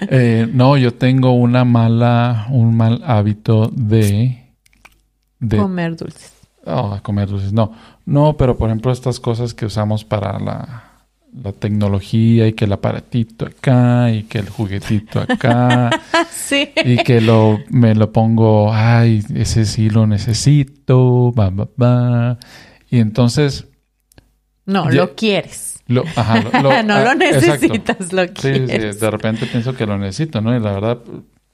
Eh, 0.10 0.48
no, 0.54 0.78
yo 0.78 0.94
tengo 0.94 1.32
una 1.34 1.66
mala, 1.66 2.48
un 2.50 2.76
mal 2.76 3.02
hábito 3.06 3.70
de, 3.74 4.44
de 5.40 5.58
Comer 5.58 5.96
dulces. 5.96 6.32
oh, 6.66 6.98
comer 7.04 7.28
dulces. 7.28 7.52
No, 7.54 7.74
no, 8.06 8.38
pero 8.38 8.58
por 8.58 8.70
ejemplo 8.70 8.92
estas 8.92 9.20
cosas 9.20 9.54
que 9.54 9.66
usamos 9.66 10.04
para 10.06 10.40
la, 10.40 10.84
la 11.44 11.52
tecnología 11.52 12.48
y 12.48 12.54
que 12.54 12.66
el 12.66 12.74
aparatito 12.74 13.46
acá 13.46 14.12
y 14.12 14.24
que 14.24 14.40
el 14.40 14.50
juguetito 14.50 15.20
acá. 15.20 15.90
sí. 16.32 16.70
y 16.86 16.98
que 17.04 17.22
lo 17.22 17.60
me 17.70 17.96
lo 17.96 18.12
pongo, 18.12 18.72
ay, 18.74 19.24
ese 19.36 19.66
sí 19.66 19.90
lo 19.90 20.08
necesito, 20.08 21.34
va, 21.34 21.50
va, 21.50 21.68
va. 21.82 22.40
Y 22.90 23.00
entonces, 23.00 23.68
No, 24.70 24.90
Ya- 24.92 25.02
lo 25.02 25.16
quieres. 25.16 25.80
lo, 25.88 26.04
ajá, 26.16 26.42
lo, 26.42 26.52
lo- 26.62 26.84
no 26.84 26.94
ah, 26.94 27.14
lo 27.16 27.22
exacto. 27.24 27.48
necesitas, 27.48 28.14
lo 28.14 28.24
Sí, 28.24 28.32
sí, 28.36 28.60
quieres. 28.66 29.00
de 29.00 29.12
repente 29.12 29.46
pienso 29.48 29.76
que 29.76 29.86
lo 29.86 29.98
necesito, 29.98 30.42
¿no? 30.42 30.56
Y 30.56 30.60
la 30.60 30.72
verdad, 30.74 30.98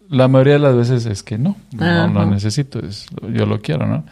la 0.10 0.28
mayoría 0.28 0.54
de 0.54 0.60
las 0.60 0.76
veces 0.76 1.06
es 1.06 1.24
que 1.24 1.38
no, 1.38 1.56
no 1.72 2.08
lo 2.10 2.22
Ajá. 2.22 2.30
necesito, 2.30 2.80
es, 2.80 3.08
yo 3.34 3.46
lo 3.46 3.62
quiero, 3.62 3.88
¿no? 3.88 4.06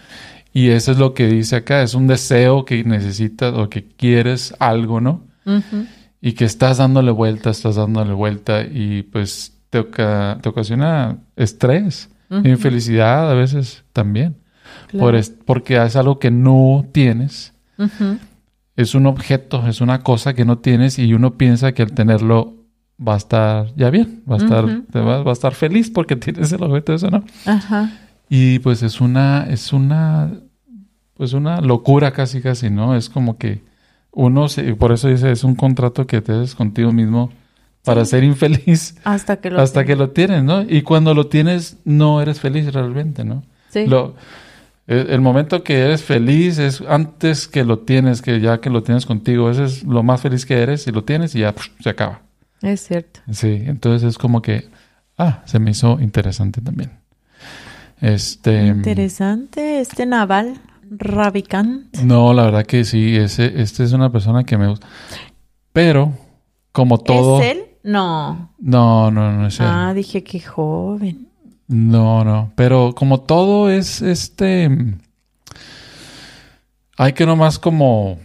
Y 0.53 0.69
eso 0.69 0.91
es 0.91 0.97
lo 0.99 1.13
que 1.13 1.27
dice 1.27 1.55
acá, 1.57 1.81
es 1.81 1.93
un 1.95 2.07
deseo 2.07 2.63
que 2.63 2.83
necesitas 2.83 3.53
o 3.55 3.69
que 3.69 3.85
quieres 3.85 4.53
algo, 4.59 5.01
¿no? 5.01 5.23
Y 6.21 6.33
que 6.33 6.45
estás 6.45 6.77
dándole 6.77 7.11
vuelta, 7.11 7.49
estás 7.49 7.75
dándole 7.75 8.13
vuelta 8.13 8.61
y 8.61 9.01
pues 9.03 9.57
te, 9.69 9.79
oca- 9.79 10.37
te 10.41 10.47
ocasiona 10.49 11.17
estrés, 11.35 12.09
infelicidad 12.43 13.29
a 13.29 13.33
veces 13.33 13.83
también, 13.93 14.35
Claro. 14.87 15.05
por 15.05 15.15
es- 15.15 15.29
porque 15.45 15.83
es 15.83 15.95
algo 15.95 16.17
que 16.19 16.31
no 16.31 16.85
tienes. 16.93 17.53
Es 18.75 18.95
un 18.95 19.05
objeto, 19.05 19.67
es 19.67 19.81
una 19.81 20.01
cosa 20.01 20.33
que 20.33 20.45
no 20.45 20.57
tienes 20.57 20.97
y 20.99 21.13
uno 21.13 21.37
piensa 21.37 21.73
que 21.73 21.83
al 21.83 21.91
tenerlo 21.91 22.55
va 23.05 23.15
a 23.15 23.17
estar 23.17 23.73
ya 23.75 23.89
bien, 23.89 24.23
va 24.29 24.35
a 24.35 24.37
estar, 24.39 24.65
te 24.91 24.99
va, 24.99 25.23
va 25.23 25.31
a 25.31 25.33
estar 25.33 25.53
feliz 25.53 25.89
porque 25.89 26.15
tienes 26.17 26.51
el 26.51 26.63
objeto 26.63 26.93
eso, 26.93 27.09
¿no? 27.09 27.23
Ajá. 27.45 27.91
Y 28.29 28.59
pues 28.59 28.81
es 28.83 29.01
una, 29.01 29.45
es 29.49 29.73
una, 29.73 30.31
pues 31.15 31.33
una 31.33 31.61
locura 31.61 32.11
casi 32.11 32.41
casi, 32.41 32.69
¿no? 32.69 32.95
Es 32.95 33.09
como 33.09 33.37
que 33.37 33.61
uno, 34.11 34.47
se, 34.47 34.75
por 34.75 34.91
eso 34.91 35.07
dice, 35.07 35.31
es 35.31 35.43
un 35.43 35.55
contrato 35.55 36.07
que 36.07 36.21
te 36.21 36.31
haces 36.31 36.55
contigo 36.55 36.91
mismo 36.91 37.31
para 37.83 38.05
ser 38.05 38.23
infeliz 38.23 38.95
Hasta 39.03 39.37
que 39.37 39.49
lo 39.49 39.59
hasta 39.59 39.85
que 39.85 39.95
lo 39.95 40.11
tienes, 40.11 40.43
¿no? 40.43 40.61
Y 40.61 40.83
cuando 40.83 41.13
lo 41.13 41.27
tienes, 41.27 41.77
no 41.83 42.21
eres 42.21 42.39
feliz 42.39 42.71
realmente, 42.73 43.23
¿no? 43.23 43.43
Sí. 43.69 43.85
Lo, 43.87 44.15
el, 44.87 45.09
el 45.09 45.21
momento 45.21 45.63
que 45.63 45.79
eres 45.79 46.03
feliz 46.03 46.57
es 46.57 46.81
antes 46.81 47.47
que 47.47 47.63
lo 47.63 47.79
tienes, 47.79 48.21
que 48.21 48.39
ya 48.39 48.59
que 48.59 48.69
lo 48.69 48.83
tienes 48.83 49.05
contigo, 49.05 49.49
ese 49.49 49.65
es 49.65 49.83
lo 49.83 50.03
más 50.03 50.21
feliz 50.21 50.45
que 50.45 50.61
eres 50.61 50.87
y 50.87 50.91
lo 50.91 51.03
tienes 51.03 51.35
y 51.35 51.39
ya 51.39 51.53
se 51.79 51.89
acaba. 51.89 52.21
Es 52.61 52.87
cierto. 52.87 53.19
Sí, 53.31 53.63
entonces 53.65 54.07
es 54.07 54.17
como 54.17 54.41
que, 54.41 54.69
ah, 55.17 55.43
se 55.45 55.59
me 55.59 55.71
hizo 55.71 55.99
interesante 55.99 56.61
también. 56.61 56.91
Este. 58.01 58.67
Interesante. 58.67 59.79
Este 59.79 60.05
naval 60.05 60.59
rabicante. 60.89 62.03
No, 62.03 62.33
la 62.33 62.43
verdad 62.43 62.65
que 62.65 62.83
sí, 62.85 63.15
ese, 63.15 63.61
este 63.61 63.83
es 63.83 63.93
una 63.93 64.11
persona 64.11 64.43
que 64.43 64.57
me 64.57 64.67
gusta. 64.67 64.87
Pero, 65.71 66.13
como 66.71 66.97
todo. 66.99 67.41
¿Es 67.41 67.51
él? 67.51 67.63
No. 67.83 68.53
No, 68.59 69.11
no, 69.11 69.31
no 69.31 69.47
es 69.47 69.59
él. 69.59 69.65
Ah, 69.69 69.93
dije 69.93 70.23
que 70.23 70.39
joven. 70.39 71.27
No, 71.67 72.23
no. 72.23 72.51
Pero 72.55 72.93
como 72.95 73.21
todo 73.21 73.69
es 73.69 74.01
este. 74.01 74.69
Hay 76.97 77.13
que 77.13 77.25
nomás 77.25 77.59
como. 77.59 78.19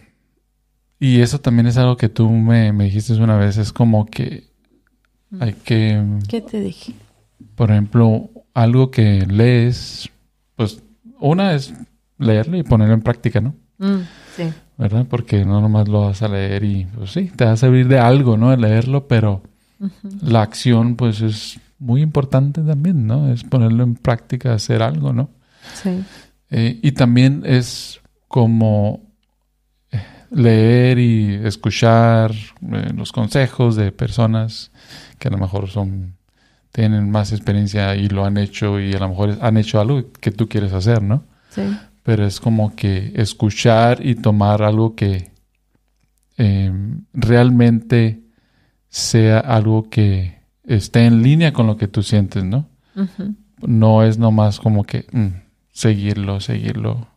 Y 1.00 1.20
eso 1.20 1.40
también 1.40 1.66
es 1.66 1.76
algo 1.76 1.96
que 1.96 2.08
tú 2.08 2.28
me, 2.28 2.72
me 2.72 2.84
dijiste 2.84 3.14
una 3.14 3.36
vez. 3.36 3.56
Es 3.56 3.72
como 3.72 4.06
que 4.06 4.48
hay 5.40 5.52
que. 5.52 6.02
¿Qué 6.28 6.40
te 6.40 6.60
dije? 6.60 6.94
Por 7.54 7.70
ejemplo, 7.70 8.30
algo 8.54 8.90
que 8.90 9.26
lees. 9.26 10.10
Pues 10.56 10.82
una 11.20 11.54
es 11.54 11.72
leerlo 12.18 12.56
y 12.56 12.62
ponerlo 12.62 12.94
en 12.94 13.02
práctica, 13.02 13.40
¿no? 13.40 13.54
Mm, 13.78 14.02
sí. 14.36 14.44
¿Verdad? 14.76 15.06
Porque 15.08 15.44
no 15.44 15.60
nomás 15.60 15.88
lo 15.88 16.02
vas 16.02 16.22
a 16.22 16.28
leer 16.28 16.64
y 16.64 16.84
pues 16.86 17.12
sí, 17.12 17.30
te 17.34 17.44
va 17.44 17.52
a 17.52 17.56
servir 17.56 17.88
de 17.88 17.98
algo, 17.98 18.36
¿no? 18.36 18.52
El 18.52 18.60
leerlo, 18.60 19.06
pero 19.08 19.42
la 20.22 20.42
acción 20.42 20.96
pues 20.96 21.20
es 21.20 21.60
muy 21.78 22.02
importante 22.02 22.62
también, 22.62 23.06
¿no? 23.06 23.32
Es 23.32 23.44
ponerlo 23.44 23.84
en 23.84 23.94
práctica, 23.94 24.54
hacer 24.54 24.82
algo, 24.82 25.12
¿no? 25.12 25.30
Sí. 25.74 26.02
Eh, 26.50 26.78
y 26.82 26.92
también 26.92 27.42
es 27.44 28.00
como 28.26 29.02
eh, 29.90 30.02
leer 30.30 30.98
y 30.98 31.34
escuchar 31.44 32.32
eh, 32.32 32.90
los 32.94 33.12
consejos 33.12 33.76
de 33.76 33.92
personas 33.92 34.70
que 35.18 35.28
a 35.28 35.30
lo 35.30 35.38
mejor 35.38 35.68
son 35.68 36.18
tienen 36.72 37.10
más 37.10 37.32
experiencia 37.32 37.96
y 37.96 38.08
lo 38.08 38.24
han 38.24 38.36
hecho 38.36 38.78
y 38.78 38.92
a 38.94 38.98
lo 38.98 39.08
mejor 39.08 39.38
han 39.40 39.56
hecho 39.56 39.80
algo 39.80 40.12
que 40.20 40.30
tú 40.30 40.48
quieres 40.48 40.72
hacer, 40.72 41.02
¿no? 41.02 41.24
Sí. 41.50 41.62
pero 42.02 42.26
es 42.26 42.40
como 42.40 42.76
que 42.76 43.12
escuchar 43.16 44.04
y 44.04 44.14
tomar 44.14 44.62
algo 44.62 44.94
que 44.94 45.32
eh, 46.36 46.72
realmente 47.12 48.20
sea 48.88 49.40
algo 49.40 49.90
que 49.90 50.37
esté 50.68 51.04
en 51.06 51.22
línea 51.22 51.52
con 51.52 51.66
lo 51.66 51.76
que 51.76 51.88
tú 51.88 52.02
sientes, 52.04 52.44
¿no? 52.44 52.66
No 53.60 54.02
es 54.04 54.18
nomás 54.18 54.60
como 54.60 54.84
que 54.84 55.06
mm, 55.10 55.28
seguirlo, 55.72 56.40
seguirlo, 56.40 57.08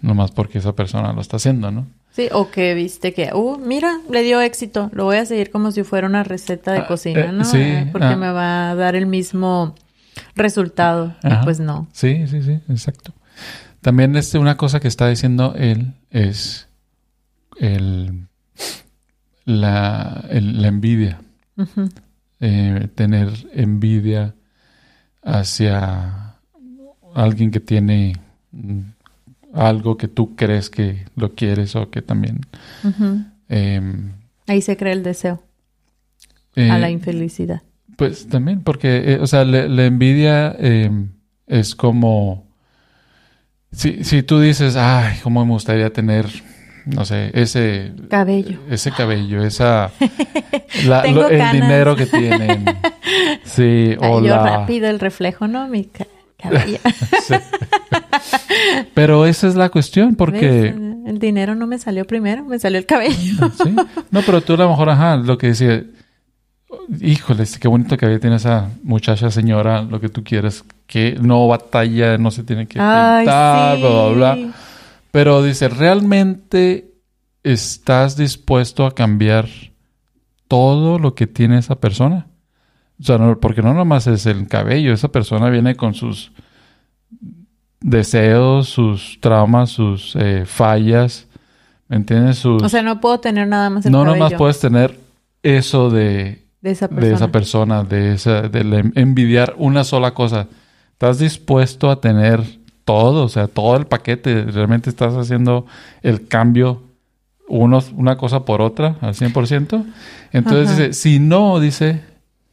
nomás 0.00 0.30
porque 0.30 0.58
esa 0.58 0.74
persona 0.74 1.12
lo 1.12 1.20
está 1.20 1.36
haciendo, 1.36 1.70
¿no? 1.70 1.86
Sí, 2.12 2.28
o 2.32 2.50
que 2.50 2.74
viste 2.74 3.12
que, 3.12 3.32
uh, 3.34 3.58
mira, 3.58 3.98
le 4.10 4.22
dio 4.22 4.40
éxito, 4.40 4.88
lo 4.94 5.04
voy 5.04 5.16
a 5.16 5.26
seguir 5.26 5.50
como 5.50 5.72
si 5.72 5.82
fuera 5.82 6.06
una 6.06 6.22
receta 6.22 6.72
de 6.72 6.78
Ah, 6.78 6.86
cocina, 6.86 7.20
eh, 7.26 7.32
¿no? 7.32 7.44
sí, 7.44 7.58
Eh, 7.60 7.88
porque 7.90 8.06
ah. 8.06 8.16
me 8.16 8.30
va 8.30 8.70
a 8.70 8.74
dar 8.76 8.94
el 8.94 9.06
mismo 9.06 9.74
resultado. 10.36 11.14
Y 11.24 11.44
pues 11.44 11.58
no. 11.58 11.88
Sí, 11.92 12.26
sí, 12.28 12.40
sí, 12.42 12.60
exacto. 12.68 13.12
También 13.80 14.14
este, 14.16 14.38
una 14.38 14.56
cosa 14.56 14.78
que 14.78 14.86
está 14.88 15.08
diciendo 15.08 15.54
él 15.56 15.92
es 16.10 16.68
el, 17.58 18.28
la, 19.44 20.24
el- 20.30 20.62
la 20.62 20.68
envidia. 20.68 21.20
Eh, 22.46 22.88
tener 22.94 23.30
envidia 23.54 24.34
hacia 25.22 26.34
alguien 27.14 27.50
que 27.50 27.60
tiene 27.60 28.12
algo 29.54 29.96
que 29.96 30.08
tú 30.08 30.36
crees 30.36 30.68
que 30.68 31.06
lo 31.16 31.34
quieres 31.34 31.74
o 31.74 31.90
que 31.90 32.02
también... 32.02 32.40
Em, 33.48 34.12
Ahí 34.46 34.60
se 34.60 34.76
crea 34.76 34.92
el 34.92 35.02
deseo 35.02 35.42
eh, 36.54 36.70
a 36.70 36.78
la 36.78 36.90
infelicidad. 36.90 37.62
Pues 37.96 38.28
también, 38.28 38.62
porque, 38.62 39.14
eh, 39.14 39.18
o 39.20 39.26
sea, 39.26 39.44
le- 39.44 39.68
la 39.70 39.86
envidia 39.86 40.54
eh, 40.58 40.90
es 41.46 41.74
como. 41.74 42.46
Si, 43.72 44.04
si 44.04 44.22
tú 44.22 44.38
dices, 44.40 44.76
ay, 44.76 45.16
cómo 45.22 45.44
me 45.46 45.52
gustaría 45.52 45.90
tener, 45.92 46.26
no 46.86 47.04
sé, 47.04 47.30
ese. 47.34 47.92
Cabello. 48.10 48.58
Ese 48.70 48.90
cabello, 48.92 49.42
esa. 49.44 49.90
la- 50.86 51.02
Tengo 51.02 51.22
lo- 51.22 51.28
el 51.28 51.50
dinero 51.52 51.96
que 51.96 52.06
tienen. 52.06 52.64
Sí, 53.44 53.94
o 54.00 54.20
la. 54.20 54.42
rápido 54.42 54.88
el 54.88 54.98
reflejo, 54.98 55.46
¿no? 55.46 55.68
Mi 55.68 55.84
ca- 55.84 56.06
cabello. 56.42 56.78
Sí. 57.22 57.34
Pero 58.94 59.26
esa 59.26 59.48
es 59.48 59.54
la 59.54 59.68
cuestión, 59.68 60.14
porque. 60.14 60.72
¿Ves? 60.72 60.74
El 61.06 61.18
dinero 61.18 61.54
no 61.54 61.66
me 61.66 61.78
salió 61.78 62.06
primero, 62.06 62.44
me 62.44 62.58
salió 62.58 62.78
el 62.78 62.86
cabello. 62.86 63.50
Sí. 63.62 63.76
No, 64.10 64.22
pero 64.24 64.40
tú 64.40 64.54
a 64.54 64.56
lo 64.56 64.70
mejor, 64.70 64.88
ajá, 64.88 65.16
lo 65.16 65.36
que 65.36 65.48
decía, 65.48 65.84
híjole, 67.00 67.44
qué 67.60 67.68
bonito 67.68 67.96
que 67.98 68.06
había 68.06 68.18
tiene 68.18 68.36
esa 68.36 68.70
muchacha, 68.82 69.30
señora, 69.30 69.82
lo 69.82 70.00
que 70.00 70.08
tú 70.08 70.24
quieres, 70.24 70.64
que 70.86 71.16
no 71.20 71.46
batalla, 71.46 72.16
no 72.16 72.30
se 72.30 72.42
tiene 72.42 72.66
que 72.66 72.78
Ay, 72.80 73.24
pintar, 73.26 73.76
sí. 73.76 73.82
bla, 73.82 73.90
bla, 73.90 74.08
bla. 74.34 74.52
Pero 75.14 75.44
dice, 75.44 75.68
¿realmente 75.68 76.92
estás 77.44 78.16
dispuesto 78.16 78.84
a 78.84 78.96
cambiar 78.96 79.46
todo 80.48 80.98
lo 80.98 81.14
que 81.14 81.28
tiene 81.28 81.58
esa 81.58 81.76
persona? 81.76 82.26
O 83.00 83.04
sea, 83.04 83.16
no- 83.18 83.38
porque 83.38 83.62
no 83.62 83.74
nomás 83.74 84.08
es 84.08 84.26
el 84.26 84.48
cabello, 84.48 84.92
esa 84.92 85.12
persona 85.12 85.50
viene 85.50 85.76
con 85.76 85.94
sus 85.94 86.32
deseos, 87.80 88.68
sus 88.68 89.18
traumas, 89.20 89.70
sus 89.70 90.16
eh, 90.16 90.42
fallas, 90.46 91.28
¿me 91.88 91.94
entiendes? 91.96 92.38
Sus... 92.38 92.60
O 92.60 92.68
sea, 92.68 92.82
no 92.82 93.00
puedo 93.00 93.20
tener 93.20 93.46
nada 93.46 93.70
más 93.70 93.86
el 93.86 93.92
no 93.92 93.98
cabello 94.04 94.14
nomás 94.16 94.34
puedes 94.34 94.58
tener 94.58 94.98
eso 95.44 95.90
de, 95.90 96.44
de 96.60 96.70
esa 96.72 96.88
persona. 96.88 97.06
de 97.08 97.14
esa 97.14 97.28
persona, 97.30 97.84
de 97.84 98.14
esa, 98.14 98.42
de 98.48 98.90
envidiar 98.96 99.54
una 99.58 99.84
sola 99.84 100.12
cosa. 100.12 100.48
¿Estás 100.90 101.20
dispuesto 101.20 101.88
a 101.88 102.00
tener 102.00 102.63
todo? 102.84 103.24
O 103.24 103.28
sea, 103.28 103.48
todo 103.48 103.76
el 103.76 103.86
paquete. 103.86 104.44
¿Realmente 104.44 104.90
estás 104.90 105.14
haciendo 105.14 105.66
el 106.02 106.26
cambio 106.28 106.82
unos, 107.48 107.92
una 107.96 108.16
cosa 108.16 108.44
por 108.44 108.60
otra 108.60 108.96
al 109.00 109.14
100%? 109.14 109.84
Entonces 110.32 110.68
Ajá. 110.68 110.82
dice, 110.82 110.92
si 110.92 111.18
no, 111.18 111.60
dice, 111.60 112.02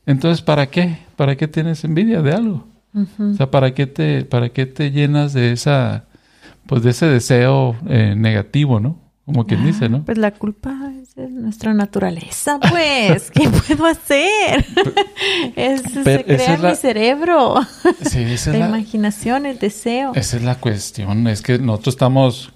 entonces 0.05 0.41
¿para 0.41 0.67
qué? 0.67 0.99
¿Para 1.15 1.35
qué 1.35 1.47
tienes 1.47 1.83
envidia 1.83 2.21
de 2.21 2.33
algo? 2.33 2.67
O 2.93 3.33
sea, 3.35 3.49
¿para 3.49 3.73
qué 3.73 3.87
te, 3.87 4.25
para 4.25 4.49
qué 4.49 4.65
te 4.65 4.91
llenas 4.91 5.31
de 5.31 5.53
esa, 5.53 6.05
pues 6.65 6.83
de 6.83 6.89
ese 6.89 7.05
deseo 7.05 7.77
eh, 7.87 8.15
negativo, 8.17 8.81
¿no? 8.81 8.99
Como 9.25 9.47
quien 9.47 9.65
dice, 9.65 9.87
¿no? 9.87 10.03
Pues 10.03 10.17
la 10.17 10.31
culpa 10.31 10.91
es 11.15 11.29
nuestra 11.31 11.73
naturaleza, 11.73 12.59
pues. 12.59 13.31
¿Qué 13.31 13.49
puedo 13.67 13.85
hacer? 13.85 14.65
es, 15.55 15.81
se 15.81 16.23
crea 16.23 16.53
es 16.53 16.59
la- 16.59 16.69
mi 16.69 16.75
cerebro. 16.75 17.55
Sí, 18.09 18.21
esa 18.23 18.51
La, 18.51 18.57
es 18.57 18.61
la, 18.61 18.67
imaginación, 18.77 19.45
el 19.45 19.59
deseo. 19.59 20.13
esa 20.15 20.37
es 20.37 20.43
la 20.43 20.55
cuestión. 20.55 21.27
Es 21.27 21.41
que 21.41 21.59
nosotros 21.59 21.95
estamos, 21.95 22.53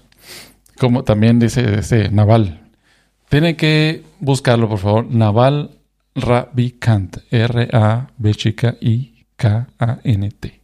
como 0.78 1.04
también 1.04 1.38
dice 1.38 1.78
ese 1.78 2.08
Naval, 2.10 2.60
tienen 3.28 3.56
que 3.56 4.02
buscarlo, 4.20 4.68
por 4.68 4.78
favor. 4.78 5.06
Naval 5.10 5.70
Ravikant. 6.14 7.18
R-A-B 7.30 8.34
chica 8.34 8.76
I-K-A-N-T. 8.80 10.60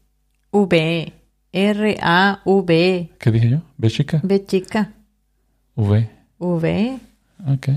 V. 0.53 1.13
R-A-V. 1.53 3.11
¿Qué 3.19 3.31
dije 3.31 3.51
yo? 3.51 3.59
¿B 3.77 3.91
chica? 3.91 4.21
B 4.23 4.45
chica. 4.47 4.93
V. 5.77 6.09
V. 6.39 6.99
Ok. 7.47 7.69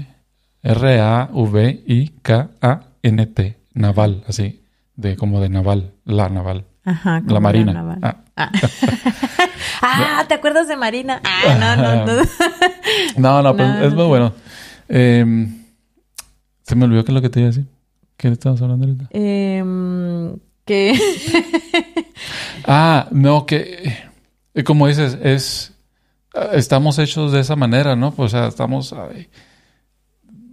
R-A-V-I-K-A-N-T. 2.26 3.58
Naval, 3.74 4.24
así. 4.28 4.64
De 4.96 5.16
como 5.16 5.40
de 5.42 5.50
naval. 5.50 5.94
La 6.06 6.30
naval. 6.30 6.66
Ajá. 6.86 7.22
como 7.22 7.34
La 7.34 7.40
marina. 7.40 7.74
naval. 7.74 8.00
Ah. 8.02 8.18
Ah. 8.36 8.52
Ah, 9.88 10.26
¿te 10.28 10.34
acuerdas 10.34 10.68
de 10.68 10.76
Marina? 10.78 11.22
Ah, 11.24 11.58
no, 11.60 11.76
no, 11.76 12.06
no. 12.06 12.14
No, 13.18 13.42
no, 13.44 13.56
pero 13.56 13.68
No, 13.70 13.84
es 13.84 13.92
no 13.92 13.96
muy 13.98 14.06
bueno. 14.08 14.34
Eh, 14.90 15.48
se 16.64 16.76
me 16.76 16.86
olvidó 16.86 17.04
qué 17.06 17.12
es 17.12 17.14
lo 17.14 17.22
que 17.22 17.30
te 17.30 17.40
iba 17.42 17.48
a 17.50 17.52
decir. 17.52 17.68
¿Qué 18.18 18.30
estamos 18.30 18.60
hablando 18.62 18.86
ahorita? 18.88 19.08
Em, 19.12 20.36
que 20.66 20.98
Ah, 22.66 23.08
no, 23.12 23.46
que 23.46 23.94
eh, 24.56 24.64
como 24.64 24.88
dices, 24.88 25.20
es 25.22 25.74
ah, 26.34 26.50
estamos 26.54 26.98
hechos 26.98 27.32
de 27.32 27.42
esa 27.42 27.56
manera, 27.56 27.96
¿no? 27.96 28.12
Pues, 28.12 28.34
o 28.34 28.38
sea, 28.38 28.48
estamos 28.48 28.92
ay, 28.94 29.30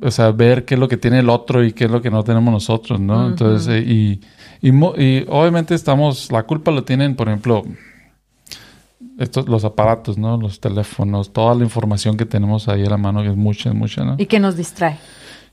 o 0.03 0.11
sea, 0.11 0.31
ver 0.33 0.65
qué 0.65 0.75
es 0.75 0.81
lo 0.81 0.89
que 0.89 0.97
tiene 0.97 1.21
el 1.21 1.29
otro 1.31 1.65
y 1.65 1.73
qué 1.73 1.85
es 1.85 1.91
lo 1.91 2.03
que 2.03 2.11
no 2.11 2.23
tenemos 2.25 2.53
nosotros, 2.53 2.99
¿no? 3.01 3.29
Entonces, 3.29 3.69
eh, 3.69 3.81
y, 3.87 4.21
y, 4.61 4.73
mo- 4.73 4.95
y 4.97 5.25
obviamente 5.29 5.75
estamos, 5.75 6.31
la 6.33 6.43
culpa 6.43 6.71
lo 6.71 6.85
tienen, 6.85 7.15
por 7.17 7.29
ejemplo, 7.29 7.63
estos, 9.19 9.49
los 9.49 9.65
aparatos, 9.65 10.19
¿no? 10.19 10.37
Los 10.37 10.61
teléfonos, 10.61 11.33
toda 11.33 11.55
la 11.55 11.65
información 11.65 12.17
que 12.17 12.25
tenemos 12.27 12.69
ahí 12.69 12.85
a 12.85 12.91
la 12.91 12.97
mano, 12.97 13.23
que 13.23 13.29
es 13.31 13.37
mucha, 13.37 13.69
es 13.71 13.75
mucha, 13.75 14.05
¿no? 14.05 14.15
y 14.19 14.27
que 14.27 14.41
nos 14.41 14.57
distrae. 14.57 14.99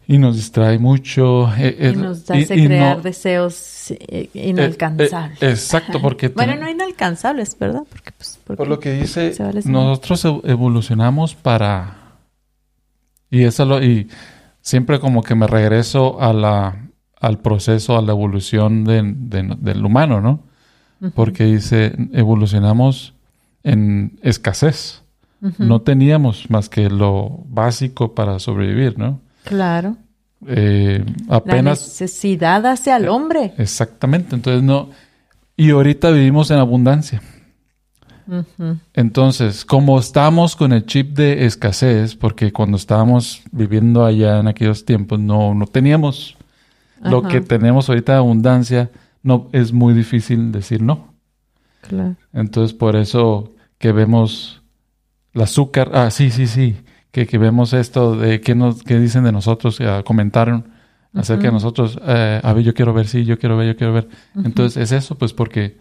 Y 0.08 0.18
nos 0.18 0.38
distrae 0.38 0.80
mucho. 0.80 1.54
eh, 1.56 1.76
Y 1.80 1.86
eh, 1.86 1.93
nos 1.95 2.28
y- 2.32 2.34
hace 2.43 2.56
y 2.56 2.66
crear 2.66 2.97
no- 2.97 3.04
deseos 3.04 3.91
eh, 3.91 4.28
inalcanzables. 4.34 5.41
eh, 5.43 5.50
exacto, 5.52 6.02
porque... 6.02 6.30
bueno, 6.30 6.56
no 6.56 6.68
inalcanzables, 6.68 7.56
¿verdad? 7.60 7.84
Porque, 7.88 8.12
pues, 8.18 8.39
porque 8.43 8.58
Por 8.58 8.68
lo 8.68 8.80
que 8.80 8.93
dice, 8.93 9.36
vale 9.38 9.62
nosotros 9.66 10.26
ev- 10.26 10.41
evolucionamos 10.45 11.36
para... 11.36 11.95
Y 13.30 13.43
eso 13.43 13.66
lo... 13.66 13.84
Y 13.84 14.08
siempre 14.62 14.99
como 14.99 15.24
que 15.24 15.36
me 15.36 15.47
regreso 15.47 16.22
a 16.22 16.34
la, 16.34 16.88
al 17.20 17.39
proceso, 17.39 17.97
a 17.97 18.01
la 18.01 18.12
evolución 18.12 18.84
de- 18.84 19.03
de- 19.16 19.55
del 19.60 19.86
humano, 19.86 20.22
¿no? 20.22 20.43
Porque 21.16 21.45
dice, 21.45 21.95
evolucionamos 22.14 23.14
en 23.64 24.20
escasez. 24.22 25.01
No 25.57 25.82
teníamos 25.82 26.49
más 26.49 26.68
que 26.68 26.89
lo 26.89 27.43
básico 27.47 28.14
para 28.14 28.39
sobrevivir, 28.39 28.97
¿no? 28.99 29.22
Claro. 29.45 29.95
Eh, 30.45 31.05
La 31.30 31.38
apenas... 31.38 31.80
necesidad 31.82 32.66
hace 32.66 32.91
al 32.91 33.07
hombre. 33.07 33.53
Exactamente, 33.57 34.36
entonces 34.36 34.62
no... 34.64 34.89
Y 35.55 35.72
ahorita 35.72 36.12
vivimos 36.12 36.51
en 36.51 36.57
abundancia. 36.60 37.22
Entonces, 38.93 39.65
como 39.65 39.99
estamos 39.99 40.55
con 40.55 40.73
el 40.73 40.86
chip 40.86 41.15
de 41.15 41.45
escasez, 41.45 42.15
porque 42.15 42.51
cuando 42.51 42.77
estábamos 42.77 43.41
viviendo 43.51 44.05
allá 44.05 44.39
en 44.39 44.47
aquellos 44.47 44.86
tiempos 44.86 45.19
no, 45.19 45.53
no 45.53 45.65
teníamos 45.65 46.38
lo 47.01 47.23
que 47.23 47.41
tenemos 47.41 47.89
ahorita 47.89 48.13
de 48.13 48.17
abundancia, 48.17 48.91
no 49.23 49.49
es 49.53 49.71
muy 49.71 49.93
difícil 49.93 50.51
decir 50.51 50.82
no. 50.82 51.13
claro. 51.82 52.15
Entonces, 52.34 52.73
por 52.73 52.95
eso 52.95 53.53
que 53.77 53.91
vemos 53.91 54.61
el 55.34 55.41
azúcar, 55.41 55.91
ah, 55.93 56.11
sí, 56.11 56.30
sí, 56.30 56.47
sí, 56.47 56.77
que, 57.11 57.25
que 57.25 57.38
vemos 57.38 57.73
esto 57.73 58.15
de 58.15 58.41
qué 58.41 58.55
nos 58.55 58.84
qué 58.84 58.99
dicen 58.99 59.23
de 59.23 59.32
nosotros, 59.32 59.80
ah, 59.82 60.03
comentaron 60.05 60.71
acerca 61.13 61.43
de 61.43 61.47
Ujú. 61.49 61.55
nosotros, 61.55 61.99
eh, 62.05 62.39
a 62.43 62.53
ver, 62.53 62.63
yo 62.63 62.73
quiero 62.73 62.93
ver, 62.93 63.07
sí, 63.07 63.25
yo 63.25 63.39
quiero 63.39 63.57
ver, 63.57 63.67
yo 63.67 63.75
quiero 63.75 63.93
ver. 63.93 64.09
Entonces, 64.43 64.77
es 64.77 64.91
eso, 64.91 65.17
pues 65.17 65.34
porque 65.34 65.77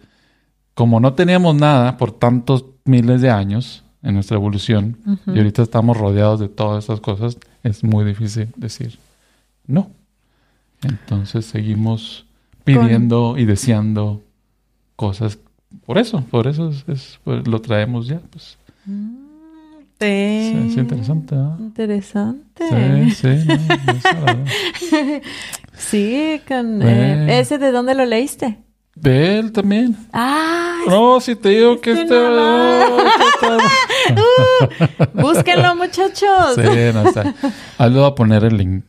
como 0.79 1.01
no 1.01 1.13
teníamos 1.13 1.55
nada 1.55 1.97
por 1.97 2.13
tantos 2.13 2.63
miles 2.85 3.19
de 3.19 3.29
años 3.29 3.83
en 4.01 4.13
nuestra 4.13 4.37
evolución, 4.37 4.95
y 5.27 5.37
ahorita 5.37 5.61
estamos 5.61 5.97
rodeados 5.97 6.39
de 6.39 6.47
todas 6.47 6.85
estas 6.85 7.01
cosas, 7.01 7.37
es 7.63 7.83
muy 7.83 8.05
difícil 8.05 8.47
decir 8.55 8.97
no. 9.67 9.91
Entonces 10.81 11.45
seguimos 11.45 12.25
pidiendo 12.63 13.37
y 13.37 13.43
deseando 13.43 14.21
cosas. 14.95 15.37
Por 15.85 15.97
eso, 15.97 16.21
por 16.31 16.47
eso 16.47 16.69
es, 16.69 16.85
es- 16.87 17.19
pues, 17.25 17.45
lo 17.45 17.59
traemos 17.59 18.07
ya. 18.07 18.21
Pues. 18.31 18.57
Sí. 18.85 20.51
Sí, 20.53 20.57
es 20.69 20.77
interesante. 20.77 21.35
¿ah? 21.35 21.57
Interesante. 21.59 22.63
Sí, 22.69 23.35
sí, 23.41 23.47
no. 23.47 25.19
Sí, 25.77 26.39
con, 26.47 26.81
eh, 26.81 27.39
¿ese 27.41 27.57
de 27.57 27.71
dónde 27.73 27.95
lo 27.95 28.05
leíste? 28.05 28.59
De 29.01 29.39
él 29.39 29.51
también. 29.51 29.95
Ah, 30.11 30.79
No, 30.87 31.19
si 31.21 31.35
te 31.35 31.49
digo 31.49 31.79
que 31.79 31.91
este 31.91 32.15
oh, 32.15 32.97
uh, 34.11 35.21
búsquenlo, 35.21 35.75
muchachos. 35.75 36.55
Sí, 36.55 36.61
no 36.93 37.07
está. 37.07 37.33
Ahí 37.77 37.89
le 37.91 37.99
voy 37.99 38.07
a 38.07 38.15
poner 38.15 38.43
el 38.43 38.57
link. 38.57 38.85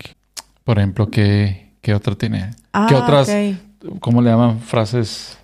Por 0.65 0.79
ejemplo, 0.79 1.09
¿qué, 1.11 1.75
qué 1.81 1.95
otro 1.95 2.17
tiene? 2.17 2.51
Ah, 2.73 2.87
¿Qué 2.89 2.95
otras, 2.95 3.29
ok. 3.29 3.99
cómo 4.01 4.21
le 4.23 4.31
llaman? 4.31 4.61
Frases, 4.61 5.39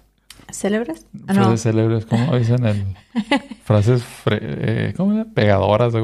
¿Célebres? 0.51 1.07
Ah, 1.27 1.33
no. 1.35 1.43
frases 1.45 1.63
célebres, 1.63 2.07
¿cómo 2.07 2.37
dicen? 2.39 2.65
El, 2.65 2.85
frases, 3.65 4.03
fre- 4.25 4.39
eh, 4.43 4.95
¿cómo? 4.97 5.25
Pegadoras, 5.35 5.93
¿o 5.95 6.01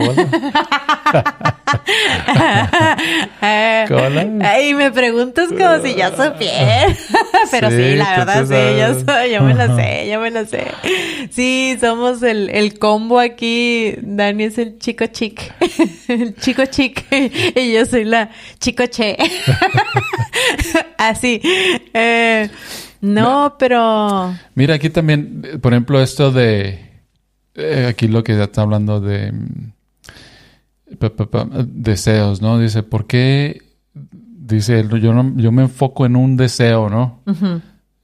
la- 4.11 4.51
Ay, 4.51 4.75
me 4.75 4.91
preguntas 4.91 5.49
como 5.49 5.83
si 5.83 5.95
ya 5.95 6.11
supiera. 6.11 6.87
Pero 7.51 7.71
sí, 7.71 7.77
Sí, 7.77 7.95
la 7.97 8.17
verdad, 8.25 8.47
sí, 8.47 8.79
yo, 8.81 8.95
soy, 9.15 9.31
yo 9.33 9.43
me 9.43 9.55
lo 9.55 9.77
sé, 9.77 10.09
yo 10.11 10.21
me 10.21 10.31
lo 10.31 10.45
sé. 10.47 10.67
Sí, 11.31 11.77
somos 11.81 12.23
el, 12.23 12.49
el 12.51 12.79
combo 12.79 13.19
aquí. 13.21 13.95
Dani 14.03 14.45
es 14.45 14.59
el 14.59 14.79
chico 14.79 15.07
chic. 15.07 15.53
El 16.09 16.35
chico 16.37 16.65
chic. 16.67 17.05
Y 17.57 17.73
yo 17.73 17.85
soy 17.87 18.05
la 18.05 18.31
chico 18.61 18.87
che. 18.87 19.17
Así. 20.99 21.41
Eh, 21.95 22.49
no, 23.03 23.57
pero... 23.59 24.35
Mira, 24.55 24.75
aquí 24.75 24.89
también, 24.91 25.43
por 25.61 25.73
ejemplo, 25.75 26.01
esto 26.01 26.33
de... 26.33 26.79
eh, 27.55 27.87
aquí 27.89 28.09
lo 28.09 28.25
que 28.25 28.37
ya 28.37 28.45
está 28.45 28.63
hablando 28.63 29.01
de... 29.01 29.33
mm, 29.33 30.97
pa, 30.99 31.11
pa, 31.11 31.27
pa, 31.27 31.47
deseos, 31.67 32.41
¿no? 32.41 32.59
Dice, 32.59 32.83
¿por 32.83 33.07
qué? 33.07 33.63
Dice, 33.95 34.87
yo, 35.01 35.13
no, 35.15 35.35
yo 35.37 35.53
me 35.53 35.63
enfoco 35.63 36.07
en 36.07 36.17
un 36.17 36.37
deseo, 36.37 36.89
¿no? 36.89 37.21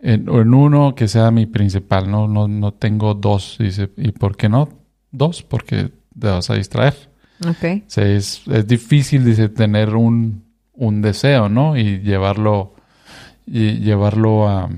En, 0.01 0.29
o 0.29 0.41
en 0.41 0.55
uno 0.55 0.95
que 0.95 1.09
sea 1.09 1.31
mi 1.31 1.47
principal, 1.47 2.11
¿no? 2.11 2.29
No, 2.29 2.47
no 2.49 2.73
tengo 2.73 3.15
dos. 3.15 3.57
Dice, 3.59 3.91
¿y 3.97 4.13
por 4.13 4.37
qué 4.37 4.49
no 4.49 4.69
dos? 5.11 5.43
Porque 5.43 5.91
te 6.19 6.27
vas 6.27 6.49
a 6.51 6.55
distraer. 6.55 6.95
Ok. 7.41 7.83
O 7.87 7.91
sea, 7.91 8.07
es, 8.07 8.43
es 8.47 8.67
difícil, 8.67 9.25
dice, 9.25 9.49
tener 9.49 9.95
un, 9.95 10.45
un 10.73 11.03
deseo, 11.03 11.49
¿no? 11.49 11.77
Y 11.77 12.01
llevarlo, 12.01 12.75
y 13.47 13.79
llevarlo 13.81 14.49
a, 14.49 14.69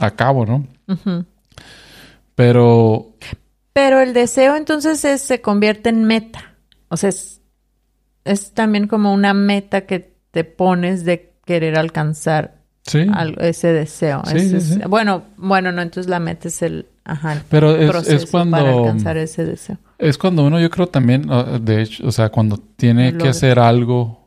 a 0.00 0.10
cabo, 0.10 0.44
¿no? 0.46 0.66
Pero 2.34 3.12
Pero 3.72 4.00
el 4.00 4.12
deseo 4.14 4.56
entonces 4.56 5.04
es- 5.04 5.22
se 5.22 5.40
convierte 5.40 5.88
en 5.88 6.04
meta. 6.04 6.54
O 6.88 6.96
sea, 6.96 7.08
es, 7.10 7.40
es 8.24 8.52
también 8.52 8.86
como 8.86 9.12
una 9.12 9.34
meta 9.34 9.82
que 9.82 10.14
te 10.30 10.44
pones 10.44 11.04
de 11.04 11.32
querer 11.44 11.76
alcanzar 11.76 12.56
sí, 12.82 13.06
algo- 13.12 13.40
ese 13.40 13.72
deseo. 13.72 14.22
Sí, 14.26 14.36
Ese 14.36 14.48
sí, 14.48 14.56
es- 14.56 14.64
sí. 14.64 14.80
Bueno, 14.88 15.24
bueno, 15.36 15.72
no, 15.72 15.82
entonces 15.82 16.08
la 16.08 16.20
meta 16.20 16.48
es 16.48 16.62
el, 16.62 16.86
ajá, 17.04 17.34
el 17.34 17.40
pero 17.48 17.74
es, 17.76 17.90
proceso 17.90 18.16
es 18.24 18.30
cuando 18.30 18.56
para 18.56 18.72
alcanzar 18.74 19.16
ese 19.16 19.44
deseo. 19.44 19.78
es 19.98 20.18
cuando 20.18 20.44
uno, 20.44 20.60
yo 20.60 20.70
creo 20.70 20.86
también, 20.88 21.28
uh, 21.30 21.58
de 21.60 21.82
hecho, 21.82 22.06
o 22.06 22.12
sea, 22.12 22.28
cuando 22.30 22.56
tiene 22.58 23.16
que 23.16 23.28
hacer 23.28 23.58
algo 23.58 24.23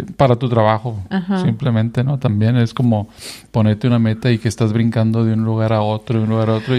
eh, 0.00 0.04
para 0.16 0.36
tu 0.36 0.48
trabajo, 0.48 0.98
Ajá. 1.10 1.42
simplemente, 1.42 2.02
¿no? 2.04 2.18
También 2.18 2.56
es 2.56 2.74
como 2.74 3.08
ponerte 3.50 3.86
una 3.86 3.98
meta 3.98 4.30
y 4.30 4.38
que 4.38 4.48
estás 4.48 4.72
brincando 4.72 5.24
de 5.24 5.32
un 5.34 5.44
lugar 5.44 5.72
a 5.72 5.80
otro, 5.82 6.18
de 6.18 6.24
un 6.24 6.30
lugar 6.30 6.50
a 6.50 6.54
otro. 6.54 6.76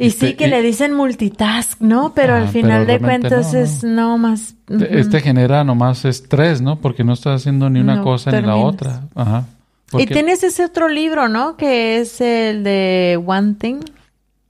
Y, 0.00 0.10
sí 0.12 0.34
que 0.34 0.46
le 0.46 0.62
dicen 0.62 0.94
multitask, 0.94 1.80
¿no? 1.80 2.12
Pero 2.14 2.34
Ah, 2.34 2.38
al 2.42 2.48
final 2.48 2.86
pero 2.86 2.92
de 2.92 3.04
cuentas 3.04 3.52
no, 3.52 3.58
es 3.58 3.82
no 3.84 4.18
más. 4.18 4.54
te- 4.66 5.00
este 5.00 5.20
genera 5.20 5.64
nomás 5.64 6.04
estrés, 6.04 6.60
¿no? 6.62 6.76
Porque 6.76 7.02
no 7.02 7.12
estás 7.14 7.40
haciendo 7.40 7.68
ni 7.68 7.80
una 7.80 7.96
No 7.96 8.04
cosa 8.04 8.30
ni 8.30 8.46
la 8.46 8.54
otra. 8.56 9.02
Ajá. 9.16 9.46
Y 9.98 10.06
tienes 10.06 10.42
ese 10.44 10.64
otro 10.64 10.88
libro, 10.88 11.28
¿no? 11.28 11.56
Que 11.56 11.98
es 11.98 12.20
el 12.20 12.62
de 12.62 13.20
One 13.26 13.54
Thing, 13.58 13.80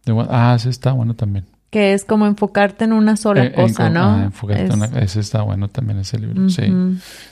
de 0.05 0.27
Ah, 0.29 0.57
sí 0.59 0.69
está 0.69 0.93
bueno 0.93 1.15
también. 1.15 1.47
Que 1.71 1.93
es 1.93 2.05
como 2.05 2.27
enfocarte 2.27 2.85
en 2.85 2.93
una 2.93 3.17
sola 3.17 3.45
Eh, 3.47 3.53
cosa, 3.53 3.89
en- 3.89 3.95
¿no? 3.95 4.05
ah, 4.05 4.23
enfocarte 4.25 4.63
en 4.65 4.69
Es- 4.71 4.75
una- 4.91 4.99
ese 5.01 5.21
está 5.21 5.43
bueno 5.43 5.69
también 5.69 5.99
ese 5.99 6.19
libro. 6.19 6.49
Sí. 6.49 6.63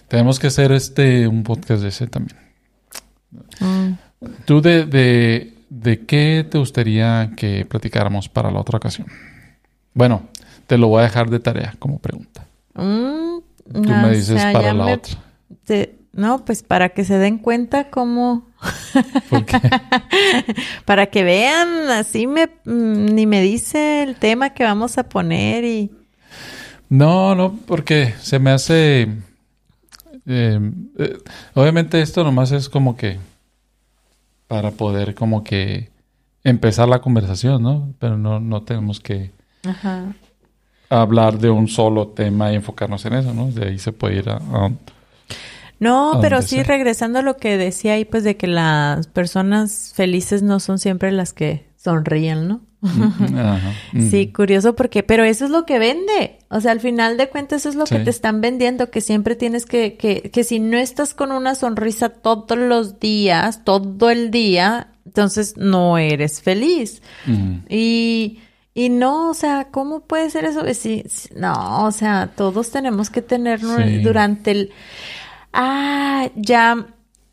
Tenemos 0.09 0.39
que 0.39 0.49
hacer 0.49 0.73
este 0.73 1.27
un 1.27 1.43
podcast 1.43 1.83
de 1.83 1.89
ese 1.89 2.07
también. 2.07 2.39
Mm. 3.61 3.93
¿Tú 4.45 4.61
de, 4.61 4.85
de, 4.87 5.55
de 5.69 6.01
qué 6.07 6.47
te 6.49 6.59
gustaría 6.59 7.33
que 7.37 7.65
platicáramos 7.67 8.29
para 8.29 8.51
la 8.51 8.61
otra 8.61 8.79
ocasión? 8.79 9.07
Bueno, 9.95 10.23
te 10.67 10.79
lo 10.79 10.89
voy 10.89 11.01
a 11.01 11.05
dejar 11.05 11.31
de 11.31 11.41
tarea 11.41 11.75
como 11.79 11.99
pregunta. 11.99 12.47
Mm, 12.75 13.39
Tú 13.73 13.83
no, 13.83 14.03
me 14.03 14.05
o 14.07 14.11
dices 14.11 14.41
sea, 14.41 14.53
para 14.53 14.73
la 14.73 14.85
me- 14.85 14.93
otra. 14.95 15.15
te- 15.65 15.99
no, 16.13 16.45
pues 16.45 16.63
para 16.63 16.91
que 16.91 17.05
se 17.05 17.19
den 17.19 17.39
cuenta 17.39 17.91
cómo, 17.91 18.47
Para 20.85 21.07
que 21.07 21.25
vean, 21.25 21.91
así 21.91 22.27
me, 22.27 22.47
mm, 22.65 23.15
ni 23.15 23.27
me 23.27 23.41
dice 23.43 24.03
el 24.03 24.17
tema 24.17 24.51
que 24.51 24.65
vamos 24.65 24.99
a 24.99 25.09
poner 25.09 25.65
y, 25.65 25.91
no, 26.89 27.35
no, 27.35 27.57
porque 27.67 28.15
se 28.21 28.39
me 28.39 28.51
hace. 28.51 29.03
eh, 30.27 30.61
eh, 30.99 31.19
obviamente 31.55 32.01
esto 32.01 32.25
nomás 32.25 32.53
es 32.53 32.69
como 32.69 32.97
que 32.97 33.19
para 34.49 34.71
poder 34.73 35.15
como 35.15 35.43
que 35.45 35.91
empezar 36.45 36.89
la 36.89 37.01
conversación, 37.01 37.63
¿no? 37.63 37.93
Pero 37.99 38.17
no, 38.19 38.39
no 38.41 38.63
tenemos 38.63 39.01
que 39.01 39.33
ajá, 39.65 40.13
hablar 40.91 41.39
de 41.39 41.51
un 41.51 41.69
solo 41.69 42.09
tema 42.09 42.53
y 42.53 42.57
enfocarnos 42.57 43.05
en 43.07 43.15
eso, 43.15 43.35
¿no? 43.35 43.49
De 43.51 43.69
ahí 43.69 43.79
se 43.79 43.93
puede 43.93 44.17
ir 44.19 44.29
a, 44.31 44.37
a- 44.37 44.71
No, 45.79 46.15
A 46.15 46.21
pero 46.21 46.43
sí, 46.43 46.57
sea. 46.57 46.65
regresando 46.65 47.19
a 47.19 47.23
lo 47.23 47.37
que 47.37 47.57
decía 47.57 47.95
ahí, 47.95 48.05
pues 48.05 48.25
de 48.25 48.37
que 48.37 48.47
las 48.47 49.07
personas 49.09 49.93
felices 49.95 50.43
no 50.43 50.61
son 50.61 50.79
siempre 50.79 51.13
las 51.13 51.33
que 51.33 51.67
sonríen, 51.77 52.49
¿no? 52.49 52.61
Sí, 54.11 54.33
curioso 54.33 54.77
porque, 54.77 55.03
pero 55.03 55.25
eso 55.25 55.45
es 55.45 55.51
lo 55.51 55.65
que 55.67 55.79
vende. 55.79 56.39
O 56.49 56.61
sea, 56.61 56.73
al 56.73 56.81
final 56.81 57.17
de 57.17 57.29
cuentas 57.29 57.63
eso 57.63 57.71
es 57.71 57.75
lo 57.75 57.85
que 57.85 57.99
te 57.99 58.11
están 58.11 58.41
vendiendo, 58.41 58.91
que 58.91 59.01
siempre 59.01 59.35
tienes 59.35 59.67
que, 59.67 59.97
que, 59.97 60.31
que 60.31 60.45
si 60.45 60.61
no 60.61 60.77
estás 60.77 61.15
con 61.15 61.33
una 61.33 61.55
sonrisa 61.55 62.11
todos 62.11 62.59
los 62.59 63.01
días, 63.01 63.65
todo 63.65 64.11
el 64.11 64.31
día, 64.31 64.89
entonces 65.05 65.57
no 65.57 65.99
eres 65.99 66.43
feliz. 66.43 67.03
Y, 67.69 68.39
y 68.75 68.89
no, 68.89 69.31
o 69.31 69.35
sea, 69.35 69.69
¿cómo 69.71 70.01
puede 70.01 70.31
ser 70.31 70.45
eso? 70.45 70.63
Sí, 70.75 71.03
sí, 71.09 71.31
no, 71.35 71.85
o 71.85 71.91
sea, 71.93 72.31
todos 72.37 72.71
tenemos 72.71 73.11
que 73.11 73.23
tener 73.23 73.61
durante 74.03 74.51
el... 74.51 74.71
Ah, 75.59 76.29
ya, 76.37 76.87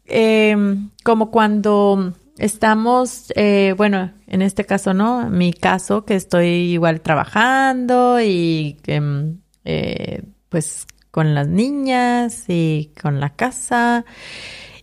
em, 0.05 0.89
como 1.03 1.29
cuando 1.29 2.13
estamos, 2.37 3.33
eh, 3.35 3.75
bueno, 3.77 4.13
en 4.27 4.41
este 4.41 4.65
caso, 4.65 4.93
¿no? 4.93 5.29
Mi 5.29 5.51
caso, 5.51 6.05
que 6.05 6.15
estoy 6.15 6.47
igual 6.47 7.01
trabajando 7.01 8.21
y 8.21 8.77
em, 8.87 9.39
eh, 9.65 10.23
pues 10.47 10.87
con 11.11 11.35
las 11.35 11.49
niñas 11.49 12.45
y 12.47 12.93
con 13.01 13.19
la 13.19 13.31
casa. 13.31 14.05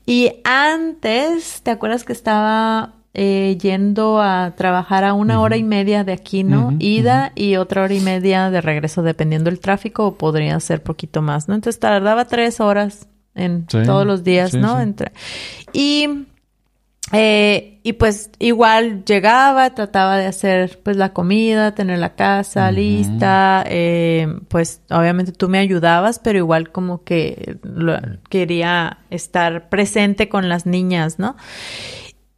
Y 0.04 0.42
antes, 0.44 1.62
¿te 1.62 1.70
acuerdas 1.70 2.04
que 2.04 2.12
estaba 2.12 2.96
eh, 3.14 3.56
yendo 3.60 4.20
a 4.20 4.54
trabajar 4.54 5.04
a 5.04 5.14
una 5.14 5.40
hora 5.40 5.56
y 5.56 5.64
media 5.64 6.04
de 6.04 6.12
aquí, 6.12 6.44
¿no? 6.44 6.76
Ida 6.78 7.32
y 7.34 7.56
otra 7.56 7.84
hora 7.84 7.94
y 7.94 8.00
media 8.00 8.50
de 8.50 8.60
regreso, 8.60 9.02
dependiendo 9.02 9.50
del 9.50 9.60
tráfico, 9.60 10.06
o 10.06 10.14
podría 10.16 10.60
ser 10.60 10.82
poquito 10.82 11.22
más, 11.22 11.48
¿no? 11.48 11.54
Entonces 11.54 11.80
tardaba 11.80 12.26
tres 12.26 12.60
horas 12.60 13.08
en 13.40 13.66
Sí, 13.68 13.78
todos 13.84 14.06
los 14.06 14.22
días, 14.24 14.50
sí, 14.52 14.58
¿no? 14.58 14.76
sí. 14.76 14.82
Entre- 14.82 15.12
y, 15.72 16.26
eh, 17.12 17.80
y 17.82 17.94
pues 17.94 18.30
igual 18.38 19.04
llegaba, 19.04 19.74
trataba 19.74 20.16
de 20.16 20.26
hacer 20.26 20.80
pues 20.82 20.96
la 20.96 21.12
comida, 21.12 21.74
tener 21.74 21.98
la 21.98 22.14
casa 22.14 22.70
lista, 22.70 23.64
eh, 23.66 24.28
pues 24.48 24.82
obviamente 24.90 25.32
tú 25.32 25.48
me 25.48 25.58
ayudabas, 25.58 26.18
pero 26.20 26.38
igual 26.38 26.70
como 26.70 27.02
que 27.02 27.56
lo- 27.62 27.98
quería 28.28 28.98
estar 29.10 29.68
presente 29.70 30.28
con 30.28 30.48
las 30.48 30.66
niñas, 30.66 31.18
¿no? 31.18 31.36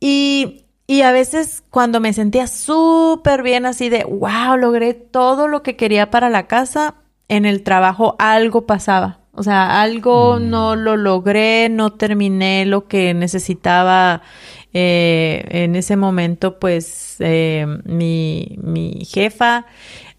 Y, 0.00 0.64
y 0.86 1.03
a 1.03 1.12
veces 1.12 1.62
cuando 1.70 2.00
me 2.00 2.12
sentía 2.12 2.46
súper 2.46 3.42
bien 3.42 3.66
así 3.66 3.88
de, 3.88 4.05
wow, 4.05 4.57
logré 4.59 4.94
todo 4.94 5.48
lo 5.48 5.62
que 5.62 5.76
quería 5.76 6.11
para 6.11 6.30
la 6.30 6.46
casa, 6.46 6.94
en 7.28 7.46
el 7.46 7.62
trabajo 7.62 8.16
algo 8.18 8.66
pasaba. 8.66 9.20
O 9.35 9.43
sea, 9.43 9.80
algo 9.83 10.39
Mm. 10.39 10.51
no 10.51 10.76
lo 10.76 10.97
logré, 10.97 11.68
no 11.70 11.93
terminé 11.93 12.66
lo 12.66 12.87
que 12.87 13.14
necesitaba 13.14 14.22
eh, 14.74 15.45
en 15.51 15.76
ese 15.76 15.97
momento, 15.97 16.59
pues 16.59 17.16
eh, 17.20 17.66
mi, 17.85 18.59
mi 18.62 19.05
jefa 19.05 19.66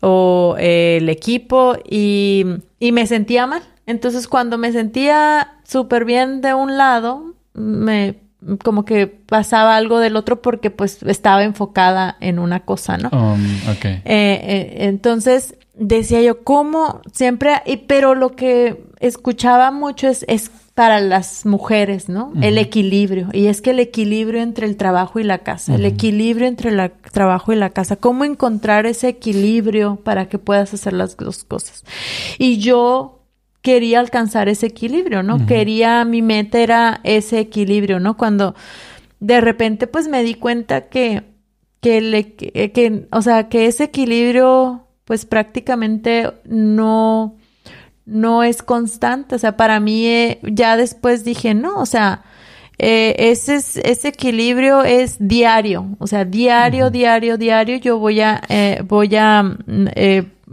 o 0.02 0.56
eh, 0.60 0.98
el 1.02 1.10
equipo 1.10 1.76
y, 1.90 2.46
y 2.80 2.92
me 2.92 3.08
sentía 3.08 3.48
mal. 3.48 3.64
Entonces, 3.86 4.28
cuando 4.28 4.58
me 4.58 4.72
sentía 4.72 5.56
súper 5.64 6.06
bien 6.06 6.42
de 6.42 6.54
un 6.54 6.78
lado, 6.78 7.34
me 7.54 8.16
como 8.64 8.84
que 8.84 9.08
pasaba 9.08 9.78
algo 9.78 10.00
del 10.00 10.16
otro 10.18 10.42
porque 10.42 10.70
pues 10.70 11.02
estaba 11.04 11.44
enfocada 11.44 12.18
en 12.20 12.40
una 12.40 12.60
cosa, 12.62 12.98
¿no? 12.98 13.10
Um, 13.14 13.42
ok. 13.70 13.86
Eh, 13.86 14.02
eh, 14.06 14.76
entonces 14.80 15.56
decía 15.76 16.22
yo, 16.22 16.44
¿cómo 16.44 17.02
siempre? 17.14 17.62
Y, 17.66 17.78
pero 17.78 18.16
lo 18.16 18.36
que 18.36 18.84
escuchaba 19.04 19.70
mucho 19.72 20.08
es, 20.08 20.26
es 20.28 20.50
para 20.74 21.00
las 21.00 21.46
mujeres, 21.46 22.10
¿no? 22.10 22.34
El 22.42 22.58
equilibrio. 22.58 23.30
Y 23.32 23.46
es 23.46 23.62
que 23.62 23.72
el 23.72 23.80
equilibrio 23.80 24.42
entre 24.42 24.66
el 24.66 24.76
trabajo 24.76 25.20
y 25.20 25.24
la 25.24 25.40
casa, 25.40 25.76
el 25.76 25.86
equilibrio 25.86 26.48
entre 26.48 26.72
el 26.72 26.92
trabajo 27.12 27.54
y 27.54 27.58
la 27.58 27.70
casa, 27.70 27.98
cómo 27.98 28.24
encontrar 28.24 28.88
ese 28.88 29.10
equilibrio 29.10 29.98
para 29.98 30.30
que 30.30 30.40
puedas 30.40 30.74
hacer 30.74 30.94
las 30.94 31.16
dos 31.16 31.44
cosas. 31.44 31.84
Y 32.40 32.58
yo 32.58 33.20
quería 33.62 34.00
alcanzar 34.00 34.50
ese 34.50 34.68
equilibrio, 34.68 35.22
¿no? 35.22 35.46
Quería, 35.46 36.06
mi 36.06 36.22
meta 36.22 36.60
era 36.60 37.02
ese 37.04 37.40
equilibrio, 37.40 38.00
¿no? 38.00 38.18
Cuando 38.18 38.56
de 39.20 39.42
repente 39.42 39.86
pues 39.86 40.08
me 40.08 40.24
di 40.24 40.34
cuenta 40.34 40.88
que, 40.90 41.24
que, 41.82 42.02
le, 42.02 42.34
que 42.34 43.08
o 43.12 43.22
sea, 43.22 43.48
que 43.48 43.68
ese 43.68 43.86
equilibrio 43.86 44.88
pues 45.06 45.26
prácticamente 45.26 46.32
no 46.46 47.38
no 48.06 48.44
es 48.44 48.64
constante. 48.64 49.36
O 49.36 49.40
sea, 49.40 49.58
para 49.58 49.80
mí 49.80 50.06
eh, 50.06 50.40
ya 50.44 50.78
después 50.78 51.24
dije, 51.24 51.54
no, 51.54 51.76
o 51.80 51.86
sea, 51.86 52.24
eh, 52.78 53.16
ese, 53.18 53.56
ese 53.56 54.08
equilibrio 54.08 54.84
es 54.84 55.18
diario. 55.20 55.96
O 56.00 56.08
sea, 56.08 56.26
diario, 56.26 56.90
diario, 56.90 57.38
diario 57.38 57.78
yo 57.78 57.98
voy 57.98 58.22
a, 58.22 58.42
eh, 58.50 58.82
voy 58.88 59.16
a, 59.16 59.44
mm, 59.44 59.88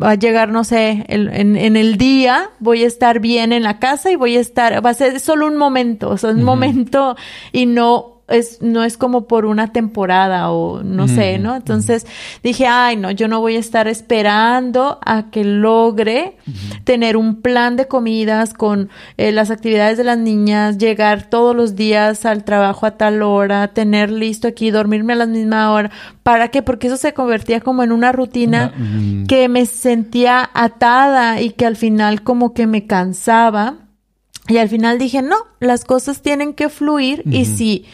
a 0.02 0.14
llegar, 0.14 0.48
no 0.50 0.64
sé, 0.64 1.04
en, 1.08 1.56
en, 1.56 1.76
el 1.76 1.98
día 1.98 2.50
voy 2.58 2.84
a 2.84 2.86
estar 2.86 3.20
bien 3.20 3.52
en 3.52 3.62
la 3.62 3.78
casa 3.78 4.10
y 4.10 4.16
voy 4.16 4.36
a 4.36 4.40
estar, 4.40 4.84
va 4.84 4.90
a 4.90 4.94
ser 4.94 5.20
solo 5.20 5.46
un 5.46 5.56
momento, 5.56 6.08
o 6.10 6.16
sea, 6.16 6.30
un 6.30 6.42
momento 6.42 7.16
y 7.52 7.66
no 7.66 8.19
es, 8.30 8.62
no 8.62 8.84
es 8.84 8.96
como 8.96 9.26
por 9.26 9.44
una 9.44 9.72
temporada 9.72 10.50
o 10.50 10.82
no 10.82 11.08
sé, 11.08 11.38
¿no? 11.38 11.56
Entonces 11.56 12.06
dije, 12.42 12.66
ay, 12.66 12.96
no, 12.96 13.10
yo 13.10 13.28
no 13.28 13.40
voy 13.40 13.56
a 13.56 13.58
estar 13.58 13.88
esperando 13.88 14.98
a 15.04 15.30
que 15.30 15.44
logre 15.44 16.36
tener 16.84 17.16
un 17.16 17.40
plan 17.42 17.76
de 17.76 17.88
comidas 17.88 18.54
con 18.54 18.88
eh, 19.16 19.32
las 19.32 19.50
actividades 19.50 19.98
de 19.98 20.04
las 20.04 20.18
niñas, 20.18 20.78
llegar 20.78 21.28
todos 21.28 21.54
los 21.54 21.76
días 21.76 22.24
al 22.24 22.44
trabajo 22.44 22.86
a 22.86 22.92
tal 22.92 23.22
hora, 23.22 23.68
tener 23.68 24.10
listo 24.10 24.48
aquí, 24.48 24.70
dormirme 24.70 25.12
a 25.14 25.16
la 25.16 25.26
misma 25.26 25.72
hora. 25.72 25.90
¿Para 26.22 26.48
qué? 26.48 26.62
Porque 26.62 26.86
eso 26.86 26.96
se 26.96 27.12
convertía 27.12 27.60
como 27.60 27.82
en 27.82 27.92
una 27.92 28.12
rutina 28.12 28.72
que 29.28 29.48
me 29.48 29.66
sentía 29.66 30.48
atada 30.54 31.40
y 31.40 31.50
que 31.50 31.66
al 31.66 31.76
final 31.76 32.22
como 32.22 32.54
que 32.54 32.66
me 32.66 32.86
cansaba. 32.86 33.76
Y 34.48 34.58
al 34.58 34.68
final 34.68 34.98
dije, 34.98 35.22
no, 35.22 35.36
las 35.60 35.84
cosas 35.84 36.22
tienen 36.22 36.54
que 36.54 36.68
fluir 36.68 37.22
y 37.26 37.44
si 37.44 37.84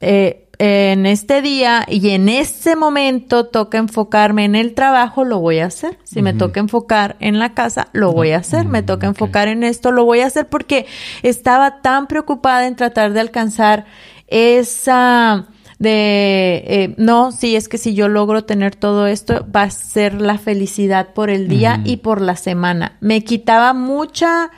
eh, 0.00 0.46
en 0.58 1.06
este 1.06 1.40
día 1.40 1.86
y 1.88 2.10
en 2.10 2.28
este 2.28 2.76
momento 2.76 3.46
toca 3.46 3.78
enfocarme 3.78 4.44
en 4.44 4.54
el 4.54 4.74
trabajo, 4.74 5.24
lo 5.24 5.38
voy 5.38 5.60
a 5.60 5.66
hacer. 5.66 5.98
Si 6.04 6.20
me 6.20 6.34
toca 6.34 6.60
enfocar 6.60 7.16
en 7.20 7.38
la 7.38 7.54
casa, 7.54 7.88
lo 7.94 8.12
voy 8.12 8.32
a 8.32 8.38
hacer. 8.38 8.66
Me 8.66 8.82
toca 8.82 9.06
enfocar 9.06 9.48
en 9.48 9.64
esto, 9.64 9.90
lo 9.90 10.04
voy 10.04 10.20
a 10.20 10.26
hacer 10.26 10.48
porque 10.48 10.84
estaba 11.22 11.80
tan 11.80 12.08
preocupada 12.08 12.66
en 12.66 12.76
tratar 12.76 13.14
de 13.14 13.20
alcanzar 13.20 13.86
esa 14.26 15.48
de 15.78 16.62
eh, 16.66 16.94
no, 16.98 17.32
sí, 17.32 17.56
es 17.56 17.66
que 17.70 17.78
si 17.78 17.94
yo 17.94 18.08
logro 18.08 18.44
tener 18.44 18.76
todo 18.76 19.06
esto, 19.06 19.46
va 19.50 19.62
a 19.62 19.70
ser 19.70 20.20
la 20.20 20.36
felicidad 20.36 21.14
por 21.14 21.30
el 21.30 21.48
día 21.48 21.80
y 21.86 21.96
por 21.96 22.20
la 22.20 22.36
semana. 22.36 22.98
Me 23.00 23.24
quitaba 23.24 23.72
mucha 23.72 24.50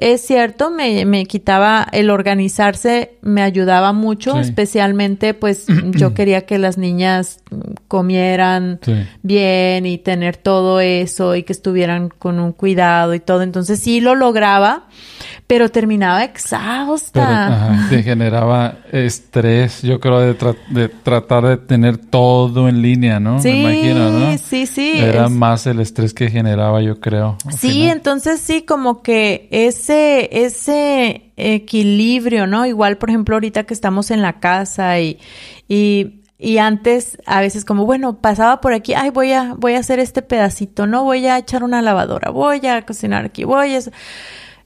es 0.00 0.20
cierto, 0.20 0.70
me, 0.70 1.04
me 1.04 1.26
quitaba 1.26 1.86
el 1.90 2.10
organizarse, 2.10 3.16
me 3.20 3.42
ayudaba 3.42 3.92
mucho, 3.92 4.38
especialmente 4.38 5.34
pues 5.34 5.66
yo 5.90 6.14
quería 6.14 6.42
que 6.42 6.58
las 6.58 6.78
niñas 6.78 7.40
comieran 7.88 8.78
bien 9.22 9.86
y 9.86 9.98
tener 9.98 10.36
todo 10.36 10.80
eso 10.80 11.34
y 11.34 11.42
que 11.42 11.52
estuvieran 11.52 12.10
con 12.10 12.38
un 12.38 12.52
cuidado 12.52 13.12
y 13.14 13.20
todo. 13.20 13.42
Entonces 13.42 13.80
sí 13.80 14.00
lo 14.00 14.14
lograba, 14.14 14.84
pero 15.48 15.70
terminaba 15.70 16.22
exhausta. 16.22 17.86
te 17.90 18.02
generaba 18.04 18.76
estrés, 18.92 19.82
yo 19.82 19.98
creo, 19.98 20.20
de, 20.20 20.36
de, 20.70 20.88
tratar 20.88 21.46
de 21.46 21.56
tener 21.56 21.96
todo 21.96 22.68
en 22.68 22.82
línea, 22.82 23.18
¿no? 23.18 23.40
Sí, 23.40 23.48
Me 23.48 23.60
imagino, 23.60 24.10
¿no? 24.10 24.38
Sí, 24.38 24.66
sí. 24.66 24.92
Era 24.96 25.28
más 25.28 25.66
el 25.66 25.80
estrés 25.80 26.14
que 26.14 26.30
generaba, 26.30 26.82
yo 26.82 27.00
creo. 27.00 27.36
Sí, 27.50 27.88
entonces 27.88 28.40
sí, 28.40 28.62
como 28.62 29.02
que 29.02 29.48
ese, 29.88 30.44
ese 30.44 31.32
equilibrio, 31.36 32.46
¿no? 32.46 32.66
Igual, 32.66 32.98
por 32.98 33.10
ejemplo, 33.10 33.36
ahorita 33.36 33.64
que 33.64 33.74
estamos 33.74 34.10
en 34.10 34.22
la 34.22 34.40
casa 34.40 35.00
y, 35.00 35.18
y, 35.66 36.22
y 36.38 36.58
antes 36.58 37.18
a 37.26 37.40
veces 37.40 37.64
como, 37.64 37.86
bueno, 37.86 38.18
pasaba 38.20 38.60
por 38.60 38.72
aquí, 38.72 38.94
ay, 38.94 39.10
voy 39.10 39.32
a, 39.32 39.54
voy 39.54 39.74
a 39.74 39.78
hacer 39.78 39.98
este 39.98 40.22
pedacito, 40.22 40.86
¿no? 40.86 41.04
Voy 41.04 41.26
a 41.26 41.38
echar 41.38 41.62
una 41.62 41.80
lavadora, 41.82 42.30
voy 42.30 42.66
a 42.66 42.84
cocinar 42.84 43.24
aquí, 43.24 43.44
voy 43.44 43.74
a... 43.74 43.80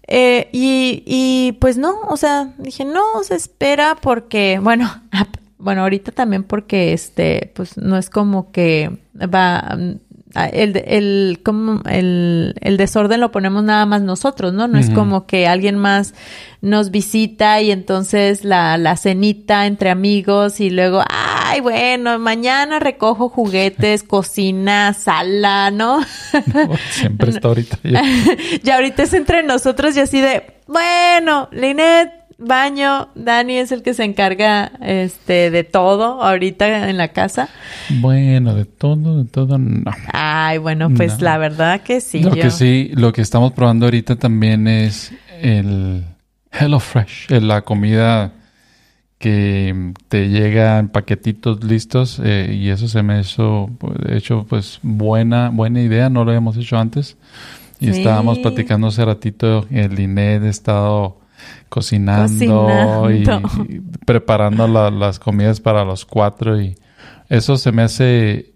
Eh, 0.08 0.48
y, 0.52 1.04
y 1.06 1.52
pues 1.60 1.78
no, 1.78 2.00
o 2.08 2.16
sea, 2.16 2.52
dije, 2.58 2.84
no, 2.84 3.22
se 3.22 3.36
espera 3.36 3.96
porque, 4.00 4.58
bueno, 4.60 4.90
bueno, 5.58 5.82
ahorita 5.82 6.10
también 6.10 6.42
porque 6.42 6.92
este, 6.92 7.52
pues 7.54 7.76
no 7.76 7.96
es 7.96 8.10
como 8.10 8.50
que 8.50 8.98
va, 9.16 9.78
el, 10.34 10.82
el, 10.86 11.40
como 11.42 11.82
el, 11.88 12.54
el, 12.60 12.76
desorden 12.76 13.20
lo 13.20 13.32
ponemos 13.32 13.62
nada 13.64 13.84
más 13.86 14.02
nosotros, 14.02 14.52
¿no? 14.52 14.66
No 14.66 14.78
es 14.78 14.90
como 14.90 15.26
que 15.26 15.46
alguien 15.46 15.76
más 15.76 16.14
nos 16.62 16.90
visita 16.90 17.60
y 17.60 17.70
entonces 17.70 18.44
la, 18.44 18.78
la 18.78 18.96
cenita 18.96 19.66
entre 19.66 19.90
amigos 19.90 20.60
y 20.60 20.70
luego, 20.70 21.02
ay, 21.08 21.60
bueno, 21.60 22.18
mañana 22.18 22.78
recojo 22.78 23.28
juguetes, 23.28 24.02
cocina, 24.08 24.94
sala, 24.94 25.70
¿no? 25.70 26.00
siempre 26.90 27.30
está 27.32 27.48
ahorita. 27.48 27.78
Ya. 27.82 28.02
ya 28.62 28.76
ahorita 28.76 29.02
es 29.02 29.12
entre 29.12 29.42
nosotros 29.42 29.96
y 29.96 30.00
así 30.00 30.20
de, 30.20 30.44
bueno, 30.66 31.48
Linet, 31.52 32.21
baño, 32.38 33.08
Dani 33.14 33.58
es 33.58 33.72
el 33.72 33.82
que 33.82 33.94
se 33.94 34.04
encarga 34.04 34.72
este 34.80 35.50
de 35.50 35.64
todo 35.64 36.22
ahorita 36.22 36.88
en 36.88 36.96
la 36.96 37.08
casa. 37.08 37.48
Bueno, 38.00 38.54
de 38.54 38.64
todo, 38.64 39.22
de 39.22 39.30
todo 39.30 39.58
no. 39.58 39.90
Ay, 40.12 40.58
bueno, 40.58 40.90
pues 40.90 41.20
la 41.20 41.38
verdad 41.38 41.82
que 41.82 42.00
sí. 42.00 42.22
Lo 42.22 42.32
que 42.32 42.50
sí, 42.50 42.90
lo 42.94 43.12
que 43.12 43.22
estamos 43.22 43.52
probando 43.52 43.86
ahorita 43.86 44.16
también 44.16 44.68
es 44.68 45.12
el 45.40 46.04
Hello 46.50 46.80
Fresh, 46.80 47.30
la 47.30 47.62
comida 47.62 48.32
que 49.18 49.92
te 50.08 50.28
llega 50.28 50.80
en 50.80 50.88
paquetitos 50.88 51.62
listos 51.62 52.20
eh, 52.24 52.58
y 52.58 52.70
eso 52.70 52.88
se 52.88 53.04
me 53.04 53.20
hizo, 53.20 53.70
pues, 53.78 53.94
de 53.98 54.16
hecho, 54.16 54.44
pues 54.48 54.80
buena, 54.82 55.50
buena 55.50 55.80
idea, 55.80 56.10
no 56.10 56.24
lo 56.24 56.32
habíamos 56.32 56.56
hecho 56.56 56.76
antes. 56.76 57.16
Y 57.78 57.88
estábamos 57.88 58.38
platicando 58.38 58.88
hace 58.88 59.04
ratito, 59.04 59.66
el 59.70 59.98
INED 59.98 60.44
ha 60.44 60.48
estado 60.48 61.21
cocinando, 61.68 63.10
Y, 63.10 63.24
preparando 64.06 64.68
las 64.68 65.18
comidas 65.18 65.60
para 65.60 65.84
los 65.84 66.04
cuatro 66.04 66.60
y 66.60 66.76
eso 67.28 67.56
se 67.56 67.72
me 67.72 67.82
hace 67.82 68.54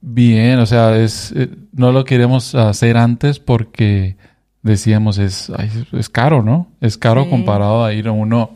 bien, 0.00 0.58
o 0.58 0.66
sea, 0.66 0.96
es 0.96 1.32
eh, 1.36 1.50
no 1.72 1.92
lo 1.92 2.04
queremos 2.04 2.54
hacer 2.54 2.96
antes 2.96 3.38
porque 3.38 4.16
decíamos 4.62 5.18
es 5.18 5.52
es 5.92 6.08
caro, 6.08 6.42
¿no? 6.42 6.68
Es 6.80 6.98
caro 6.98 7.28
comparado 7.30 7.84
a 7.84 7.92
ir 7.92 8.08
a 8.08 8.12
uno 8.12 8.50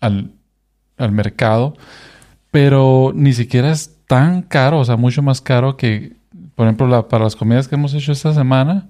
al, 0.00 0.32
al 0.96 1.12
mercado, 1.12 1.76
pero 2.50 3.12
ni 3.14 3.32
siquiera 3.32 3.70
es 3.70 4.00
tan 4.06 4.42
caro, 4.42 4.80
o 4.80 4.84
sea, 4.84 4.96
mucho 4.96 5.22
más 5.22 5.40
caro 5.40 5.76
que, 5.76 6.16
por 6.56 6.66
ejemplo, 6.66 7.08
para 7.08 7.24
las 7.24 7.36
comidas 7.36 7.68
que 7.68 7.76
hemos 7.76 7.94
hecho 7.94 8.10
esta 8.10 8.34
semana, 8.34 8.89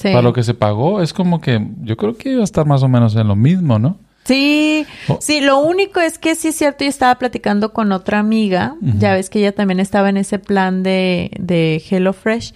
para 0.00 0.22
lo 0.22 0.32
que 0.32 0.42
se 0.42 0.54
pagó, 0.54 1.02
es 1.02 1.12
como 1.12 1.40
que 1.40 1.64
yo 1.82 1.96
creo 1.96 2.16
que 2.16 2.30
iba 2.30 2.40
a 2.40 2.44
estar 2.44 2.66
más 2.66 2.82
o 2.82 2.88
menos 2.88 3.14
en 3.16 3.28
lo 3.28 3.36
mismo, 3.36 3.78
¿no? 3.78 3.98
Sí, 4.24 4.86
oh. 5.08 5.18
sí, 5.20 5.40
lo 5.40 5.58
único 5.58 6.00
es 6.00 6.18
que 6.18 6.36
sí 6.36 6.48
es 6.48 6.54
cierto, 6.54 6.84
yo 6.84 6.90
estaba 6.90 7.16
platicando 7.16 7.72
con 7.72 7.90
otra 7.90 8.20
amiga, 8.20 8.76
ya 8.80 9.14
ves 9.14 9.28
que 9.30 9.40
ella 9.40 9.52
también 9.52 9.80
estaba 9.80 10.10
en 10.10 10.16
ese 10.16 10.38
plan 10.38 10.84
de, 10.84 11.32
de 11.40 11.82
HelloFresh, 11.84 12.54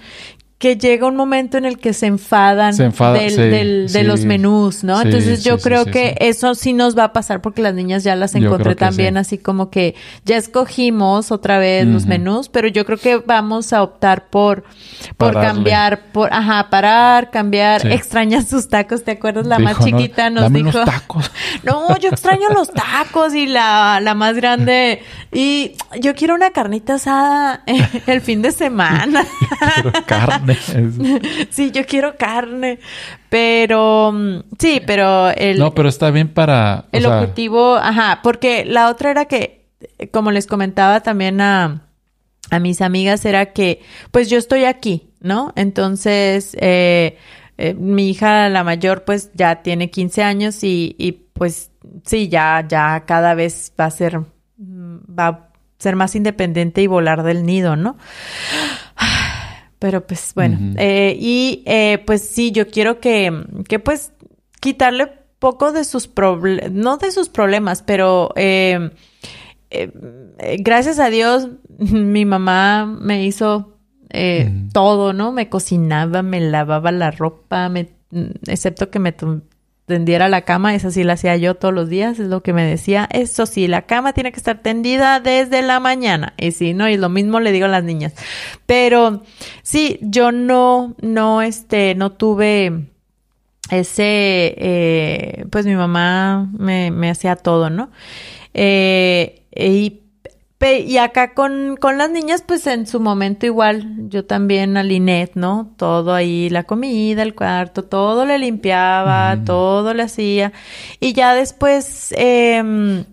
que 0.58 0.78
llega 0.78 1.06
un 1.06 1.16
momento 1.16 1.58
en 1.58 1.66
el 1.66 1.76
que 1.76 1.92
se 1.92 2.06
enfadan 2.06 2.74
de 2.74 4.04
los 4.04 4.24
menús, 4.24 4.84
¿no? 4.84 5.02
Entonces 5.02 5.44
yo 5.44 5.58
creo 5.58 5.84
que 5.84 6.16
eso 6.18 6.54
sí 6.54 6.72
nos 6.72 6.96
va 6.96 7.04
a 7.04 7.12
pasar 7.12 7.42
porque 7.42 7.60
las 7.60 7.74
niñas 7.74 8.04
ya 8.04 8.16
las 8.16 8.34
encontré 8.34 8.74
también 8.74 9.18
así 9.18 9.36
como 9.36 9.68
que 9.68 9.94
ya 10.24 10.36
escogimos 10.36 11.30
otra 11.30 11.58
vez 11.58 11.86
los 11.86 12.06
menús, 12.06 12.48
pero 12.48 12.68
yo 12.68 12.86
creo 12.86 12.96
que 12.96 13.18
vamos 13.18 13.72
a 13.74 13.82
optar 13.82 14.28
por 14.28 14.64
por 15.18 15.34
cambiar, 15.34 16.06
por 16.12 16.32
ajá, 16.32 16.68
parar, 16.70 17.30
cambiar, 17.30 17.86
extrañas 17.86 18.48
sus 18.48 18.68
tacos, 18.68 19.04
¿te 19.04 19.12
acuerdas? 19.12 19.46
La 19.46 19.58
más 19.58 19.78
chiquita 19.84 20.30
nos 20.30 20.50
dijo, 20.50 20.84
tacos. 20.84 21.30
"No, 21.64 21.98
yo 21.98 22.08
extraño 22.08 22.48
los 22.54 22.70
tacos" 22.70 23.34
y 23.34 23.46
la 23.46 24.00
la 24.00 24.14
más 24.14 24.34
grande 24.36 25.02
y 25.32 25.72
yo 26.00 26.14
quiero 26.14 26.34
una 26.34 26.50
carnita 26.50 26.94
asada 26.94 27.62
el 28.06 28.22
fin 28.22 28.40
de 28.40 28.52
semana. 28.52 29.26
carne. 30.06 30.45
sí, 31.50 31.70
yo 31.70 31.84
quiero 31.86 32.16
carne. 32.16 32.78
Pero, 33.28 34.12
mm, 34.12 34.38
sí, 34.58 34.80
pero 34.86 35.30
el... 35.30 35.58
No, 35.58 35.74
pero 35.74 35.88
está 35.88 36.10
bien 36.10 36.28
para... 36.28 36.86
El 36.92 37.06
objetivo, 37.06 37.76
ajá, 37.76 38.20
porque 38.22 38.64
la 38.64 38.88
otra 38.88 39.10
era 39.10 39.24
que, 39.26 39.66
como 40.12 40.30
les 40.30 40.46
comentaba 40.46 41.00
también 41.00 41.40
a, 41.40 41.82
a 42.50 42.58
mis 42.58 42.80
amigas, 42.80 43.24
era 43.24 43.52
que, 43.52 43.82
pues 44.10 44.30
yo 44.30 44.38
estoy 44.38 44.64
aquí, 44.64 45.10
¿no? 45.20 45.52
Entonces, 45.56 46.56
eh, 46.60 47.18
eh, 47.58 47.74
mi 47.74 48.10
hija, 48.10 48.48
la 48.48 48.64
mayor, 48.64 49.04
pues 49.04 49.30
ya 49.34 49.62
tiene 49.62 49.90
15 49.90 50.22
años 50.22 50.62
y, 50.62 50.94
y 50.98 51.12
pues 51.12 51.70
sí, 52.04 52.28
ya, 52.28 52.64
ya 52.68 53.04
cada 53.06 53.34
vez 53.34 53.72
va 53.78 53.86
a 53.86 53.90
ser, 53.90 54.20
va 54.58 55.26
a 55.26 55.48
ser 55.78 55.96
más 55.96 56.14
independiente 56.14 56.82
y 56.82 56.86
volar 56.86 57.22
del 57.22 57.44
nido, 57.44 57.76
¿no? 57.76 57.96
Pero 59.78 60.06
pues 60.06 60.32
bueno, 60.34 60.74
eh, 60.78 61.16
y 61.20 61.62
eh, 61.66 62.02
pues 62.06 62.22
sí, 62.22 62.50
yo 62.50 62.68
quiero 62.68 62.98
que, 62.98 63.44
que 63.68 63.78
pues 63.78 64.12
quitarle 64.60 65.12
poco 65.38 65.72
de 65.72 65.84
sus 65.84 66.08
problemas, 66.08 66.72
no 66.72 66.96
de 66.96 67.12
sus 67.12 67.28
problemas, 67.28 67.82
pero 67.82 68.32
eh, 68.36 68.90
gracias 70.60 70.98
a 70.98 71.10
Dios 71.10 71.48
mi 71.78 72.24
mamá 72.24 72.86
me 72.86 73.24
hizo 73.24 73.72
todo, 74.72 75.12
¿no? 75.12 75.30
Me 75.32 75.50
cocinaba, 75.50 76.22
me 76.22 76.40
lavaba 76.40 76.90
la 76.90 77.10
ropa, 77.10 77.68
me, 77.68 77.90
excepto 78.46 78.88
que 78.88 78.98
me 78.98 79.14
tendiera 79.86 80.28
la 80.28 80.42
cama, 80.42 80.74
esa 80.74 80.90
sí 80.90 81.04
la 81.04 81.14
hacía 81.14 81.36
yo 81.36 81.54
todos 81.54 81.72
los 81.72 81.88
días, 81.88 82.18
es 82.18 82.28
lo 82.28 82.42
que 82.42 82.52
me 82.52 82.64
decía. 82.64 83.08
Eso 83.10 83.46
sí, 83.46 83.68
la 83.68 83.82
cama 83.82 84.12
tiene 84.12 84.32
que 84.32 84.38
estar 84.38 84.60
tendida 84.60 85.20
desde 85.20 85.62
la 85.62 85.80
mañana. 85.80 86.34
Y 86.36 86.50
sí, 86.52 86.74
¿no? 86.74 86.88
Y 86.88 86.96
lo 86.96 87.08
mismo 87.08 87.40
le 87.40 87.52
digo 87.52 87.66
a 87.66 87.68
las 87.68 87.84
niñas. 87.84 88.12
Pero 88.66 89.22
sí, 89.62 89.98
yo 90.02 90.32
no, 90.32 90.94
no, 91.00 91.40
este, 91.40 91.94
no 91.94 92.12
tuve 92.12 92.88
ese, 93.70 94.54
eh, 94.58 95.46
pues 95.50 95.66
mi 95.66 95.76
mamá 95.76 96.50
me, 96.58 96.90
me 96.90 97.08
hacía 97.10 97.36
todo, 97.36 97.70
¿no? 97.70 97.90
Eh, 98.54 99.42
y 99.54 100.00
y 100.58 100.96
acá 100.96 101.34
con, 101.34 101.76
con, 101.76 101.98
las 101.98 102.10
niñas, 102.10 102.42
pues 102.46 102.66
en 102.66 102.86
su 102.86 102.98
momento 102.98 103.44
igual, 103.44 104.08
yo 104.08 104.24
también 104.24 104.76
a 104.76 104.82
Linet, 104.82 105.32
¿no? 105.34 105.74
Todo 105.76 106.14
ahí, 106.14 106.48
la 106.48 106.64
comida, 106.64 107.22
el 107.22 107.34
cuarto, 107.34 107.84
todo 107.84 108.24
le 108.24 108.38
limpiaba, 108.38 109.38
todo 109.44 109.92
le 109.92 110.04
hacía. 110.04 110.52
Y 110.98 111.12
ya 111.12 111.34
después, 111.34 112.12
eh, 112.16 113.04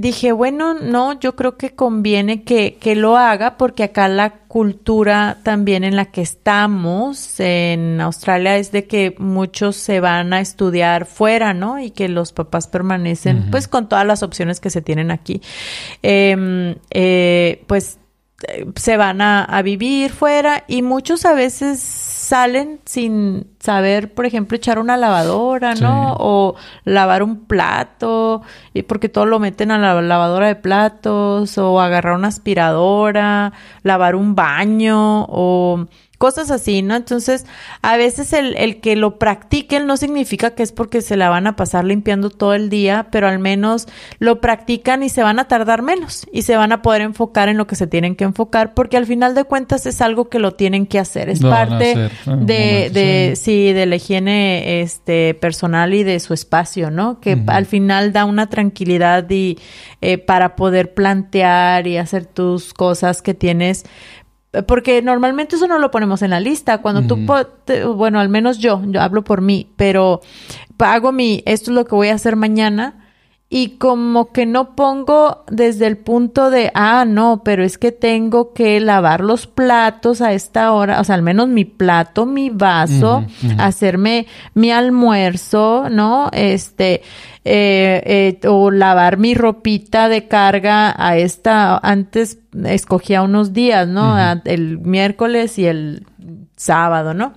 dije, 0.00 0.32
bueno, 0.32 0.74
no, 0.74 1.20
yo 1.20 1.36
creo 1.36 1.56
que 1.56 1.74
conviene 1.74 2.42
que, 2.42 2.76
que, 2.80 2.96
lo 2.96 3.18
haga 3.18 3.58
porque 3.58 3.84
acá 3.84 4.08
la 4.08 4.30
cultura 4.48 5.38
también 5.42 5.84
en 5.84 5.94
la 5.94 6.06
que 6.06 6.22
estamos 6.22 7.38
en 7.38 8.00
Australia 8.00 8.56
es 8.56 8.72
de 8.72 8.86
que 8.86 9.14
muchos 9.18 9.76
se 9.76 10.00
van 10.00 10.32
a 10.32 10.40
estudiar 10.40 11.04
fuera, 11.04 11.52
¿no? 11.52 11.78
Y 11.78 11.90
que 11.90 12.08
los 12.08 12.32
papás 12.32 12.66
permanecen 12.66 13.50
pues 13.50 13.68
con 13.68 13.88
todas 13.88 14.06
las 14.06 14.22
opciones 14.22 14.58
que 14.58 14.70
se 14.70 14.80
tienen 14.80 15.10
aquí. 15.10 15.42
Em, 16.02 16.76
eh, 16.90 17.62
pues 17.66 17.99
se 18.76 18.96
van 18.96 19.20
a, 19.20 19.44
a 19.44 19.62
vivir 19.62 20.10
fuera 20.10 20.64
y 20.66 20.82
muchos 20.82 21.24
a 21.24 21.34
veces 21.34 21.80
salen 21.80 22.80
sin 22.84 23.50
saber, 23.58 24.14
por 24.14 24.24
ejemplo, 24.24 24.56
echar 24.56 24.78
una 24.78 24.96
lavadora, 24.96 25.74
¿no? 25.74 26.16
O 26.18 26.54
lavar 26.84 27.22
un 27.22 27.44
plato, 27.46 28.42
y 28.72 28.82
porque 28.82 29.08
todo 29.08 29.26
lo 29.26 29.40
meten 29.40 29.70
a 29.70 29.78
la 29.78 30.00
lavadora 30.00 30.46
de 30.46 30.54
platos, 30.54 31.58
o 31.58 31.80
agarrar 31.80 32.14
una 32.14 32.28
aspiradora, 32.28 33.52
lavar 33.82 34.14
un 34.14 34.36
baño, 34.36 35.26
o 35.28 35.86
cosas 36.20 36.50
así, 36.50 36.82
¿no? 36.82 36.96
Entonces, 36.96 37.46
a 37.80 37.96
veces 37.96 38.34
el, 38.34 38.54
el, 38.58 38.82
que 38.82 38.94
lo 38.94 39.18
practiquen 39.18 39.86
no 39.86 39.96
significa 39.96 40.50
que 40.50 40.62
es 40.62 40.70
porque 40.70 41.00
se 41.00 41.16
la 41.16 41.30
van 41.30 41.46
a 41.46 41.56
pasar 41.56 41.86
limpiando 41.86 42.28
todo 42.28 42.52
el 42.52 42.68
día, 42.68 43.06
pero 43.10 43.26
al 43.26 43.38
menos 43.38 43.88
lo 44.18 44.38
practican 44.38 45.02
y 45.02 45.08
se 45.08 45.22
van 45.22 45.38
a 45.38 45.48
tardar 45.48 45.80
menos 45.80 46.26
y 46.30 46.42
se 46.42 46.58
van 46.58 46.72
a 46.72 46.82
poder 46.82 47.00
enfocar 47.00 47.48
en 47.48 47.56
lo 47.56 47.66
que 47.66 47.74
se 47.74 47.86
tienen 47.86 48.16
que 48.16 48.24
enfocar, 48.24 48.74
porque 48.74 48.98
al 48.98 49.06
final 49.06 49.34
de 49.34 49.44
cuentas 49.44 49.86
es 49.86 50.02
algo 50.02 50.28
que 50.28 50.40
lo 50.40 50.52
tienen 50.52 50.84
que 50.86 50.98
hacer, 50.98 51.30
es 51.30 51.40
parte 51.40 52.10
ah, 52.26 52.36
de, 52.36 52.90
de 52.92 53.32
sí. 53.34 53.72
de 53.72 53.86
la 53.86 53.96
higiene 53.96 54.82
este 54.82 55.32
personal 55.32 55.94
y 55.94 56.02
de 56.02 56.20
su 56.20 56.34
espacio, 56.34 56.90
¿no? 56.90 57.18
Que 57.20 57.42
al 57.46 57.64
final 57.64 58.12
da 58.12 58.26
una 58.26 58.50
tranquilidad 58.50 59.24
y 59.30 59.58
eh, 60.02 60.18
para 60.18 60.54
poder 60.54 60.92
plantear 60.92 61.86
y 61.86 61.96
hacer 61.96 62.26
tus 62.26 62.74
cosas 62.74 63.22
que 63.22 63.32
tienes 63.32 63.86
porque 64.66 65.00
normalmente 65.02 65.56
eso 65.56 65.68
no 65.68 65.78
lo 65.78 65.90
ponemos 65.90 66.22
en 66.22 66.30
la 66.30 66.40
lista. 66.40 66.78
Cuando 66.78 67.02
tú, 67.02 67.16
bueno, 67.94 68.20
al 68.20 68.28
menos 68.28 68.58
yo, 68.58 68.82
yo 68.86 69.00
hablo 69.00 69.22
por 69.22 69.40
mí, 69.40 69.68
pero 69.76 70.20
hago 70.78 71.12
mi, 71.12 71.42
esto 71.46 71.70
es 71.70 71.74
lo 71.74 71.84
que 71.84 71.94
voy 71.94 72.08
a 72.08 72.14
hacer 72.14 72.36
mañana 72.36 72.99
y 73.52 73.70
como 73.78 74.30
que 74.30 74.46
no 74.46 74.76
pongo 74.76 75.44
desde 75.50 75.88
el 75.88 75.98
punto 75.98 76.50
de, 76.50 76.70
ah, 76.72 77.04
no, 77.04 77.42
pero 77.44 77.64
es 77.64 77.78
que 77.78 77.90
tengo 77.90 78.52
que 78.52 78.78
lavar 78.78 79.22
los 79.22 79.48
platos 79.48 80.20
a 80.20 80.32
esta 80.32 80.72
hora, 80.72 81.00
o 81.00 81.04
sea, 81.04 81.16
al 81.16 81.22
menos 81.22 81.48
mi 81.48 81.64
plato, 81.64 82.26
mi 82.26 82.50
vaso, 82.50 83.24
hacerme 83.58 84.28
mi 84.54 84.70
almuerzo, 84.70 85.88
¿no? 85.90 86.30
Este, 86.32 87.02
eh, 87.44 88.38
eh, 88.44 88.46
o 88.46 88.70
lavar 88.70 89.18
mi 89.18 89.34
ropita 89.34 90.08
de 90.08 90.28
carga 90.28 90.94
a 90.96 91.16
esta, 91.16 91.76
antes 91.76 92.38
escogía 92.66 93.22
unos 93.22 93.52
días, 93.52 93.88
¿no? 93.88 94.16
El 94.44 94.78
miércoles 94.78 95.58
y 95.58 95.66
el 95.66 96.06
sábado, 96.54 97.14
¿no? 97.14 97.32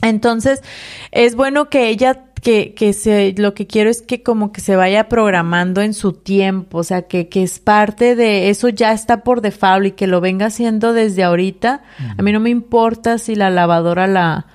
Entonces, 0.00 0.62
es 1.12 1.34
bueno 1.34 1.68
que 1.68 1.88
ella 1.88 2.24
que, 2.44 2.74
que 2.74 2.92
se, 2.92 3.34
lo 3.38 3.54
que 3.54 3.66
quiero 3.66 3.88
es 3.88 4.02
que 4.02 4.22
como 4.22 4.52
que 4.52 4.60
se 4.60 4.76
vaya 4.76 5.08
programando 5.08 5.80
en 5.80 5.94
su 5.94 6.12
tiempo, 6.12 6.78
o 6.78 6.84
sea, 6.84 7.08
que, 7.08 7.30
que 7.30 7.42
es 7.42 7.58
parte 7.58 8.14
de 8.16 8.50
eso 8.50 8.68
ya 8.68 8.92
está 8.92 9.24
por 9.24 9.40
default 9.40 9.86
y 9.86 9.90
que 9.92 10.06
lo 10.06 10.20
venga 10.20 10.46
haciendo 10.46 10.92
desde 10.92 11.24
ahorita. 11.24 11.82
A 12.18 12.22
mí 12.22 12.32
no 12.32 12.40
me 12.40 12.50
importa 12.50 13.16
si 13.16 13.34
la 13.34 13.48
lavadora 13.48 14.06
la, 14.06 14.46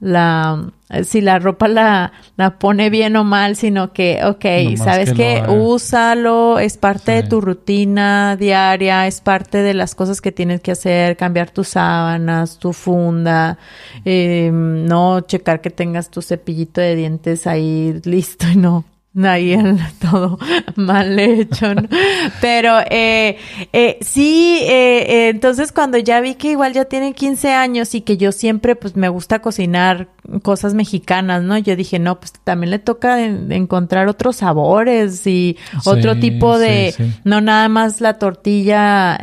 la, 0.00 0.72
si 1.04 1.20
la 1.20 1.38
ropa 1.38 1.68
la, 1.68 2.12
la 2.36 2.58
pone 2.58 2.88
bien 2.90 3.16
o 3.16 3.24
mal, 3.24 3.54
sino 3.54 3.92
que, 3.92 4.20
ok, 4.24 4.76
sabes 4.76 5.12
que, 5.12 5.42
úsalo, 5.48 6.58
es 6.58 6.78
parte 6.78 7.12
de 7.12 7.22
tu 7.22 7.40
rutina 7.40 8.36
diaria, 8.36 9.06
es 9.06 9.20
parte 9.20 9.58
de 9.58 9.74
las 9.74 9.94
cosas 9.94 10.20
que 10.20 10.32
tienes 10.32 10.62
que 10.62 10.72
hacer, 10.72 11.16
cambiar 11.16 11.50
tus 11.50 11.68
sábanas, 11.68 12.58
tu 12.58 12.72
funda, 12.72 13.58
eh, 14.04 14.50
no 14.52 15.20
checar 15.20 15.60
que 15.60 15.70
tengas 15.70 16.10
tu 16.10 16.22
cepillito 16.22 16.80
de 16.80 16.96
dientes 16.96 17.46
ahí 17.46 18.00
listo 18.04 18.48
y 18.48 18.56
no 18.56 18.84
Ahí 19.16 19.56
todo 20.10 20.38
mal 20.76 21.18
hecho, 21.18 21.74
¿no? 21.74 21.88
Pero 22.40 22.78
eh, 22.90 23.38
eh, 23.72 23.98
sí, 24.00 24.60
eh, 24.62 24.98
eh, 25.08 25.28
entonces 25.30 25.72
cuando 25.72 25.98
ya 25.98 26.20
vi 26.20 26.36
que 26.36 26.52
igual 26.52 26.72
ya 26.74 26.84
tiene 26.84 27.12
15 27.12 27.52
años 27.52 27.94
y 27.96 28.02
que 28.02 28.16
yo 28.16 28.30
siempre 28.30 28.76
pues 28.76 28.94
me 28.94 29.08
gusta 29.08 29.40
cocinar 29.40 30.08
cosas 30.42 30.74
mexicanas, 30.74 31.42
¿no? 31.42 31.58
Yo 31.58 31.76
dije, 31.76 31.98
no, 31.98 32.20
pues 32.20 32.32
también 32.44 32.70
le 32.70 32.78
toca 32.78 33.20
encontrar 33.24 34.08
otros 34.08 34.36
sabores 34.36 35.26
y 35.26 35.56
otro 35.84 36.18
tipo 36.18 36.58
de, 36.58 36.94
no 37.24 37.40
nada 37.40 37.68
más 37.68 38.00
la 38.00 38.18
tortilla, 38.18 39.18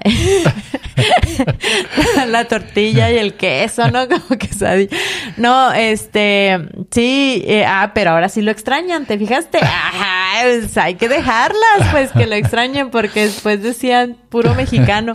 la 2.27 2.45
tortilla 2.45 3.11
y 3.11 3.17
el 3.17 3.35
queso, 3.35 3.89
¿no? 3.89 4.07
Como 4.09 4.39
que 4.39 4.89
No, 5.37 5.71
este, 5.71 6.59
sí, 6.91 7.45
ah, 7.65 7.91
pero 7.93 8.11
ahora 8.11 8.29
sí 8.29 8.41
lo 8.41 8.51
extrañan, 8.51 9.05
¿te 9.05 9.17
fijaste? 9.17 9.59
Ajá, 9.59 10.43
pues 10.43 10.77
hay 10.77 10.95
que 10.95 11.07
dejarlas, 11.07 11.91
pues 11.91 12.11
que 12.11 12.27
lo 12.27 12.35
extrañen, 12.35 12.89
porque 12.89 13.25
después 13.25 13.63
decían 13.63 14.17
puro 14.29 14.55
mexicano. 14.55 15.13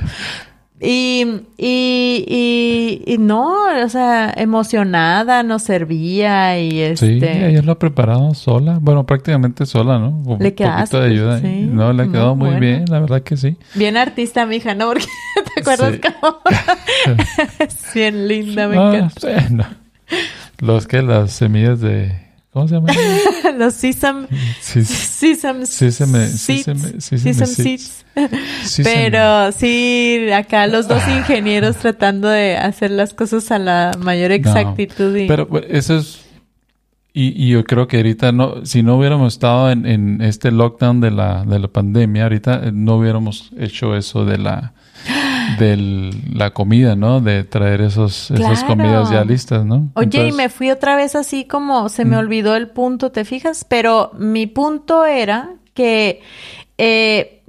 Y, 0.81 1.25
y, 1.59 3.03
y, 3.07 3.19
no, 3.19 3.55
o 3.85 3.89
sea, 3.89 4.35
emocionada, 4.37 5.45
nos 5.45 5.63
servía 5.63 6.59
y 6.59 6.81
este... 6.81 7.21
Sí, 7.21 7.25
ayer 7.25 7.65
lo 7.65 7.73
ha 7.73 7.79
preparado 7.79 8.35
sola, 8.35 8.79
bueno, 8.81 9.07
prácticamente 9.07 9.65
sola, 9.65 10.01
¿no? 10.01 10.09
Un 10.09 10.39
le 10.41 10.51
poquito 10.51 11.01
de 11.01 11.07
ayuda. 11.07 11.39
Sí, 11.41 11.69
no, 11.71 11.93
le 11.93 12.03
ha 12.03 12.09
quedado 12.09 12.35
muy 12.35 12.59
bien, 12.59 12.87
la 12.89 12.99
verdad 12.99 13.23
que 13.23 13.37
sí. 13.37 13.57
Bien 13.77 13.97
artista, 13.97 14.45
mi 14.45 14.57
hija, 14.57 14.75
¿no? 14.75 14.89
Porque, 14.89 15.05
¿te 15.55 15.61
acuerdas 15.61 16.01
cómo? 16.21 16.39
es 17.61 17.95
bien 17.95 18.27
linda, 18.27 18.67
me 18.67 18.77
ah, 18.77 18.95
encanta. 18.95 19.77
Los 20.59 20.89
que, 20.89 21.03
las 21.03 21.31
semillas 21.31 21.81
de 21.81 22.32
¿Cómo 22.53 22.69
se 22.69 22.75
llama? 22.75 22.93
Los 23.59 23.73
sesame, 23.73 24.29
sesame, 24.61 25.65
sesame, 25.67 26.27
seeds. 27.47 28.05
Pero 28.85 29.53
sí, 29.53 30.27
acá 30.35 30.67
los 30.67 30.87
dos 30.87 31.03
ingenieros 31.09 31.77
tratando 31.77 32.29
de 32.29 32.59
hacer 32.59 32.91
las 32.91 33.15
cosas 33.15 33.51
a 33.51 33.59
la 33.59 33.93
mayor 33.99 34.33
exactitud. 34.33 35.17
Pero 35.27 35.49
eso 35.67 35.97
es... 35.97 36.27
Y, 37.15 37.49
yo 37.49 37.65
creo 37.65 37.89
que 37.89 37.99
ahorita 37.99 38.33
no, 38.33 38.67
si 38.67 38.83
no 38.83 38.97
hubiéramos 38.97 39.35
estado 39.35 39.71
en, 39.71 39.87
en 39.87 40.21
este 40.21 40.51
lockdown 40.51 41.01
de 41.01 41.11
la, 41.11 41.45
de 41.45 41.59
la 41.59 41.69
pandemia, 41.69 42.25
ahorita 42.25 42.71
no 42.73 42.97
hubiéramos 42.97 43.51
hecho 43.59 43.97
eso 43.97 44.27
de 44.27 44.39
la 44.39 44.75
de 45.59 46.11
la 46.33 46.51
comida, 46.53 46.97
¿no? 46.97 47.21
De 47.21 47.45
traer 47.45 47.81
esos, 47.81 48.31
esas 48.31 48.65
comidas 48.65 49.11
ya 49.11 49.25
listas, 49.25 49.65
¿no? 49.65 49.91
Oye, 49.95 50.29
y 50.29 50.33
me 50.33 50.49
fui 50.49 50.71
otra 50.71 50.97
vez 50.97 51.15
así 51.15 51.45
como 51.45 51.89
se 51.89 52.05
me 52.05 52.17
mm. 52.17 52.19
olvidó 52.19 52.57
el 52.57 52.69
punto, 52.69 53.13
¿te 53.13 53.25
fijas? 53.25 53.65
Pero 53.69 54.13
mi 54.19 54.47
punto 54.47 55.05
era 55.05 55.55
que 55.75 56.21
eh, 56.79 57.43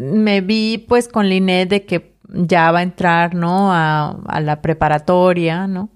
me 0.00 0.40
vi 0.40 0.78
pues 0.78 1.08
con 1.08 1.28
Linet 1.28 1.68
de 1.68 1.84
que 1.84 2.14
ya 2.28 2.72
va 2.72 2.80
a 2.80 2.82
entrar, 2.82 3.34
¿no? 3.34 3.72
A, 3.72 4.16
a 4.26 4.40
la 4.40 4.60
preparatoria, 4.62 5.66
¿no? 5.66 5.90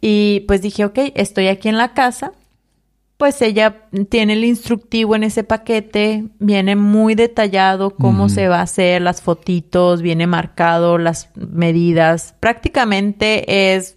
Y 0.00 0.44
pues 0.46 0.62
dije, 0.62 0.84
ok, 0.84 0.98
estoy 1.14 1.48
aquí 1.48 1.68
en 1.68 1.78
la 1.78 1.92
casa, 1.94 2.32
pues 3.18 3.42
ella 3.42 3.82
tiene 4.08 4.34
el 4.34 4.44
instructivo 4.44 5.16
en 5.16 5.24
ese 5.24 5.42
paquete, 5.42 6.24
viene 6.38 6.76
muy 6.76 7.16
detallado 7.16 7.90
cómo 7.90 8.28
se 8.28 8.46
va 8.46 8.60
a 8.60 8.62
hacer, 8.62 9.02
las 9.02 9.22
fotitos, 9.22 10.02
viene 10.02 10.28
marcado 10.28 10.98
las 10.98 11.28
medidas. 11.34 12.36
Prácticamente 12.38 13.74
es 13.74 13.96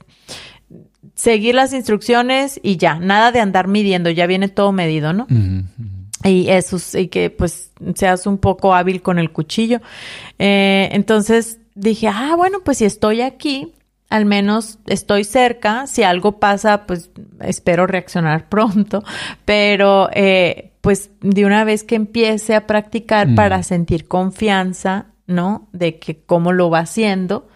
seguir 1.14 1.54
las 1.54 1.72
instrucciones 1.72 2.60
y 2.64 2.78
ya, 2.78 2.96
nada 2.96 3.32
de 3.32 3.42
andar 3.42 3.68
midiendo, 3.68 4.10
ya 4.10 4.26
viene 4.26 4.48
todo 4.48 4.72
medido, 4.72 5.14
¿no? 5.14 5.28
Y 6.24 6.50
eso, 6.50 6.80
y 6.98 7.08
que 7.08 7.30
pues 7.30 7.72
seas 7.94 8.26
un 8.26 8.40
poco 8.40 8.74
hábil 8.74 9.04
con 9.04 9.20
el 9.20 9.32
cuchillo. 9.32 9.82
Eh, 10.40 10.90
entonces 10.94 11.60
dije, 11.76 12.08
ah, 12.08 12.34
bueno, 12.36 12.62
pues 12.64 12.80
si 12.80 12.86
estoy 12.86 13.22
aquí, 13.22 13.72
al 14.12 14.26
menos 14.26 14.78
estoy 14.86 15.24
cerca. 15.24 15.88
Si 15.88 16.04
algo 16.04 16.40
pasa, 16.40 16.86
pues 16.86 17.10
espero 17.40 17.88
reaccionar 17.88 18.50
pronto. 18.50 19.04
Pero 19.46 20.10
eh, 20.14 20.74
pues 20.82 21.12
de 21.22 21.46
una 21.46 21.64
vez 21.64 21.84
que 21.84 21.96
empiece 21.96 22.54
a 22.54 22.68
practicar 22.68 23.30
Mm. 23.30 23.36
para 23.36 23.64
sentir 23.64 24.08
confianza, 24.08 25.08
¿no? 25.28 25.70
De 25.72 25.98
que 25.98 26.22
cómo 26.24 26.52
lo 26.52 26.70
va 26.70 26.80
haciendo. 26.80 27.48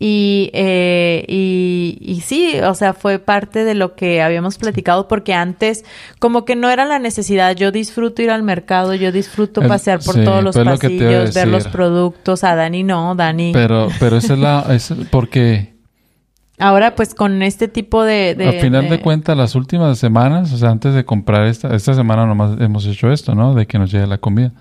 Y, 0.00 0.50
eh, 0.54 1.24
y, 1.26 1.98
y 2.00 2.20
sí, 2.20 2.60
o 2.60 2.72
sea, 2.74 2.94
fue 2.94 3.18
parte 3.18 3.64
de 3.64 3.74
lo 3.74 3.96
que 3.96 4.22
habíamos 4.22 4.56
platicado 4.56 5.08
porque 5.08 5.34
antes 5.34 5.84
como 6.20 6.44
que 6.44 6.54
no 6.54 6.70
era 6.70 6.84
la 6.84 7.00
necesidad. 7.00 7.56
Yo 7.56 7.72
disfruto 7.72 8.22
ir 8.22 8.30
al 8.30 8.44
mercado, 8.44 8.94
yo 8.94 9.10
disfruto 9.10 9.60
pasear 9.60 9.98
por 9.98 10.14
sí, 10.14 10.24
todos 10.24 10.44
los 10.44 10.54
lo 10.54 10.64
pasillos, 10.64 11.34
ver 11.34 11.48
los 11.48 11.66
productos. 11.66 12.44
A 12.44 12.54
Dani 12.54 12.84
no, 12.84 13.16
Dani. 13.16 13.50
Pero, 13.52 13.88
pero 13.98 14.18
esa 14.18 14.34
es 14.34 14.38
la... 14.38 14.66
es 14.70 14.94
porque 15.10 15.77
Ahora 16.58 16.94
pues 16.94 17.14
con 17.14 17.42
este 17.42 17.68
tipo 17.68 18.02
de... 18.02 18.34
de- 18.34 18.48
al 18.48 18.60
final 18.60 18.88
de, 18.88 19.00
cuentas, 19.00 19.36
las 19.36 19.54
últimas 19.54 19.98
semanas, 19.98 20.52
o 20.52 20.56
sea, 20.56 20.70
antes 20.70 20.94
de 20.94 21.04
comprar 21.04 21.46
esta... 21.46 21.74
Esta 21.74 21.94
semana 21.94 22.26
nomás 22.26 22.60
hemos 22.60 22.84
hecho 22.86 23.10
esto, 23.12 23.34
¿no? 23.34 23.54
De 23.54 23.66
que 23.66 23.78
nos 23.78 23.90
llegue 23.92 24.06
la 24.06 24.18
comida. 24.18 24.52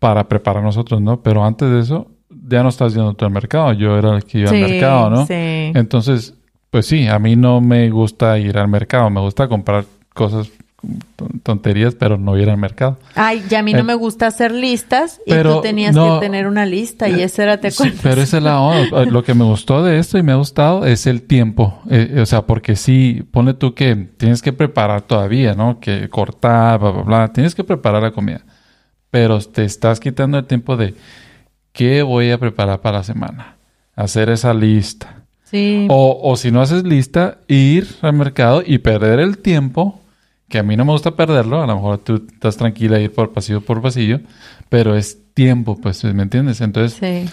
Para 0.00 0.28
preparar 0.28 0.62
nosotros, 0.62 1.00
¿no? 1.00 1.22
Pero 1.22 1.44
antes 1.44 1.70
de 1.70 1.80
eso, 1.80 2.08
ya 2.48 2.62
no 2.62 2.68
estás 2.68 2.94
yendo 2.94 3.14
tú 3.14 3.24
al 3.24 3.30
mercado. 3.30 3.72
Yo 3.72 3.96
era 3.96 4.16
el 4.16 4.24
que 4.24 4.40
iba 4.40 4.50
Sí, 4.50 4.62
al 4.62 4.70
mercado, 4.70 5.10
¿no? 5.10 5.26
sí. 5.26 5.32
Entonces, 5.74 6.34
pues 6.70 6.86
sí, 6.86 7.06
a 7.06 7.18
mí 7.18 7.36
no 7.36 7.60
me 7.60 7.88
gusta 7.90 8.38
ir 8.38 8.58
al 8.58 8.68
mercado. 8.68 9.08
Me 9.08 9.20
gusta 9.20 9.48
comprar 9.48 9.84
cosas, 10.12 10.50
tonterías, 11.42 11.94
pero 11.94 12.18
no 12.18 12.36
ir 12.38 12.50
al 12.50 12.56
mercado. 12.56 12.98
Ay, 13.14 13.44
ya 13.48 13.60
a 13.60 13.62
mí 13.62 13.72
no 13.72 13.80
Eh, 13.80 13.84
me 13.84 13.94
gusta 13.94 14.26
hacer 14.26 14.52
listas 14.52 15.20
y 15.26 15.30
pero 15.30 15.56
tú 15.56 15.60
tenías 15.62 15.94
no- 15.94 16.20
que 16.20 16.26
tener 16.26 16.46
una 16.46 16.66
lista 16.66 17.08
y 17.08 17.20
esa 17.22 17.42
era, 17.44 17.60
¿te 17.60 17.70
Sí, 17.70 17.82
acuerdas? 17.82 18.00
pero 18.02 18.20
esa 18.22 18.36
es 18.38 18.42
la 18.42 18.60
onda. 18.60 19.02
Eh, 19.02 19.06
Lo 19.10 19.22
que 19.22 19.34
me 19.34 19.44
gustó 19.44 19.82
de 19.82 19.98
esto 19.98 20.18
y 20.18 20.22
me 20.22 20.32
ha 20.32 20.36
gustado 20.36 20.84
es 20.86 21.06
el 21.06 21.22
tiempo. 21.22 21.80
Eh, 21.90 22.18
o 22.20 22.26
sea, 22.26 22.42
porque 22.42 22.76
sí, 22.76 23.24
pone 23.30 23.54
tú 23.54 23.74
que 23.74 23.94
tienes 23.96 24.42
que 24.42 24.52
preparar 24.52 25.02
todavía, 25.02 25.54
¿no? 25.54 25.80
Que 25.80 26.08
cortar, 26.08 26.78
bla, 26.80 26.90
bla, 26.90 27.02
bla. 27.02 27.32
Tienes 27.32 27.54
que 27.54 27.64
preparar 27.64 28.02
la 28.02 28.10
comida. 28.12 28.40
Pero 29.10 29.38
te 29.40 29.64
estás 29.64 30.00
quitando 30.00 30.38
el 30.38 30.44
tiempo 30.46 30.76
de 30.76 30.94
qué 31.72 32.02
voy 32.02 32.30
a 32.30 32.38
preparar 32.38 32.80
para 32.80 32.98
la 32.98 33.04
semana. 33.04 33.56
Hacer 33.96 34.28
esa 34.30 34.52
lista. 34.54 35.20
Sí. 35.44 35.86
O, 35.88 36.18
o 36.22 36.36
si 36.36 36.50
no 36.50 36.60
haces 36.60 36.82
lista, 36.82 37.38
ir 37.46 37.86
al 38.02 38.14
mercado 38.14 38.62
y 38.66 38.78
perder 38.78 39.20
el 39.20 39.38
tiempo, 39.38 40.00
que 40.48 40.58
a 40.58 40.62
mí 40.62 40.76
no 40.76 40.84
me 40.84 40.92
gusta 40.92 41.16
perderlo, 41.16 41.62
a 41.62 41.66
lo 41.66 41.74
mejor 41.76 41.98
tú 41.98 42.26
estás 42.32 42.56
tranquila 42.56 43.00
ir 43.00 43.12
por 43.12 43.32
pasillo 43.32 43.60
por 43.60 43.80
pasillo, 43.82 44.20
pero 44.68 44.94
es 44.96 45.18
tiempo, 45.34 45.76
pues, 45.80 46.04
¿me 46.04 46.22
entiendes? 46.22 46.60
Entonces, 46.60 46.98
Sí. 46.98 47.28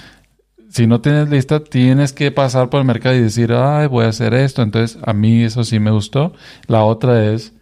si 0.70 0.88
no 0.88 1.02
tienes 1.02 1.30
lista, 1.30 1.64
tienes 1.64 2.14
que 2.14 2.32
pasar 2.32 2.70
por 2.70 2.80
el 2.80 2.88
mercado 2.88 3.16
y 3.16 3.20
decir, 3.22 3.52
ay, 3.54 3.88
voy 3.88 4.06
a 4.06 4.10
hacer 4.10 4.34
esto. 4.34 4.62
Entonces, 4.64 4.98
a 5.06 5.14
mí 5.14 5.44
eso 5.44 5.64
sí 5.64 5.80
me 5.80 5.92
gustó. 5.92 6.34
La 6.68 6.84
otra 6.84 7.32
es, 7.32 7.54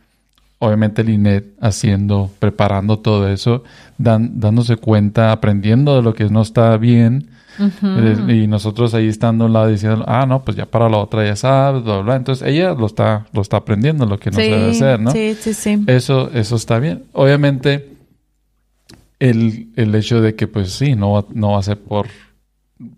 obviamente, 0.59 1.03
Linet 1.03 1.45
haciendo, 1.61 2.29
preparando 2.39 2.99
todo 2.99 3.27
eso, 3.29 3.63
dan- 3.97 4.39
dándose 4.39 4.75
cuenta, 4.77 5.31
aprendiendo 5.31 5.95
de 5.95 6.01
lo 6.01 6.13
que 6.13 6.25
no 6.29 6.41
está 6.41 6.75
bien. 6.77 7.29
Eh, 7.59 8.43
Y 8.43 8.47
nosotros 8.47 8.93
ahí 8.93 9.07
estando 9.07 9.43
a 9.43 9.47
un 9.47 9.53
lado 9.53 9.67
diciendo, 9.67 10.05
ah, 10.07 10.25
no, 10.25 10.43
pues 10.45 10.55
ya 10.55 10.65
para 10.65 10.87
la 10.87 10.97
otra 10.97 11.25
ya 11.25 11.35
sabes, 11.35 11.83
bla, 11.83 11.99
bla. 11.99 12.15
Entonces, 12.15 12.47
ella 12.47 12.73
lo 12.73 12.85
está, 12.85 13.25
lo 13.33 13.41
está 13.41 13.57
aprendiendo, 13.57 14.05
lo 14.05 14.17
que 14.17 14.31
no 14.31 14.37
se 14.37 14.43
debe 14.51 14.69
hacer, 14.69 14.99
¿no? 15.01 15.11
Sí, 15.11 15.35
sí, 15.39 15.53
sí. 15.53 15.83
Eso, 15.87 16.29
eso 16.33 16.55
está 16.55 16.79
bien. 16.79 17.03
Obviamente, 17.13 17.89
el, 19.19 19.69
el 19.75 19.93
hecho 19.95 20.21
de 20.21 20.35
que, 20.35 20.47
pues 20.47 20.71
sí, 20.71 20.95
no, 20.95 21.11
va- 21.13 21.25
no 21.33 21.51
va 21.51 21.59
a 21.59 21.63
ser 21.63 21.77
por, 21.79 22.07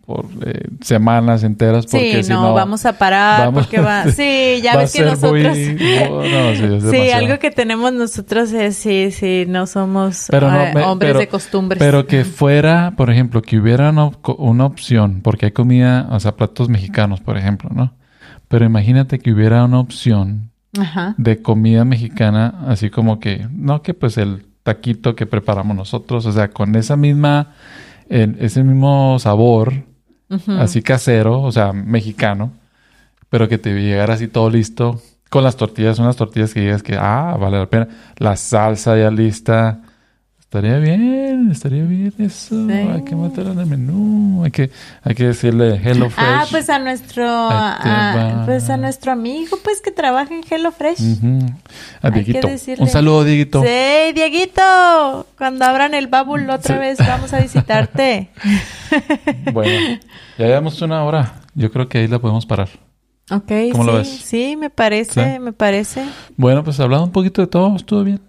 por 0.06 0.28
eh, 0.46 0.68
semanas 0.82 1.44
enteras, 1.44 1.86
porque 1.88 2.18
Sí, 2.18 2.24
si 2.26 2.30
no, 2.34 2.44
no, 2.44 2.54
vamos 2.54 2.86
a 2.86 2.98
parar 3.00 3.46
vamos- 3.48 3.64
porque 3.66 3.80
va. 3.82 4.04
Sí, 4.12 4.60
ya 4.62 4.76
va 4.76 4.82
ves 4.82 4.94
que 4.94 5.02
nosotros. 5.04 5.32
muy- 5.58 5.74
no, 6.10 6.16
no, 6.22 6.56
sí, 6.56 6.64
es 6.88 6.92
Sí, 6.92 7.10
algo 7.12 7.40
que 7.40 7.50
tenemos 7.50 7.92
nosotros 7.92 8.52
es 8.54 8.76
sí, 8.76 9.10
sí, 9.12 9.46
no 9.48 9.66
somos 9.66 10.28
Pero 10.30 10.50
eh, 10.54 10.72
me- 10.76 10.84
hombres 10.84 11.10
pero- 11.12 11.20
de 11.20 11.28
costumbres. 11.28 11.80
Pero 11.80 12.06
que 12.06 12.26
fuera, 12.26 12.94
por 12.96 13.10
ejemplo, 13.10 13.42
que 13.42 13.58
hubiera 13.58 13.90
una, 13.90 14.12
una 14.38 14.66
opción, 14.66 15.22
porque 15.24 15.48
hay 15.48 15.52
comida, 15.52 16.08
o 16.12 16.20
sea, 16.20 16.36
platos 16.36 16.70
mexicanos, 16.70 17.20
por 17.22 17.38
ejemplo, 17.38 17.70
¿no? 17.74 17.94
Pero 18.48 18.66
imagínate 18.66 19.18
que 19.20 19.32
hubiera 19.32 19.64
una 19.66 19.80
opción 19.80 20.52
Ajá. 20.80 21.16
de 21.18 21.42
comida 21.42 21.86
mexicana, 21.86 22.54
así 22.68 22.90
como 22.92 23.20
que, 23.20 23.48
no 23.52 23.82
que 23.82 23.94
pues 23.96 24.18
el 24.20 24.46
taquito 24.64 25.16
que 25.16 25.26
preparamos 25.26 25.76
nosotros, 25.76 26.26
o 26.28 26.32
sea, 26.32 26.50
con 26.50 26.76
esa 26.76 26.96
misma, 26.98 27.54
el- 28.10 28.38
ese 28.40 28.64
mismo 28.64 29.18
sabor, 29.20 29.74
así 30.60 30.82
casero, 30.82 31.42
o 31.42 31.52
sea, 31.52 31.74
mexicano, 31.74 32.52
pero 33.30 33.48
que 33.48 33.58
te 33.58 33.74
llegara 33.74 34.14
así 34.14 34.28
todo 34.28 34.50
listo, 34.50 35.02
con 35.30 35.44
las 35.44 35.56
tortillas, 35.56 36.00
unas 36.00 36.16
tortillas 36.16 36.54
que 36.54 36.62
digas 36.62 36.84
que, 36.84 36.96
ah, 36.98 37.38
vale 37.40 37.58
la 37.58 37.70
pena, 37.70 37.88
la 38.18 38.36
salsa 38.36 38.98
ya 38.98 39.10
lista, 39.12 39.82
estaría 40.52 40.80
bien, 40.80 41.50
estaría 41.50 41.84
bien 41.86 42.14
eso, 42.18 42.68
Sí. 42.68 42.74
hay 42.74 43.04
que 43.06 43.16
meterlo 43.16 43.54
en 43.54 43.60
el 43.60 43.66
menú, 43.68 44.44
hay 44.44 44.52
que, 44.52 44.70
hay 45.02 45.16
que 45.16 45.28
decirle 45.28 45.80
Hello 45.82 46.10
Fresh. 46.10 46.28
Ah, 46.28 46.46
pues 46.52 46.70
a 46.70 46.78
nuestro, 46.78 47.24
Ahí 47.50 47.78
te 47.82 47.90
a- 47.90 48.36
va. 48.40 48.46
pues 48.46 48.70
a 48.70 48.76
nuestro 48.76 49.14
amigo, 49.14 49.58
pues 49.64 49.80
que 49.80 49.92
trabaja 49.92 50.34
en 50.34 50.42
Hello 50.50 50.74
Fresh. 50.74 51.00
Ujú. 51.00 51.40
A 52.02 52.08
Hay 52.10 52.12
Dieguito. 52.22 52.50
Un 52.80 52.90
saludo, 52.90 53.24
Dieguito. 53.24 53.62
Sí, 53.62 54.12
Dieguito, 54.14 55.26
cuando 55.38 55.64
abran 55.64 55.94
el 55.94 56.08
Bubble 56.08 56.52
otra 56.52 56.76
Sí. 56.76 56.82
vez 56.82 56.98
vamos 57.00 57.32
a 57.32 57.40
visitarte. 57.40 58.30
Bueno, 59.54 60.00
ya 60.38 60.48
llevamos 60.48 60.82
una 60.82 61.02
hora. 61.06 61.36
Yo 61.56 61.72
creo 61.72 61.88
que 61.88 62.00
ahí 62.00 62.08
la 62.10 62.20
podemos 62.20 62.46
parar. 62.46 62.68
ok, 63.30 63.52
¿Cómo 63.72 63.84
sí, 63.86 63.90
lo 63.90 63.94
ves? 63.94 64.08
sí, 64.10 64.58
me 64.58 64.70
parece, 64.70 65.34
Sí. 65.36 65.40
me 65.40 65.54
parece. 65.54 66.04
Bueno, 66.36 66.62
pues 66.62 66.78
hablando 66.82 67.06
un 67.06 67.12
poquito 67.14 67.42
de 67.42 67.48
todo, 67.48 67.74
estuvo 67.78 68.04
bien. 68.04 68.20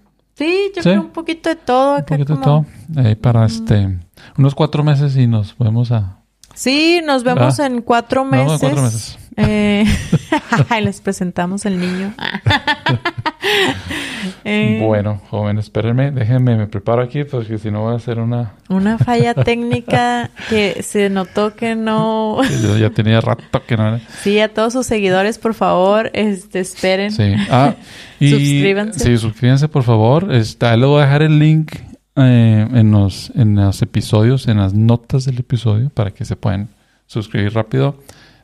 Sí, 0.43 0.73
yo 0.77 0.83
Sí. 0.83 0.89
creo 0.91 1.01
un 1.03 1.11
poquito 1.11 1.49
de 1.49 1.57
todo. 1.57 1.93
Un 1.95 1.99
acá 2.01 2.07
poquito 2.17 2.37
de 2.37 2.43
todo. 2.43 2.67
Eh, 2.97 3.17
para 3.17 3.47
este, 3.47 3.99
unos 4.37 4.55
cuatro 4.55 4.83
meses 4.83 5.17
y 5.17 5.27
nos 5.27 5.53
podemos 5.55 5.93
a... 5.93 6.19
Sí, 6.55 7.01
nos 7.05 7.23
vemos 7.25 7.59
en 7.61 7.81
cuatro 7.83 8.25
Nos 8.25 8.31
meses. 8.33 8.61
vemos 8.61 8.63
en 8.63 8.69
cuatro 8.69 8.83
meses. 8.83 9.19
Eh, 9.37 9.85
y 10.79 10.81
les 10.83 11.01
presentamos 11.01 11.65
el 11.65 11.81
niño. 11.81 12.13
Eh, 14.45 14.81
Bueno, 14.85 15.21
joven, 15.31 15.59
espérenme, 15.59 16.11
déjenme, 16.11 16.57
me 16.57 16.67
preparo 16.67 17.03
aquí 17.03 17.25
porque 17.25 17.59
si 17.59 17.71
no 17.71 17.83
voy 17.83 17.93
a 17.93 17.97
hacer 17.97 18.19
una... 18.19 18.55
Una 18.69 18.99
falla 18.99 19.35
técnica 19.45 20.31
que 20.49 20.83
se 20.83 21.11
notó 21.11 21.55
que 21.55 21.75
no. 21.75 22.41
Yo 22.63 22.77
ya 22.77 22.91
tenía 22.91 23.21
rato 23.21 23.65
que 23.67 23.77
no. 23.77 23.99
Sí, 24.23 24.39
a 24.41 24.53
todos 24.53 24.73
sus 24.73 24.87
seguidores, 24.87 25.39
por 25.39 25.55
favor, 25.55 26.11
este, 26.15 26.61
esperen. 26.61 27.11
Sí. 27.13 27.35
Ah, 27.51 27.75
y... 28.21 28.31
Suscríbanse. 28.31 29.01
Sí, 29.01 29.19
suscríbanse, 29.19 29.69
por 29.69 29.83
favor. 29.83 30.33
Está, 30.33 30.77
le 30.77 30.87
voy 30.87 31.01
a 31.01 31.05
dejar 31.05 31.23
el 31.23 31.39
link 31.39 31.73
eh, 32.17 32.69
en, 32.73 32.91
los, 32.91 33.33
en 33.35 33.57
los 33.57 33.83
episodios, 33.83 34.47
en 34.49 34.59
las 34.59 34.75
notas 34.75 35.25
del 35.25 35.39
episodio, 35.39 35.91
para 35.91 36.11
que 36.13 36.25
se 36.25 36.37
puedan 36.37 36.69
suscribir 37.07 37.55
rápido. 37.55 37.99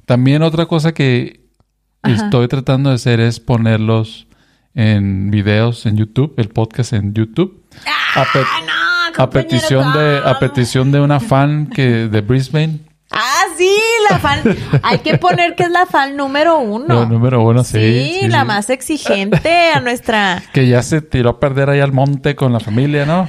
También 0.06 0.42
otra 0.42 0.66
cosa 0.66 0.92
que 0.92 1.40
Ajá. 2.02 2.24
estoy 2.24 2.48
tratando 2.48 2.90
de 2.90 2.96
hacer 2.96 3.20
es 3.20 3.40
ponerlos 3.40 4.27
en 4.74 5.30
videos 5.30 5.86
en 5.86 5.96
YouTube, 5.96 6.34
el 6.36 6.48
podcast 6.48 6.92
en 6.92 7.14
YouTube. 7.14 7.62
A, 8.14 8.24
pe- 8.32 8.40
¡Ah, 8.44 8.60
no, 8.66 8.72
a 8.72 9.26
compañero, 9.26 9.30
petición 9.48 9.92
de 9.92 10.18
a 10.24 10.38
petición 10.38 10.92
de 10.92 11.00
una 11.00 11.20
fan 11.20 11.66
que 11.68 12.08
de 12.08 12.20
Brisbane. 12.20 12.80
Sí, 14.08 14.14
la 14.14 14.18
fan. 14.18 14.56
Hay 14.82 14.98
que 15.00 15.18
poner 15.18 15.54
que 15.54 15.64
es 15.64 15.70
la 15.70 15.86
fan 15.86 16.16
número 16.16 16.58
uno. 16.58 16.86
No, 16.86 17.06
número 17.06 17.42
uno, 17.42 17.62
sí. 17.64 17.78
Sí, 17.78 18.18
sí, 18.22 18.28
la 18.28 18.40
sí. 18.40 18.46
más 18.46 18.70
exigente 18.70 19.70
a 19.74 19.80
nuestra. 19.80 20.42
Que 20.52 20.66
ya 20.66 20.82
se 20.82 21.00
tiró 21.00 21.30
a 21.30 21.40
perder 21.40 21.70
ahí 21.70 21.80
al 21.80 21.92
monte 21.92 22.34
con 22.34 22.52
la 22.52 22.60
familia, 22.60 23.04
¿no? 23.06 23.28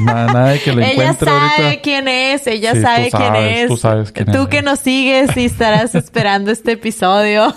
nada, 0.00 0.32
nada 0.32 0.48
de 0.50 0.60
que 0.60 0.70
Ella 0.70 0.90
encuentre 0.92 1.30
sabe 1.30 1.64
ahorita. 1.64 1.82
quién 1.82 2.08
es, 2.08 2.46
ella 2.46 2.74
Sí, 2.74 2.80
sabe 2.82 3.10
quién 3.10 3.36
es. 3.36 3.68
tú 3.68 3.76
sabes 3.76 4.12
quién 4.12 4.26
Tú 4.30 4.42
es. 4.42 4.48
que 4.48 4.62
nos 4.62 4.80
sigues 4.80 5.36
y 5.36 5.44
estarás 5.46 5.94
esperando 5.94 6.50
este 6.50 6.72
episodio. 6.72 7.54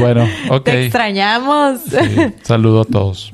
Bueno, 0.00 0.26
ok. 0.50 0.64
Te 0.64 0.84
extrañamos. 0.84 1.80
Saludo 2.42 2.82
a 2.82 2.84
todos. 2.84 3.32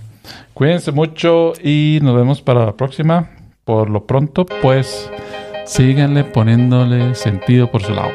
Cuídense 0.55 0.91
mucho 0.93 1.53
y 1.62 1.99
nos 2.03 2.16
vemos 2.16 2.41
para 2.43 2.64
la 2.64 2.72
próxima. 2.76 3.30
Por 3.64 3.91
lo 3.91 4.07
pronto, 4.07 4.47
pues 4.47 5.11
síganle 5.67 6.25
poniéndole 6.25 7.14
sentido 7.14 7.71
por 7.71 7.83
su 7.83 7.93
lado. 7.93 8.11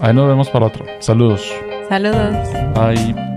Ahí 0.00 0.14
nos 0.14 0.26
vemos 0.26 0.48
para 0.48 0.66
otro. 0.66 0.84
Saludos. 1.00 1.52
Saludos. 1.88 2.48
Bye. 2.74 3.31